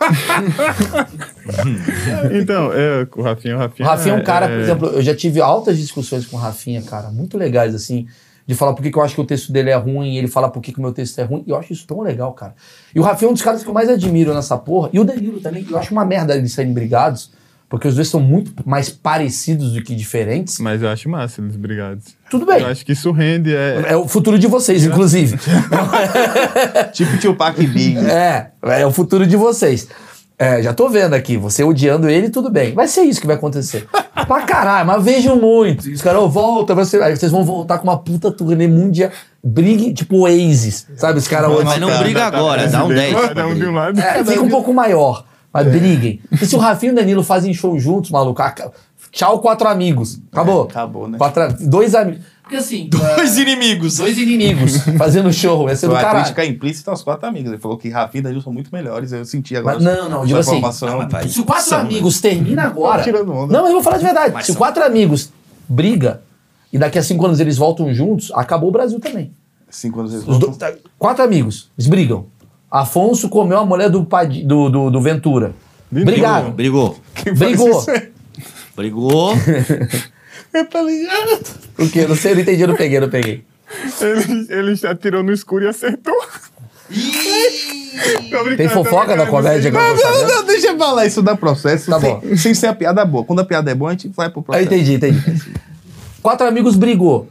[2.32, 3.86] Então, é, o Rafinha, o Rafinha.
[3.88, 6.40] O Rafinha é um cara, por é- exemplo, eu já tive altas discussões com o
[6.40, 8.06] Rafinha, cara, muito legais, assim,
[8.46, 10.28] de falar por que, que eu acho que o texto dele é ruim, e ele
[10.28, 12.32] fala por que, que o meu texto é ruim, e eu acho isso tão legal,
[12.32, 12.54] cara.
[12.94, 15.04] E o Rafinha é um dos caras que eu mais admiro nessa porra, e o
[15.04, 17.30] Danilo também, eu acho uma merda eles serem brigados,
[17.68, 20.58] porque os dois são muito mais parecidos do que diferentes.
[20.58, 22.04] Mas eu acho massa eles brigados.
[22.30, 22.60] Tudo bem.
[22.60, 23.54] Eu acho que isso rende.
[23.54, 25.38] É, É o futuro de vocês, inclusive.
[26.92, 27.96] Tipo Tupac e Big.
[27.98, 29.88] É, é o futuro de vocês.
[30.42, 32.74] É, já tô vendo aqui, você odiando ele, tudo bem.
[32.74, 33.86] Vai ser isso que vai acontecer.
[34.26, 35.88] pra caralho, mas vejo muito.
[35.88, 37.00] E os caras, "Ô, volta, você...
[37.00, 39.08] aí vocês vão voltar com uma puta turnê mundial.
[39.44, 41.20] Brigue, tipo Oasis, sabe?
[41.20, 43.20] Os caras Mas não briga agora, dá um 10.
[43.28, 44.00] Cada um de um lado.
[44.00, 46.20] É, fica um pouco maior, mas briguem.
[46.32, 48.42] E se o Rafinha e o Danilo fazem show juntos, maluco,
[49.12, 50.18] tchau, quatro amigos.
[50.32, 50.62] Acabou.
[50.64, 51.18] Acabou, né?
[51.18, 52.24] Quatro, dois amigos.
[52.42, 53.96] Porque assim, Dois é, inimigos.
[53.98, 56.24] dois inimigos fazendo show, ia ser do Foi a caralho.
[56.24, 57.52] crítica implícita aos quatro amigos.
[57.52, 59.12] Ele falou que Rafinha e Danilo são muito melhores.
[59.12, 59.76] Eu senti agora.
[59.76, 60.72] Mas não, não, digo assim, não.
[61.28, 62.98] Se o quatro São, amigos termina agora.
[62.98, 63.52] Tô tirando onda.
[63.52, 64.34] Não, eu vou falar de verdade.
[64.34, 64.58] Mas Se são.
[64.58, 65.30] quatro amigos
[65.68, 66.22] briga
[66.72, 69.32] e daqui a cinco anos eles voltam juntos, acabou o Brasil também.
[69.70, 70.74] Cinco anos eles Os do- voltam.
[70.98, 72.26] quatro amigos, eles brigam.
[72.70, 75.54] Afonso comeu a mulher do, Padi- do, do, do Ventura.
[75.90, 76.50] De Brigaram.
[76.50, 76.98] Brigou.
[77.36, 77.84] Brigou.
[78.74, 79.34] Brigou.
[80.52, 81.40] Tá ligado?
[81.78, 82.06] O quê?
[82.06, 83.44] Não sei, eu não entendi, eu não peguei, eu não peguei.
[84.00, 86.14] Ele, ele já tirou no escuro e acertou.
[88.56, 90.28] Tem fofoca da comédia que não eu Não, sabendo?
[90.28, 91.90] não, deixa eu falar isso dá processo.
[91.90, 92.36] Tá sem, bom.
[92.36, 93.24] sem ser a piada boa.
[93.24, 94.66] Quando a piada é boa, a gente vai pro Eu processo.
[94.66, 95.52] entendi, entendi.
[96.22, 97.28] Quatro amigos brigou.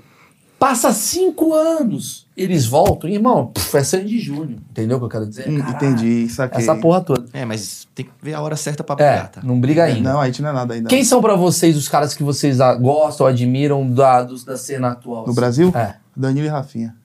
[0.61, 3.09] Passa cinco anos, eles voltam.
[3.09, 4.57] Irmão, pff, é sangue de junho.
[4.69, 5.49] Entendeu o que eu quero dizer?
[5.49, 6.57] Hum, Caralho, entendi, isso aqui.
[6.59, 7.25] Essa porra toda.
[7.33, 9.41] É, mas tem que ver a hora certa pra É, brigar, tá?
[9.43, 10.13] não briga ainda.
[10.13, 10.87] Não, a gente não é nada ainda.
[10.87, 15.23] Quem são pra vocês os caras que vocês gostam, admiram da, dos- da cena atual?
[15.23, 15.35] No assim?
[15.35, 15.71] Brasil?
[15.75, 15.95] É.
[16.15, 16.95] Danilo e Rafinha.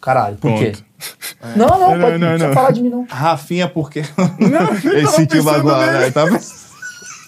[0.00, 0.70] Caralho, por quê?
[0.72, 1.58] Ponto.
[1.58, 2.54] Não, não, Não, pode, não, não não.
[2.54, 3.04] falar de mim, não.
[3.10, 4.02] Rafinha porque
[4.38, 5.90] Não, ele sentiu pensando magoado.
[5.92, 6.04] nele.
[6.30, 6.40] Né?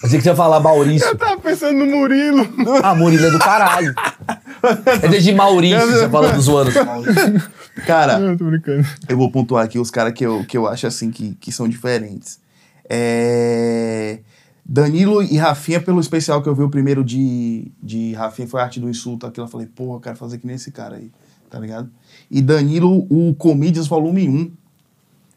[0.03, 1.07] Achei que você ia falar Maurício.
[1.07, 2.47] Eu tava pensando no Murilo.
[2.83, 3.93] Ah, Murilo é do caralho.
[5.03, 7.51] É desde Maurício, você fala dos zoando Maurício.
[7.85, 8.85] Cara, Não, tô brincando.
[9.07, 11.67] eu vou pontuar aqui os caras que eu, que eu acho assim que, que são
[11.67, 12.39] diferentes.
[12.89, 14.19] É...
[14.65, 18.63] Danilo e Rafinha, pelo especial que eu vi o primeiro de, de Rafinha, foi a
[18.65, 19.25] arte do insulto.
[19.25, 21.11] Aquilo eu falei, porra, eu quero fazer que nem esse cara aí,
[21.49, 21.89] tá ligado?
[22.29, 24.51] E Danilo, o Comedians Volume 1.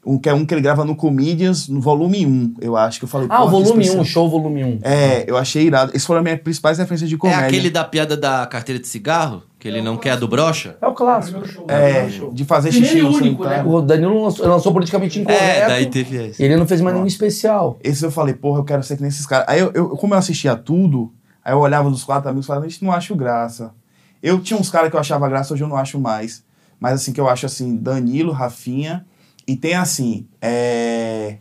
[0.05, 2.99] Um, que é um que ele grava no Comedians, no volume 1, eu acho.
[2.99, 4.05] Que eu falei, Ah, o volume 1, especial.
[4.05, 4.79] show volume 1.
[4.83, 5.93] É, eu achei irado.
[5.95, 7.47] Essas foram as minhas principais referências de É comédia.
[7.47, 9.45] aquele da piada da carteira de cigarro?
[9.61, 10.77] Que ele não quer a do brocha?
[10.83, 11.41] É o clássico.
[11.69, 13.63] É, de fazer xixi no e único, né?
[13.65, 15.41] O Danilo lançou, lançou politicamente incorreto.
[15.45, 16.43] É, daí teve esse.
[16.43, 17.79] Ele não fez mais nenhum especial.
[17.81, 19.47] Esse eu falei, porra, eu quero ser que nem esses caras.
[19.49, 21.13] Aí, eu, eu- como eu assistia tudo,
[21.45, 23.73] aí eu olhava dos quatro amigos e falava, gente, não acho graça.
[24.21, 26.43] Eu tinha uns caras que eu achava graça, hoje eu não acho mais.
[26.81, 29.07] Mas assim, que eu acho assim, Danilo, Rafinha,
[29.53, 31.39] e tem assim, é...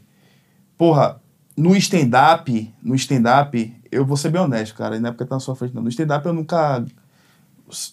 [0.77, 1.21] Porra,
[1.55, 5.39] no stand-up, no stand-up, eu vou ser bem honesto, cara, não é porque tá na
[5.39, 5.81] sua frente, não.
[5.83, 6.83] No stand-up eu nunca...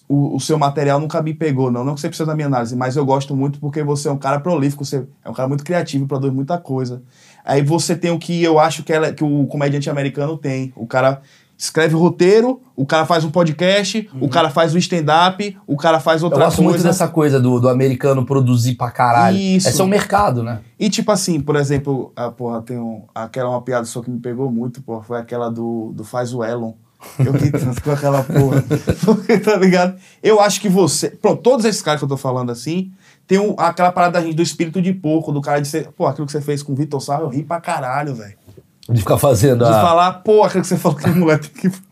[0.09, 1.85] O, o seu material nunca me pegou, não.
[1.85, 4.17] Não que você precisa da minha análise, mas eu gosto muito porque você é um
[4.17, 7.01] cara prolífico, você é um cara muito criativo, produz muita coisa.
[7.45, 10.73] Aí você tem o que eu acho que, ela- que o comediante americano tem.
[10.75, 11.21] O cara
[11.59, 16.21] escreve roteiro, o cara faz um podcast, o cara faz o stand-up, o cara faz
[16.21, 16.69] Eu outra gosto coisa.
[16.71, 19.37] muito dessa coisa do, do americano produzir pra caralho.
[19.37, 19.67] Isso.
[19.67, 20.61] Esse é o mercado, né?
[20.79, 24.19] E tipo assim, por exemplo, a, porra, tem um, aquela uma piada só que me
[24.19, 26.71] pegou muito, porra, foi aquela do, do Faz o Elon.
[27.17, 28.61] Eu ri tanto com aquela porra.
[29.05, 29.95] Porque, tá ligado?
[30.23, 31.09] Eu acho que você.
[31.09, 32.91] Pronto, todos esses caras que eu tô falando assim,
[33.25, 35.89] tem um- aquela parada do espírito de porco, do cara de ser.
[35.91, 38.33] Pô, aquilo que você fez com o Vitor Sá, eu ri pra caralho, velho.
[38.93, 39.81] De ficar fazendo De a...
[39.81, 41.77] falar, pô, aquilo que você falou que a mulher tem que.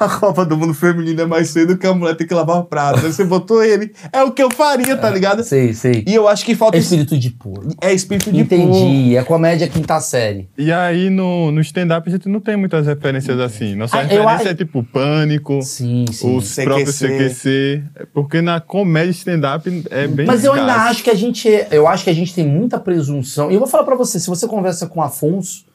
[0.00, 3.04] A Copa do Mundo Feminino é mais cedo que a mulher tem que lavar prato.
[3.04, 3.92] Aí você botou ele.
[4.10, 5.44] É o que eu faria, tá ligado?
[5.44, 6.02] Sei, sei.
[6.06, 6.74] E eu acho que falta.
[6.76, 7.68] É espírito de porco.
[7.78, 8.54] É espírito de porco.
[8.64, 9.14] Entendi.
[9.14, 10.48] É comédia quinta série.
[10.56, 13.74] E aí no, no stand-up a gente não tem muitas referências assim.
[13.74, 16.34] Nossa Ah, eu referência acho- é tipo Pânico, Sim, sim.
[16.34, 16.64] os CQC.
[16.64, 17.82] próprios CQC.
[18.14, 22.04] Porque na comédia stand-up é bem Mas eu ainda acho que a gente, eu acho
[22.04, 23.50] que a gente tem muita presunção.
[23.50, 25.66] E eu vou falar pra você, se você conversa com o Afonso,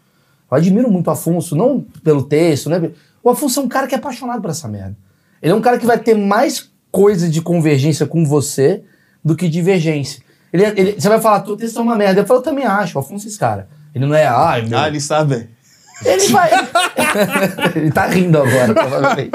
[0.49, 2.91] eu admiro muito o Afonso, não pelo texto, né?
[3.23, 4.95] O Afonso é um cara que é apaixonado por essa merda.
[5.41, 8.83] Ele é um cara que vai ter mais coisa de convergência com você
[9.23, 10.21] do que divergência.
[10.53, 12.21] Ele, é- ele- você vai falar, teu texto é uma merda.
[12.21, 13.67] Eu falo, eu também acho, o Afonso é esse cara.
[13.93, 14.77] Ele não é, ai, meu.
[14.79, 15.49] Ah, ele sabe.
[16.05, 16.49] Ele vai.
[17.75, 19.31] ele tá rindo agora, provavelmente.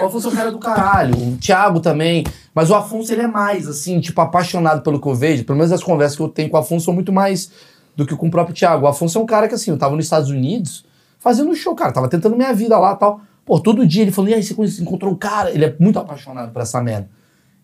[0.00, 1.14] O Afonso é um cara do caralho.
[1.16, 2.24] O Thiago também.
[2.54, 5.44] Mas o Afonso, ele é mais, assim, tipo, apaixonado pelo que eu vejo.
[5.44, 7.50] Pelo menos as conversas que eu tenho com o Afonso são muito mais
[7.96, 8.84] do que com o próprio Thiago.
[8.84, 10.84] O Afonso é um cara que, assim, eu tava nos Estados Unidos
[11.18, 11.92] fazendo um show, cara.
[11.92, 13.20] Tava tentando minha vida lá e tal.
[13.44, 15.50] Pô, todo dia ele falou, e aí, você encontrou um cara?
[15.50, 17.08] Ele é muito apaixonado por essa merda.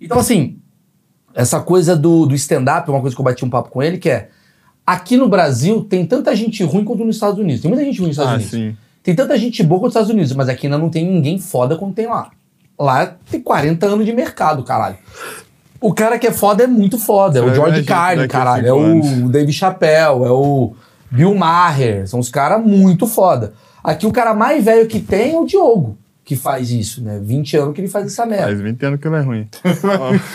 [0.01, 0.59] Então, assim,
[1.35, 3.99] essa coisa do, do stand-up é uma coisa que eu bati um papo com ele,
[3.99, 4.29] que é.
[4.87, 7.61] Aqui no Brasil tem tanta gente ruim quanto nos Estados Unidos.
[7.61, 8.51] Tem muita gente ruim nos Estados Ah, Unidos.
[8.51, 8.77] sim.
[9.03, 11.77] Tem tanta gente boa quanto nos Estados Unidos, mas aqui ainda não tem ninguém foda
[11.77, 12.31] como tem lá.
[12.79, 14.97] Lá tem 40 anos de mercado, caralho.
[15.81, 17.39] O cara que é foda é muito foda.
[17.39, 18.67] É o George Carlin, daqui a caralho.
[18.67, 19.29] É o.
[19.29, 20.73] Dave Chappelle, é o
[21.11, 22.09] Bill Maher.
[22.09, 23.53] São os caras muito foda.
[23.83, 25.97] Aqui o cara mais velho que tem é o Diogo,
[26.29, 27.19] que faz isso, né?
[27.25, 28.49] 20 anos que ele faz essa merda.
[28.49, 29.49] Faz 20 anos que ele é ruim.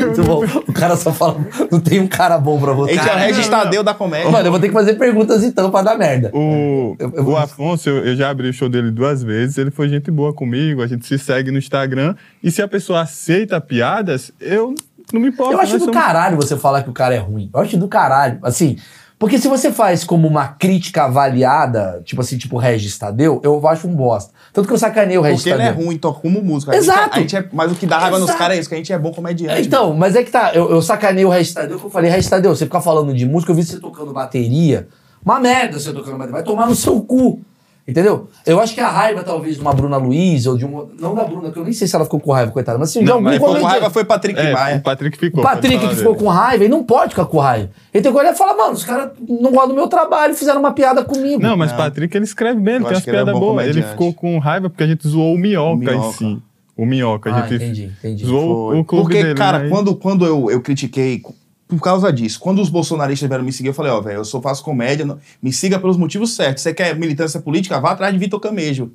[0.00, 0.42] Muito bom.
[0.66, 1.36] O cara só fala,
[1.70, 2.94] não tem um cara bom pra A você.
[2.94, 3.48] gente é o Regis.
[3.48, 4.30] Tadeu da comédia.
[4.30, 6.30] Mano, eu vou ter que fazer perguntas então pra dar merda.
[6.32, 9.70] O, Eu- eu- o Afonso, eu, eu já abri o show dele duas vezes, ele
[9.70, 13.60] foi gente boa comigo, a gente se segue no Instagram, e se a pessoa aceita
[13.60, 14.74] piadas, eu
[15.12, 15.52] não me importo.
[15.52, 17.50] Eu acho do somos- caralho você falar que o cara é ruim.
[17.52, 18.38] Eu acho do caralho.
[18.42, 18.78] Assim,
[19.18, 23.88] porque se você faz como uma crítica avaliada, tipo assim, tipo Regis Tadeu, eu acho
[23.88, 24.32] um bosta.
[24.52, 25.84] Tanto que eu sacanei o Regis Porque ele é Tadeu.
[25.86, 26.72] ruim, toca como música.
[26.72, 27.14] A gente Exato.
[27.14, 28.38] é- a gente é- mas o que dá raiva nos Exato.
[28.38, 29.62] caras é isso, que a gente é bom comediante.
[29.66, 32.28] Então, mas é que tá, eu, eu sacanei o Regis Tadeu, que eu falei, Regis
[32.28, 34.86] Tadeu, você ficar falando de música, eu vi você tocando bateria.
[35.24, 37.40] Uma merda você tocando bateria, vai tomar no seu cu.
[37.88, 38.28] Entendeu?
[38.44, 40.88] Eu acho que a raiva, talvez, de uma Bruna Luiz, ou de uma.
[40.98, 42.98] Não da Bruna, que eu nem sei se ela ficou com raiva, coitada, mas assim,
[42.98, 44.76] de Não, algum mas ficou com raiva foi Patrick É, Maia.
[44.78, 45.40] o Patrick ficou.
[45.40, 47.70] O Patrick que ficou com raiva, ele não pode ficar com raiva.
[47.94, 50.58] Ele tem que olhar e falar, mano, os caras não gostam do meu trabalho, fizeram
[50.58, 51.40] uma piada comigo.
[51.40, 51.72] Não, mas.
[51.72, 53.66] Patrick ele escreve bem, ele Eu tem umas é piadas bom boas.
[53.68, 56.38] Ele ficou com raiva porque a gente zoou o Minhoca, em si.
[56.76, 58.24] O Minhoca, a Ah, gente entendi, entendi.
[58.26, 58.80] zoou Foi.
[58.80, 59.34] o clube Porque, dele.
[59.36, 59.68] cara, né?
[59.70, 61.22] quando, quando eu, eu critiquei,
[61.68, 64.40] por causa disso, quando os bolsonaristas vieram me seguir, eu falei, ó, velho, eu só
[64.40, 66.62] faço comédia, não- me siga pelos motivos certos.
[66.62, 67.80] Você quer militância política?
[67.80, 68.92] Vá atrás de Vitor Camejo.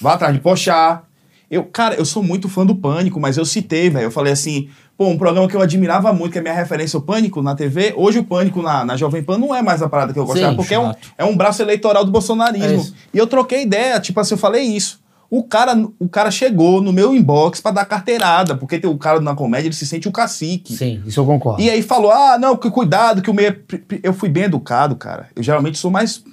[0.00, 1.02] Vá atrás de Pochá.
[1.50, 4.04] Eu, cara, eu sou muito fã do Pânico, mas eu citei, velho.
[4.04, 7.02] Eu falei assim, pô, um programa que eu admirava muito, que é minha referência, o
[7.02, 7.92] Pânico, na TV.
[7.96, 10.50] Hoje o Pânico na, na Jovem Pan não é mais a parada que eu gostava,
[10.50, 12.80] Sim, porque é um, é um braço eleitoral do É bolsonarismo.
[12.82, 12.94] isso.
[13.12, 14.99] e eu troquei ideia, tipo assim, eu falei isso.
[15.30, 19.20] O cara, o cara chegou no meu inbox pra dar carteirada, porque tem o cara
[19.20, 20.74] na comédia, ele se sente o cacique.
[20.74, 21.62] Sim, isso eu concordo.
[21.62, 23.48] E aí falou: ah, não, que cuidado, que o meio.
[23.48, 24.00] é pri- pri-".
[24.02, 25.28] Eu fui bem educado, cara.
[25.36, 26.24] Eu geralmente sou mais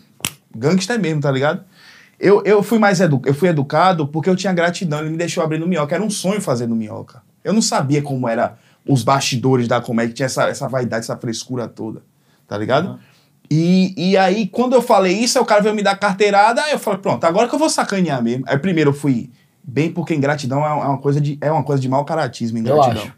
[0.55, 1.63] gangster mesmo, tá ligado?
[2.19, 5.43] Eu, eu fui mais edu eu fui educado porque eu tinha gratidão, ele me deixou
[5.43, 5.93] abrir no Minhoca.
[5.93, 7.21] Era um sonho fazer no Minhoca.
[7.43, 8.57] Eu não sabia como era
[8.87, 12.01] os bastidores da comédia, que tinha essa, essa vaidade, essa frescura toda,
[12.47, 12.99] tá ligado?
[13.49, 16.79] E, e aí, quando eu falei isso, o cara veio me dar carteirada, aí eu
[16.79, 18.43] falei, pronto, agora que eu vou sacanear mesmo.
[18.47, 19.29] Aí primeiro eu fui
[19.63, 23.03] bem porque ingratidão é uma coisa de, é uma coisa de mau caratismo, ingratidão.
[23.03, 23.13] acho.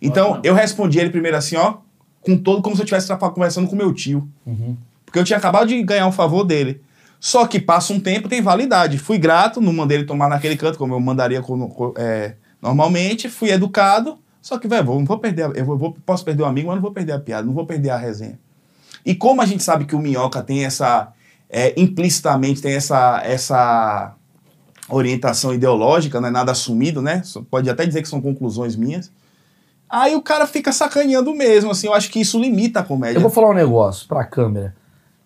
[0.00, 1.74] Então, eu respondi ele primeiro assim, ó,
[2.20, 4.28] com todo como se eu estivesse conversando com meu tio.
[5.04, 6.80] Porque eu tinha acabado de ganhar um favor dele.
[7.20, 8.98] Só que passa um tempo, tem validade.
[8.98, 11.42] Fui grato, não mandei ele tomar naquele canto, como eu mandaria
[11.96, 13.28] é, normalmente.
[13.28, 14.18] Fui educado.
[14.40, 15.44] Só que, velho, não vou perder.
[15.46, 17.52] a- Eu vou, vou- posso perder o amigo, mas não vou perder a piada, não
[17.54, 18.38] vou perder a resenha.
[19.08, 21.08] E como a gente sabe que o Minhoca tem essa.
[21.48, 24.14] é, implicitamente tem essa, essa
[24.88, 27.22] orientação ideológica, não é nada assumido, né?
[27.24, 29.10] Só Pode até dizer que são conclusões minhas.
[29.88, 33.16] Aí o cara fica sacaneando mesmo, assim, eu acho que isso limita a comédia.
[33.16, 34.74] Eu vou falar um negócio pra câmera.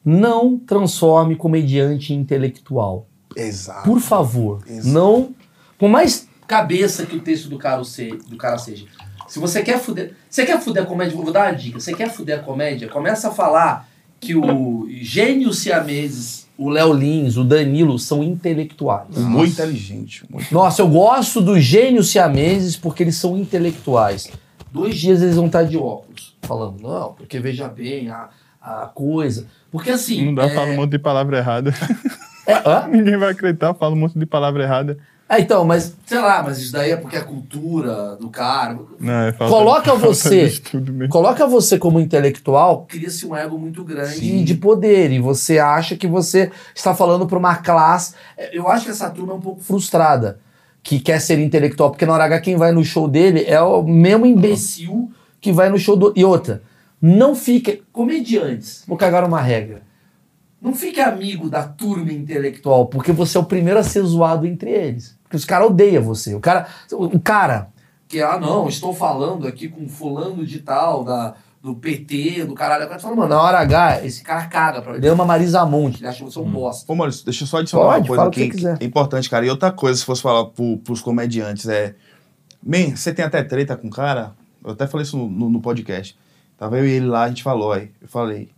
[0.04, 3.06] Não transforme comediante em intelectual.
[3.36, 3.88] Exato.
[3.88, 4.62] Por favor.
[4.68, 4.88] Exato.
[4.88, 5.34] Não.
[5.78, 8.86] Por mais cabeça que o texto do cara, se- do cara seja.
[9.32, 10.12] Se você quer fuder.
[10.28, 11.16] Você quer fuder a comédia?
[11.16, 11.80] Vou dar uma dica.
[11.80, 12.86] Você quer fuder a comédia?
[12.86, 13.88] Começa a falar
[14.20, 19.16] que o gênio siameses, o Léo Lins, o Danilo são intelectuais.
[19.16, 20.22] Muito inteligente.
[20.28, 20.52] Muito...
[20.52, 24.30] Nossa, eu gosto dos gênios siameses porque eles são intelectuais.
[24.70, 28.28] Dois dias eles vão estar de óculos, falando, não, porque veja bem a,
[28.60, 29.46] a coisa.
[29.70, 30.26] Porque assim.
[30.26, 31.74] Não dá é, pra falar um monte de palavra errada.
[32.46, 32.84] É?
[32.86, 34.98] Ninguém vai acreditar, eu falo um monte de palavra errada.
[35.32, 38.78] É, então, mas Sei lá, mas isso daí é porque a cultura do cara.
[39.00, 40.52] Não, é falta, Coloca falta você-
[41.08, 44.20] coloca você como intelectual Cria-se um ego muito grande.
[44.20, 48.14] de, de poder e você acha que você está falando para uma classe.
[48.36, 50.38] É, Eu acho que essa turma é um pouco frustrada
[50.82, 53.82] que quer ser intelectual, porque na hora H quem vai no show dele é o
[53.82, 55.10] mesmo imbecil
[55.40, 56.12] que vai no show do.
[56.14, 56.62] E outra,
[57.00, 57.82] não fique.
[57.92, 59.82] Comediantes, vou cagar uma regra.
[60.62, 64.70] Não fique amigo da turma intelectual, porque você é o primeiro a ser zoado entre
[64.70, 65.18] eles.
[65.24, 66.36] Porque os caras odeiam você.
[66.36, 66.68] O cara.
[66.92, 67.68] O cara.
[68.06, 72.84] que, ah, não, estou falando aqui com fulano de tal, da, do PT, do caralho.
[72.84, 75.06] Agora fala, Mano, na hora H, esse cara caga pra ele.
[75.06, 76.92] é uma Marisa Monte, ele acha que você é um bosta.
[76.92, 79.44] Ô, Maurício, deixa eu só adicionar Pode, uma coisa aqui que é importante, cara.
[79.44, 81.96] E outra coisa, se fosse falar pro, pros comediantes, é.
[82.62, 84.32] Man, você tem até treta com o cara?
[84.64, 86.16] Eu até falei isso no, no, no podcast.
[86.56, 87.90] Tava eu e ele lá, a gente falou, aí.
[88.00, 88.48] Eu falei.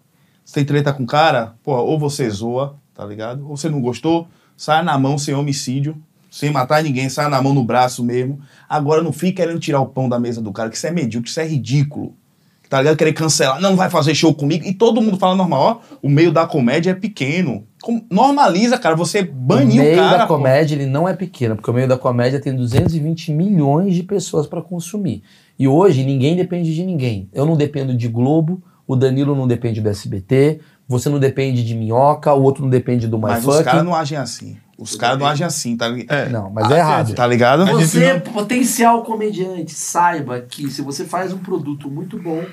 [0.45, 1.55] Você tem treta com o cara?
[1.63, 3.49] Pô, ou você zoa, tá ligado?
[3.49, 5.97] Ou você não gostou, sai na mão sem homicídio,
[6.31, 8.41] sem matar ninguém, sai na mão no braço mesmo.
[8.69, 11.31] Agora não fique querendo tirar o pão da mesa do cara, que isso é medíocre,
[11.31, 12.15] isso é ridículo.
[12.69, 12.97] Tá ligado?
[12.97, 14.67] Querer cancelar, não vai fazer show comigo.
[14.67, 17.65] E todo mundo fala normal, ó, o meio da comédia é pequeno.
[18.11, 20.19] Normaliza, cara, você banir o o, meio cara.
[20.19, 20.35] da pô.
[20.35, 24.47] comédia ele não é pequeno, porque o meio da comédia tem 220 milhões de pessoas
[24.47, 25.23] para consumir.
[25.59, 27.29] E hoje ninguém depende de ninguém.
[27.33, 31.75] Eu não dependo de Globo, o Danilo não depende do SBT, você não depende de
[31.75, 33.65] Minhoca, o outro não depende do Mas os MyFuck.
[33.65, 34.57] caras não agem assim.
[34.77, 36.17] Os caras não agem assim, tá ligado?
[36.19, 37.15] É, Não, mas é errado.
[37.15, 37.65] Tá ligado?
[37.67, 42.45] Você, não- potencial comediante, saiba que se você faz um produto muito bom,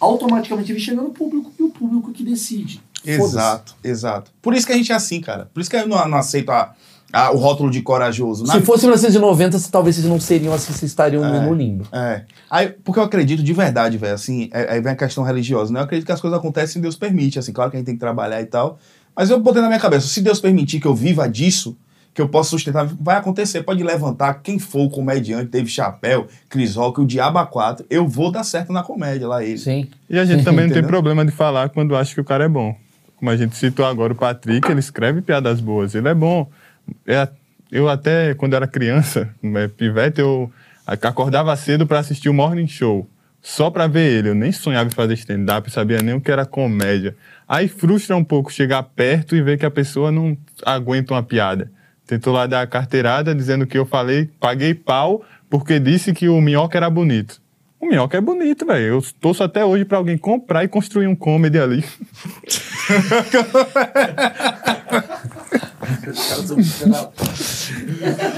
[0.00, 2.82] automaticamente ele chega no público e o público que decide.
[3.04, 4.30] Exato, exato.
[4.42, 5.48] Por isso que a gente é assim, cara.
[5.54, 6.74] Por isso que eu não, não aceito a-
[7.12, 8.44] a- o rótulo de corajoso.
[8.44, 11.40] Na- Se fosse 1990, se- talvez vocês não seriam assim, vocês estariam É.
[11.46, 11.86] no limbo.
[11.92, 12.22] É.
[12.50, 15.80] Aí, porque eu acredito de verdade, velho, assim, é- aí vem a questão religiosa, né?
[15.80, 17.94] Eu acredito que as coisas acontecem e Deus permite, assim, claro que a gente tem
[17.94, 18.78] que trabalhar e tal.
[19.16, 21.76] Mas eu botei na minha cabeça, se Deus permitir que eu viva disso,
[22.14, 23.62] que eu possa sustentar, vai acontecer.
[23.62, 28.06] Pode levantar quem for o comediante, teve chapéu, Cris Rock, o Diabo a quatro, eu
[28.08, 29.56] vou dar certo na comédia lá, ele.
[29.58, 29.86] Sim.
[30.10, 32.48] E a gente também não tem problema de falar quando acha que o cara é
[32.48, 32.74] bom.
[33.16, 36.48] Como a gente citou agora o Patrick, ele escreve piadas boas, ele é bom.
[37.06, 37.28] É,
[37.70, 40.50] Eu até, quando era criança, né, pivete, eu
[40.86, 43.08] acordava cedo para assistir o Morning Show.
[43.42, 44.30] Só para ver ele.
[44.30, 47.14] Eu nem sonhava em fazer stand-up, sabia nem o que era comédia.
[47.46, 51.70] Aí frustra um pouco chegar perto e ver que a pessoa não aguenta uma piada.
[52.06, 56.40] Tentou lá dar a carteirada dizendo que eu falei, paguei pau porque disse que o
[56.40, 57.40] minhoca era bonito.
[57.80, 58.86] O minhoca é bonito, velho.
[58.86, 61.84] Eu torço até hoje pra alguém comprar e construir um comedy ali.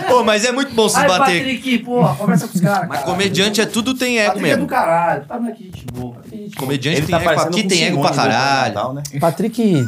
[0.08, 1.38] Pô, mas é muito bom se Ai, bater.
[1.38, 2.88] Patrick, porra, conversa com os caras.
[2.88, 3.10] Mas cara.
[3.10, 4.66] comediante é tudo tem ego Patrick é do mesmo.
[4.68, 5.24] caralho.
[5.26, 6.14] Tá aqui, gente boa.
[6.14, 6.60] Patrick é gente boa.
[6.66, 7.40] Comediante Ele tem tá ego.
[7.40, 8.74] Aqui tem ego pra do caralho.
[8.74, 9.02] Natal, né?
[9.20, 9.86] Patrick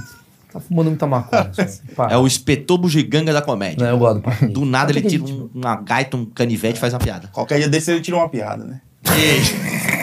[0.52, 1.50] tá fumando muita maconha.
[1.96, 2.08] Pá.
[2.10, 3.84] É o espetor bugiganga da comédia.
[3.84, 4.52] Não, eu gosto do Patrick.
[4.52, 7.28] Do nada ele Patrick tira é um- uma gaita, um canivete e faz uma piada.
[7.32, 8.80] Qualquer dia desse ele tira uma piada, né?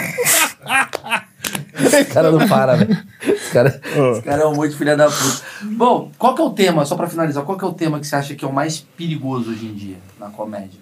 [1.85, 2.97] Esse cara não para, velho.
[3.21, 3.81] Esse cara...
[4.11, 5.41] Esse cara é um monte de filha da puta.
[5.63, 8.07] Bom, qual que é o tema, só pra finalizar, qual que é o tema que
[8.07, 10.79] você acha que é o mais perigoso hoje em dia na comédia?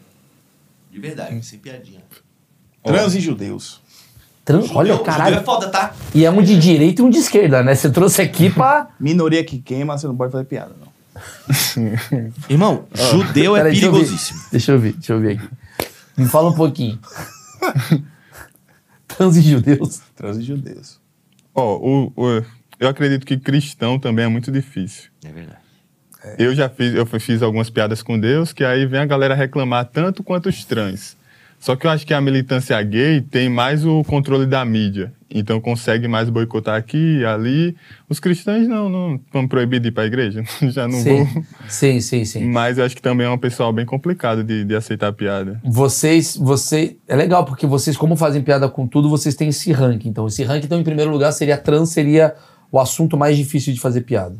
[0.91, 2.01] De verdade, sem piadinha.
[2.83, 3.81] Trans e judeus.
[4.45, 5.35] Tran- Olha, Judeu- caralho.
[5.35, 5.93] Judeu é foda, tá?
[6.15, 7.75] E é um de direita e um de esquerda, né?
[7.75, 8.87] Você trouxe aqui pra.
[8.99, 10.87] Minoria que queima, você não pode fazer piada, não.
[12.49, 13.97] Irmão, judeu é Peraí, deixa eu ver.
[13.99, 14.39] perigosíssimo.
[14.51, 15.49] Deixa eu ver, deixa eu ver aqui.
[16.15, 16.97] Me fala um pouquinho.
[19.17, 20.01] Trans e judeus.
[20.15, 20.99] Trans e judeus.
[21.53, 22.43] Ó, o- o-
[22.79, 25.09] eu acredito que cristão também é muito difícil.
[25.25, 25.57] É verdade.
[26.37, 29.85] Eu já fiz, eu fiz algumas piadas com Deus, que aí vem a galera reclamar
[29.85, 31.15] tanto quanto os trans.
[31.59, 35.13] Só que eu acho que a militância gay tem mais o controle da mídia.
[35.29, 37.75] Então consegue mais boicotar aqui e ali.
[38.07, 40.43] Os cristãos não, não vão proibir de ir pra igreja.
[40.69, 41.23] Já não sim.
[41.23, 41.43] vou.
[41.67, 42.45] sim, sim, sim.
[42.45, 45.59] Mas eu acho que também é um pessoal bem complicado de, de aceitar piada.
[45.63, 46.95] Vocês, você.
[47.07, 50.09] É legal, porque vocês, como fazem piada com tudo, vocês têm esse ranking.
[50.09, 52.33] Então, esse ranking, então, em primeiro lugar, seria trans, seria
[52.71, 54.37] o assunto mais difícil de fazer piada.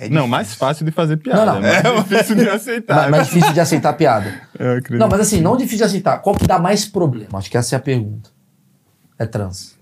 [0.00, 1.54] É Não, mais fácil de fazer piada.
[1.54, 1.68] Não, não.
[1.68, 2.96] É mais difícil de aceitar.
[2.96, 4.32] Mais, mais difícil de aceitar piada.
[4.56, 4.98] Eu acredito.
[5.00, 6.18] Não, mas assim, não difícil de aceitar.
[6.18, 7.38] Qual que dá mais problema?
[7.38, 8.30] Acho que essa é a pergunta.
[9.18, 9.77] É trans.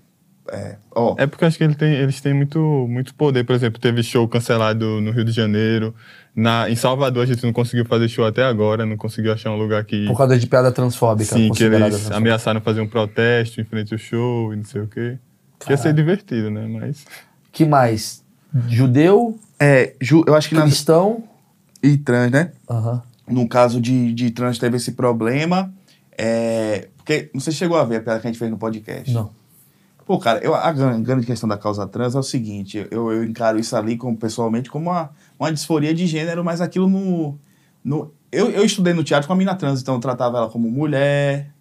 [0.51, 2.59] É, ó, É porque acho que ele tem- eles têm muito,
[2.89, 3.43] muito poder.
[3.43, 5.93] Por exemplo, teve show cancelado no Rio de Janeiro.
[6.35, 9.57] Na, em Salvador a gente não conseguiu fazer show até agora, não conseguiu achar um
[9.57, 10.05] lugar que.
[10.07, 11.35] Por causa de piada transfóbica.
[11.35, 12.15] Sim, que eles transfóbica.
[12.15, 15.17] ameaçaram fazer um protesto em frente ao show e não sei o quê.
[15.59, 16.67] Que ia ser divertido, né?
[16.67, 17.05] Mas.
[17.51, 18.23] Que mais?
[18.69, 21.23] Judeu, é, ju- eu acho que na, cristão.
[21.81, 22.51] e trans, né?
[22.69, 23.01] Aham.
[23.27, 25.73] No caso de, de trans teve esse problema.
[26.17, 28.57] É, porque, não sei se chegou a ver a piada que a gente fez no
[28.57, 29.11] podcast.
[29.13, 29.31] Não.
[30.07, 33.23] Pô, cara, eu, a gran- grande questão da causa trans é o seguinte, eu, eu
[33.25, 37.37] encaro isso ali como, pessoalmente como uma, uma disforia de gênero, mas aquilo no...
[37.83, 40.69] no eu, eu estudei no teatro com a mina trans, então eu tratava ela como
[40.71, 41.51] mulher,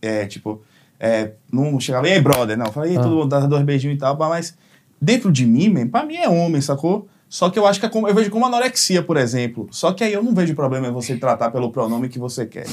[0.00, 0.62] é, tipo,
[0.98, 3.02] é, não chegava, e aí, brother, não, eu falei, aí, Ah.
[3.02, 4.56] todo mundo dava dois beijinhos e tal, mas
[5.00, 7.06] dentro de mim, man, pra mim é homem, sacou?
[7.28, 9.66] Só que eu acho que é como, eu vejo como anorexia, por exemplo.
[9.70, 12.66] Só que aí eu não vejo problema em você tratar pelo pronome que você quer.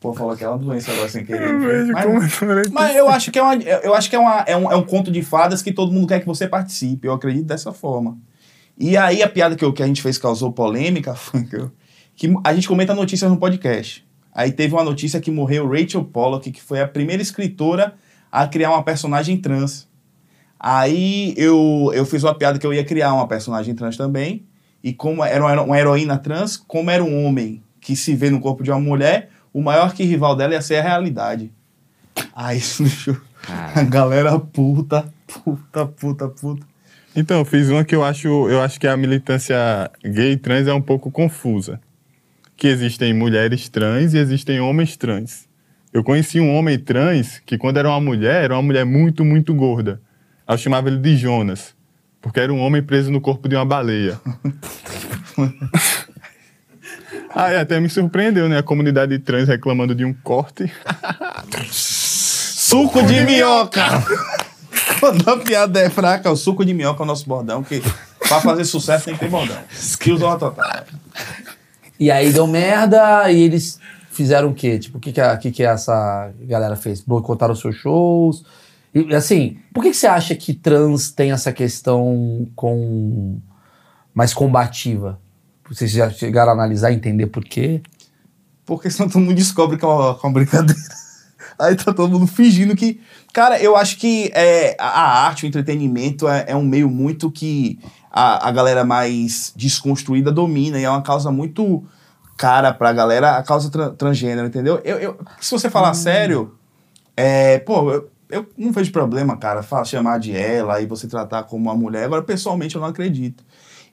[0.00, 1.50] Pô, falou que uma doença agora sem querer.
[1.50, 2.72] Eu vejo Mas- como anorexia.
[2.74, 4.82] mas eu acho que, é, uma, eu acho que é, uma, é, um, é um
[4.84, 7.08] conto de fadas que todo mundo quer que você participe.
[7.08, 8.16] Eu acredito dessa forma.
[8.78, 11.70] E aí a piada que, eu, que a gente fez causou polêmica foi que, eu-
[12.14, 14.06] que a gente comenta notícias no podcast.
[14.34, 17.94] Aí teve uma notícia que morreu Rachel Pollock, que foi a primeira escritora
[18.30, 19.88] a criar uma personagem trans.
[20.60, 24.46] Aí eu, eu fiz uma piada que eu ia criar uma personagem trans também.
[24.84, 28.62] E como era uma heroína trans, como era um homem que se vê no corpo
[28.62, 31.50] de uma mulher, o maior que rival dela ia ser a realidade.
[32.34, 33.16] Aí isso deixou
[33.48, 36.66] a galera puta, puta, puta, puta.
[37.14, 40.68] Então, eu fiz uma que eu acho, eu acho que a militância gay e trans
[40.68, 41.80] é um pouco confusa.
[42.54, 45.48] Que existem mulheres trans e existem homens trans.
[45.90, 49.54] Eu conheci um homem trans que, quando era uma mulher, era uma mulher muito, muito
[49.54, 50.02] gorda.
[50.46, 51.74] Eu chamava ele de Jonas,
[52.20, 54.20] porque era um homem preso no corpo de uma baleia.
[57.38, 58.56] Aí até me surpreendeu, né?
[58.58, 60.72] A comunidade trans reclamando de um corte.
[61.70, 63.82] Suco de minhoca!
[65.00, 67.82] Quando a piada é fraca, o suco de minhoca é o nosso bordão, que
[68.26, 69.58] pra fazer sucesso tem que ter bordão.
[69.70, 70.84] Skills ao total.
[72.00, 73.78] E aí deu merda e eles
[74.10, 74.78] fizeram o quê?
[74.78, 77.02] Tipo, o que que, a- que que essa galera fez?
[77.02, 78.44] Boicotaram os seus shows?
[78.94, 83.38] E, assim, por que, que você acha que trans tem essa questão com
[84.14, 85.20] mais combativa?
[85.70, 87.82] Vocês já chegaram a analisar e entender por quê?
[88.64, 90.80] Porque senão todo mundo descobre que é uma, é uma brincadeira.
[91.58, 93.00] Aí tá todo mundo fingindo que.
[93.32, 97.78] Cara, eu acho que é, a arte, o entretenimento é, é um meio muito que
[98.10, 101.84] a, a galera mais desconstruída domina e é uma causa muito
[102.36, 104.80] cara pra galera, a causa tra- transgênero, entendeu?
[104.84, 106.54] Eu, eu- se você falar sério,
[107.16, 111.44] é, pô, eu, eu não vejo problema, cara, fa- chamar de ela e você tratar
[111.44, 112.04] como uma mulher.
[112.04, 113.42] Agora, pessoalmente, eu não acredito.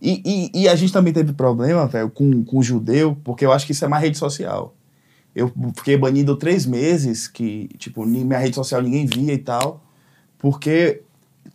[0.04, 0.22] E,
[0.54, 3.66] e, e a gente também teve problema, velho, com, com o judeu, porque eu acho
[3.66, 4.76] que isso é mais rede social.
[5.34, 9.82] Eu fiquei banido três meses, que, tipo, minha rede social ninguém via e tal,
[10.38, 11.04] porque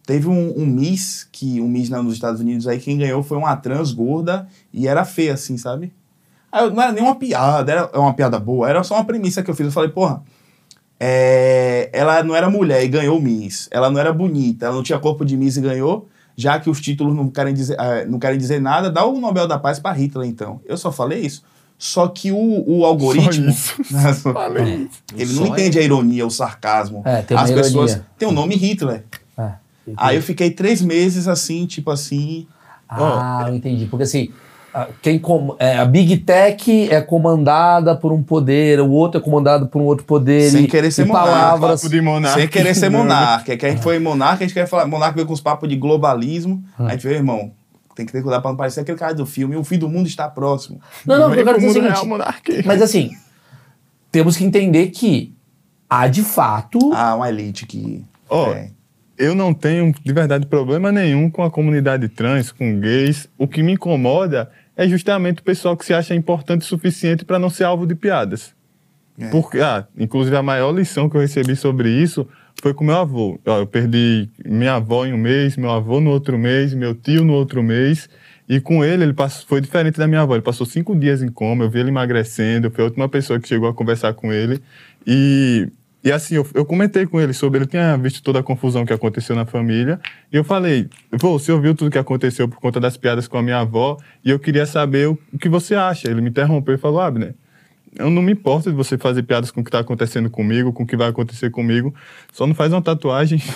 [0.07, 3.37] teve um, um Miss, que um Miss lá nos Estados Unidos aí, quem ganhou foi
[3.37, 5.93] uma trans gorda e era feia, assim, sabe?
[6.51, 9.51] Aí não era nem uma piada, era uma piada boa, era só uma premissa que
[9.51, 9.67] eu fiz.
[9.67, 10.23] Eu falei, porra,
[10.99, 14.99] é, ela não era mulher e ganhou Miss, ela não era bonita, ela não tinha
[14.99, 16.09] corpo de Miss e ganhou,
[16.39, 19.49] já que os títulos não querem dizer, ah, não querem dizer nada, dá o Nobel
[19.49, 20.61] da Paz para Hitler, então.
[20.65, 21.43] Eu só falei isso.
[21.77, 23.51] Só que o, o algoritmo.
[23.51, 23.83] isso.
[24.33, 24.89] Falei.
[25.17, 27.03] Ele não Só entende a ironia, o sarcasmo.
[27.05, 27.93] É, tem As pessoas.
[27.93, 28.07] ironia.
[28.19, 29.05] Tem o nome Hitler.
[29.37, 29.53] É.
[29.97, 32.47] Aí eu fiquei três meses assim, tipo assim.
[32.89, 33.87] Ah, eu entendi.
[33.87, 34.31] Porque assim,
[35.03, 39.67] quem com- é, a Big Tech é comandada por um poder, o outro é comandado
[39.67, 40.51] por um outro poder.
[40.51, 41.31] Sem e, querer ser monarca.
[41.31, 41.83] palavras.
[42.03, 42.39] Monarca.
[42.41, 42.99] Sem querer ser Não.
[43.01, 43.57] monarca.
[43.57, 44.87] Que a gente foi monarca, a gente quer falar.
[44.87, 46.63] Monarca veio com os papos de globalismo.
[46.79, 46.87] Hum.
[46.87, 47.53] A gente veio, irmão,
[47.95, 49.57] tem que ter cuidado pra não parecer aquele cara do filme.
[49.57, 50.81] O fim do mundo está próximo.
[51.07, 52.09] Não, não, Vem eu quero dizer o mundo real, seguinte.
[52.11, 52.63] monarquia.
[52.65, 53.11] Mas assim,
[54.13, 55.35] temos que entender que
[55.91, 56.79] há de fato.
[56.93, 58.05] Ah, uma elite que.
[58.31, 58.69] É.
[59.19, 63.29] Eu não tenho, de verdade, problema nenhum com a comunidade trans, com gays.
[63.37, 67.39] O que me incomoda é justamente o pessoal que se acha importante o suficiente para
[67.39, 68.55] não ser alvo de piadas.
[69.19, 69.29] É.
[69.31, 72.29] Porque, ah, inclusive, a maior lição que eu recebi sobre isso
[72.63, 73.41] foi com meu avô.
[73.45, 77.33] Eu perdi minha avó em um mês, meu avô no outro mês, meu tio no
[77.33, 78.09] outro mês.
[78.49, 80.35] E com ele, ele passou, foi diferente da minha avó.
[80.35, 83.49] Ele passou cinco dias em coma, eu vi ele emagrecendo, foi a última pessoa que
[83.49, 84.61] chegou a conversar com ele.
[85.07, 85.69] E,
[86.03, 88.93] e assim, eu, eu comentei com ele sobre, ele tinha visto toda a confusão que
[88.93, 90.01] aconteceu na família.
[90.33, 93.43] E eu falei, vô, você ouviu tudo que aconteceu por conta das piadas com a
[93.43, 96.09] minha avó, e eu queria saber o, o que você acha.
[96.09, 97.35] Ele me interrompeu e falou, Abner,
[97.97, 100.85] eu não me importo de você fazer piadas com o que está acontecendo comigo, com
[100.85, 101.93] o que vai acontecer comigo.
[102.33, 103.43] Só não faz uma tatuagem.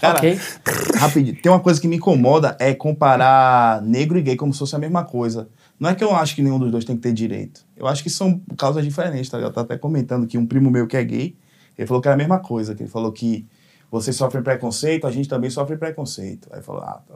[0.00, 0.40] Cara, Ok.
[0.96, 1.36] rapidinho.
[1.36, 4.78] Tem uma coisa que me incomoda é comparar negro e gay como se fosse a
[4.78, 5.48] mesma coisa.
[5.80, 7.64] Não é que eu acho que nenhum dos dois tem que ter direito.
[7.74, 9.50] Eu acho que são causas diferentes, tá?
[9.50, 11.34] Tô até comentando que um primo meu que é gay,
[11.78, 13.46] ele falou que era a mesma coisa, que ele falou que
[13.90, 16.50] você sofre preconceito, a gente também sofre preconceito.
[16.52, 17.14] Aí falou, ah, tá.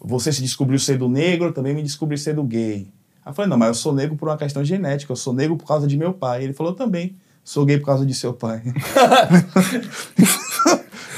[0.00, 2.90] Você se descobriu ser do negro, eu também me descobri ser do gay.
[3.22, 5.58] Aí eu falei, não, mas eu sou negro por uma questão genética, eu sou negro
[5.58, 6.42] por causa de meu pai.
[6.42, 8.62] Ele falou, também, sou gay por causa de seu pai.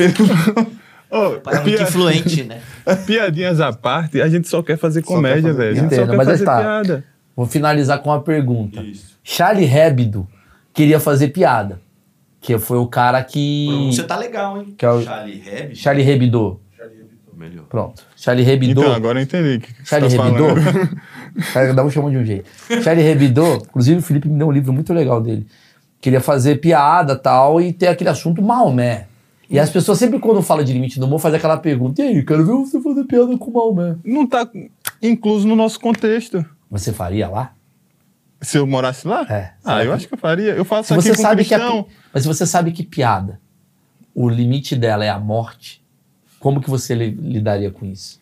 [0.01, 0.13] Ele
[1.13, 2.61] Ô, Pai é muito pia- influente, né?
[3.07, 5.77] piadinhas à parte, a gente só quer fazer comédia, quer fazer velho.
[5.77, 6.59] A gente só quer Mas fazer tá.
[6.59, 7.05] piada.
[7.37, 8.81] Vou finalizar com uma pergunta.
[8.83, 9.19] Isso.
[9.23, 10.27] Charlie Hebdo
[10.73, 11.81] queria fazer piada.
[12.41, 13.69] Que foi o cara que.
[13.93, 14.75] Você tá legal, hein?
[14.77, 15.77] Que é o- Charlie Hebdo.
[15.77, 16.61] Charlie Hebdo.
[17.37, 17.65] Melhor.
[17.69, 18.03] Pronto.
[18.17, 18.71] Charlie Hebdo.
[18.81, 20.45] Então, agora eu entendi o que, Charlie tá Hebdo.
[21.53, 22.49] Cada um chama de um jeito.
[22.83, 25.47] Charlie Hebdo, inclusive o Felipe me deu um livro muito legal dele.
[26.01, 29.07] Queria fazer piada tal e ter aquele assunto Maomé.
[29.53, 32.25] E as pessoas sempre quando fala de limite do humor faz aquela pergunta: e aí,
[32.25, 33.97] quero ver você fazer piada com Maomé.
[34.05, 34.49] Não tá
[35.03, 36.45] incluso no nosso contexto.
[36.71, 37.53] Você faria lá?
[38.41, 39.27] Se eu morasse lá?
[39.31, 39.53] É.
[39.65, 40.53] Ah, eu acho que eu faria.
[40.55, 41.85] Eu faço Se aqui você com sabe que pi-
[42.15, 43.39] mas se você sabe que piada,
[44.15, 45.83] o limite dela é a morte,
[46.41, 48.21] como que você li- lidaria com isso?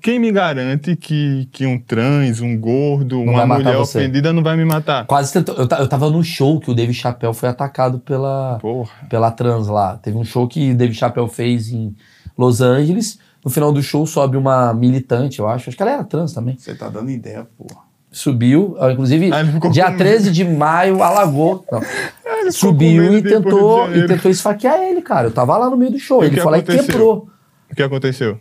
[0.00, 3.98] Quem me garante que, que um trans, um gordo, Não uma mulher você.
[3.98, 5.06] ofendida não vai me matar?
[5.06, 8.90] Quase tentou, eu, eu tava no show que o David Chappelle foi atacado pela, Porra.
[9.08, 9.96] pela trans lá.
[9.96, 11.96] Teve um show que o David Chappelle fez em
[12.38, 13.18] Los Angeles.
[13.44, 15.68] No final do show sobe uma militante, eu acho.
[15.68, 16.56] Acho que ela era trans também.
[16.56, 17.80] Você tá dando ideia, porra.
[18.12, 21.64] Subiu, inclusive, Ah, dia com 13 de maio, alagou.
[21.72, 21.80] Não.
[22.44, 25.28] com Subiu e tentou, e tentou esfaquear ele, cara.
[25.28, 26.22] Eu tava lá no meio do show.
[26.22, 27.28] E ele que foi lá e quebrou.
[27.70, 28.38] O que aconteceu?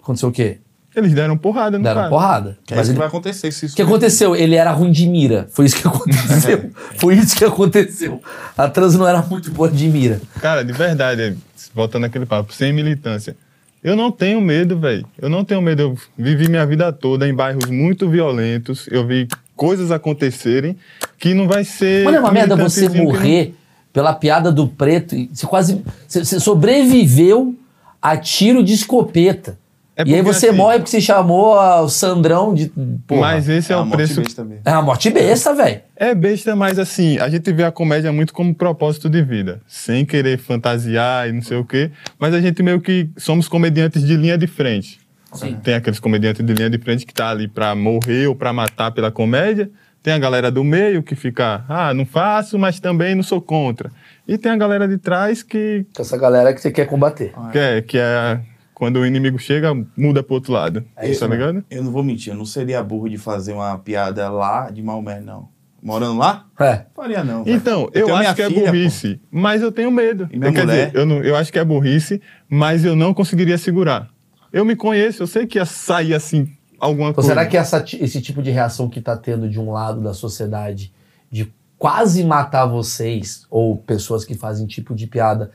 [0.00, 0.58] Aconteceu o quê?
[0.96, 1.90] Eles deram porrada no Tá.
[1.90, 2.10] Deram cara.
[2.10, 2.58] porrada.
[2.66, 3.74] Que é Mas isso ele- que vai acontecer se isso.
[3.74, 4.34] O que aconteceu?
[4.34, 5.46] Ele era ruim de mira.
[5.50, 6.70] Foi isso que aconteceu.
[6.96, 8.20] Foi isso que aconteceu.
[8.56, 10.20] A trans não era muito boa de mira.
[10.40, 11.36] Cara, de verdade,
[11.74, 13.36] voltando aquele papo, sem militância.
[13.84, 15.06] Eu não tenho medo, velho.
[15.20, 15.80] Eu não tenho medo.
[15.82, 18.88] Eu vivi minha vida toda em bairros muito violentos.
[18.90, 20.76] Eu vi coisas acontecerem
[21.18, 22.04] que não vai ser.
[22.04, 23.54] Mano, é uma merda você que não- morrer
[23.92, 25.14] pela piada do preto.
[25.32, 25.82] Você quase.
[26.08, 27.54] Você sobreviveu
[28.02, 29.58] a tiro de escopeta.
[29.98, 32.70] É e aí porque, você assim, morre porque você chamou o Sandrão de.
[33.06, 33.20] Porra.
[33.22, 34.20] Mas esse é, É o uma morte preço.
[34.20, 34.62] besta mesmo.
[34.62, 35.80] É uma morte besta, velho.
[35.96, 40.04] É besta, mas assim, a gente vê a comédia muito como propósito de vida, sem
[40.04, 44.16] querer fantasiar e não sei o quê, mas a gente meio que somos comediantes de
[44.16, 45.00] linha de frente.
[45.32, 45.56] Sim.
[45.62, 48.90] Tem aqueles comediantes de linha de frente que tá ali pra morrer ou pra matar
[48.90, 49.70] pela comédia,
[50.02, 53.90] tem a galera do meio que fica, ah, não faço, mas também não sou contra.
[54.28, 57.32] E tem a galera de trás que Essa galera que você quer combater.
[57.50, 58.40] que é, que é
[58.76, 60.84] quando o inimigo chega, muda pro outro lado.
[60.94, 61.64] É isso, tá ligado?
[61.70, 65.18] Eu não vou mentir, eu não seria burro de fazer uma piada lá de Maomé,
[65.18, 65.48] não.
[65.82, 66.44] Morando lá?
[66.60, 66.84] É.
[66.94, 67.42] Faria não.
[67.42, 67.56] velho.
[67.56, 70.28] Então, eu, minha acho que é filha, burrice, mas eu tenho medo.
[70.30, 70.86] E minha Quer mulher?
[70.88, 72.20] dizer, eu, não- eu acho que é burrice,
[72.50, 74.10] mas eu não conseguiria segurar.
[74.52, 76.46] Eu me conheço, eu sei que ia sair assim
[76.78, 77.28] alguma Então, coisa.
[77.30, 80.92] será que essa esse tipo de reação que tá tendo de um lado da sociedade
[81.30, 85.50] de quase matar vocês, ou pessoas que fazem tipo de piada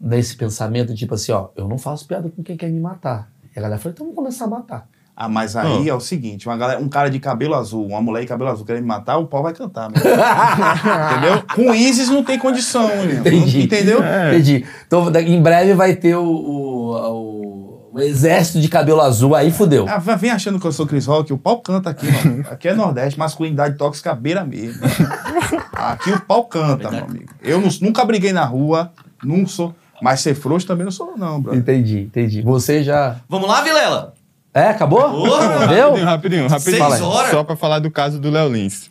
[0.00, 3.28] nesse pensamento, tipo assim, ó, eu não faço piada com quem quer me matar.
[3.54, 4.88] E a galera fala, então vamos começar a matar.
[5.20, 8.20] Ah, mas aí é o seguinte, uma galera, um cara de cabelo azul, uma mulher
[8.20, 9.98] de cabelo azul querendo me matar, o pau vai cantar, meu.
[10.00, 11.42] Entendeu?
[11.54, 12.88] Com ISIS não tem condição.
[13.04, 13.62] Entendi.
[13.64, 14.00] Entendeu?
[14.02, 14.30] É.
[14.34, 14.64] Entendi.
[14.86, 19.86] Então, em breve vai ter o, o, o- exército de cabelo azul, aí fudeu.
[19.88, 22.44] Ah, vem achando que eu sou Chris Rock, o pau canta aqui, mano.
[22.48, 24.80] Aqui é Nordeste, masculinidade tóxica beira mesmo.
[25.74, 27.26] Aqui o pau canta, meu amigo.
[27.42, 28.92] Eu não- nunca briguei na rua,
[29.24, 29.74] não sou.
[30.02, 31.60] Mas ser frouxo também não sou, não, brother.
[31.60, 32.42] Entendi, entendi.
[32.42, 33.16] Você já.
[33.28, 34.14] Vamos lá, Vilela?
[34.54, 35.00] É, acabou?
[35.02, 35.88] Porra, Deu?
[35.90, 36.88] Rapidinho, rapidinho, rapidinho.
[36.88, 37.30] Seis horas?
[37.30, 38.90] Só pra falar do caso do Léo Lins.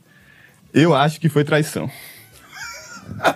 [0.73, 1.89] Eu acho que foi traição.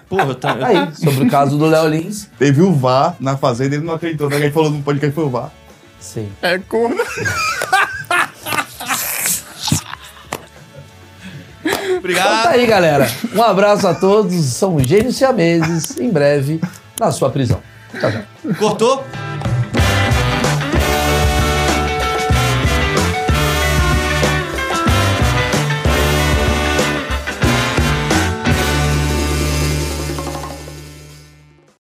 [0.07, 2.29] Porra, eu- Aí, sobre o caso do Léo Lins.
[2.37, 4.29] Teve o VAR na fazenda, ele não acreditou.
[4.29, 4.35] né?
[4.35, 5.51] Ele falou no podcast que foi o VAR.
[5.99, 6.29] Sim.
[6.41, 6.97] É corno.
[11.63, 12.43] Então Obrigado.
[12.43, 13.07] tá aí, galera.
[13.35, 14.33] Um abraço a todos.
[14.45, 15.97] São gênios siameses.
[15.99, 16.59] Em breve,
[17.01, 17.59] na sua prisão.
[17.99, 18.55] Tchau, tchau.
[18.59, 19.03] Cortou?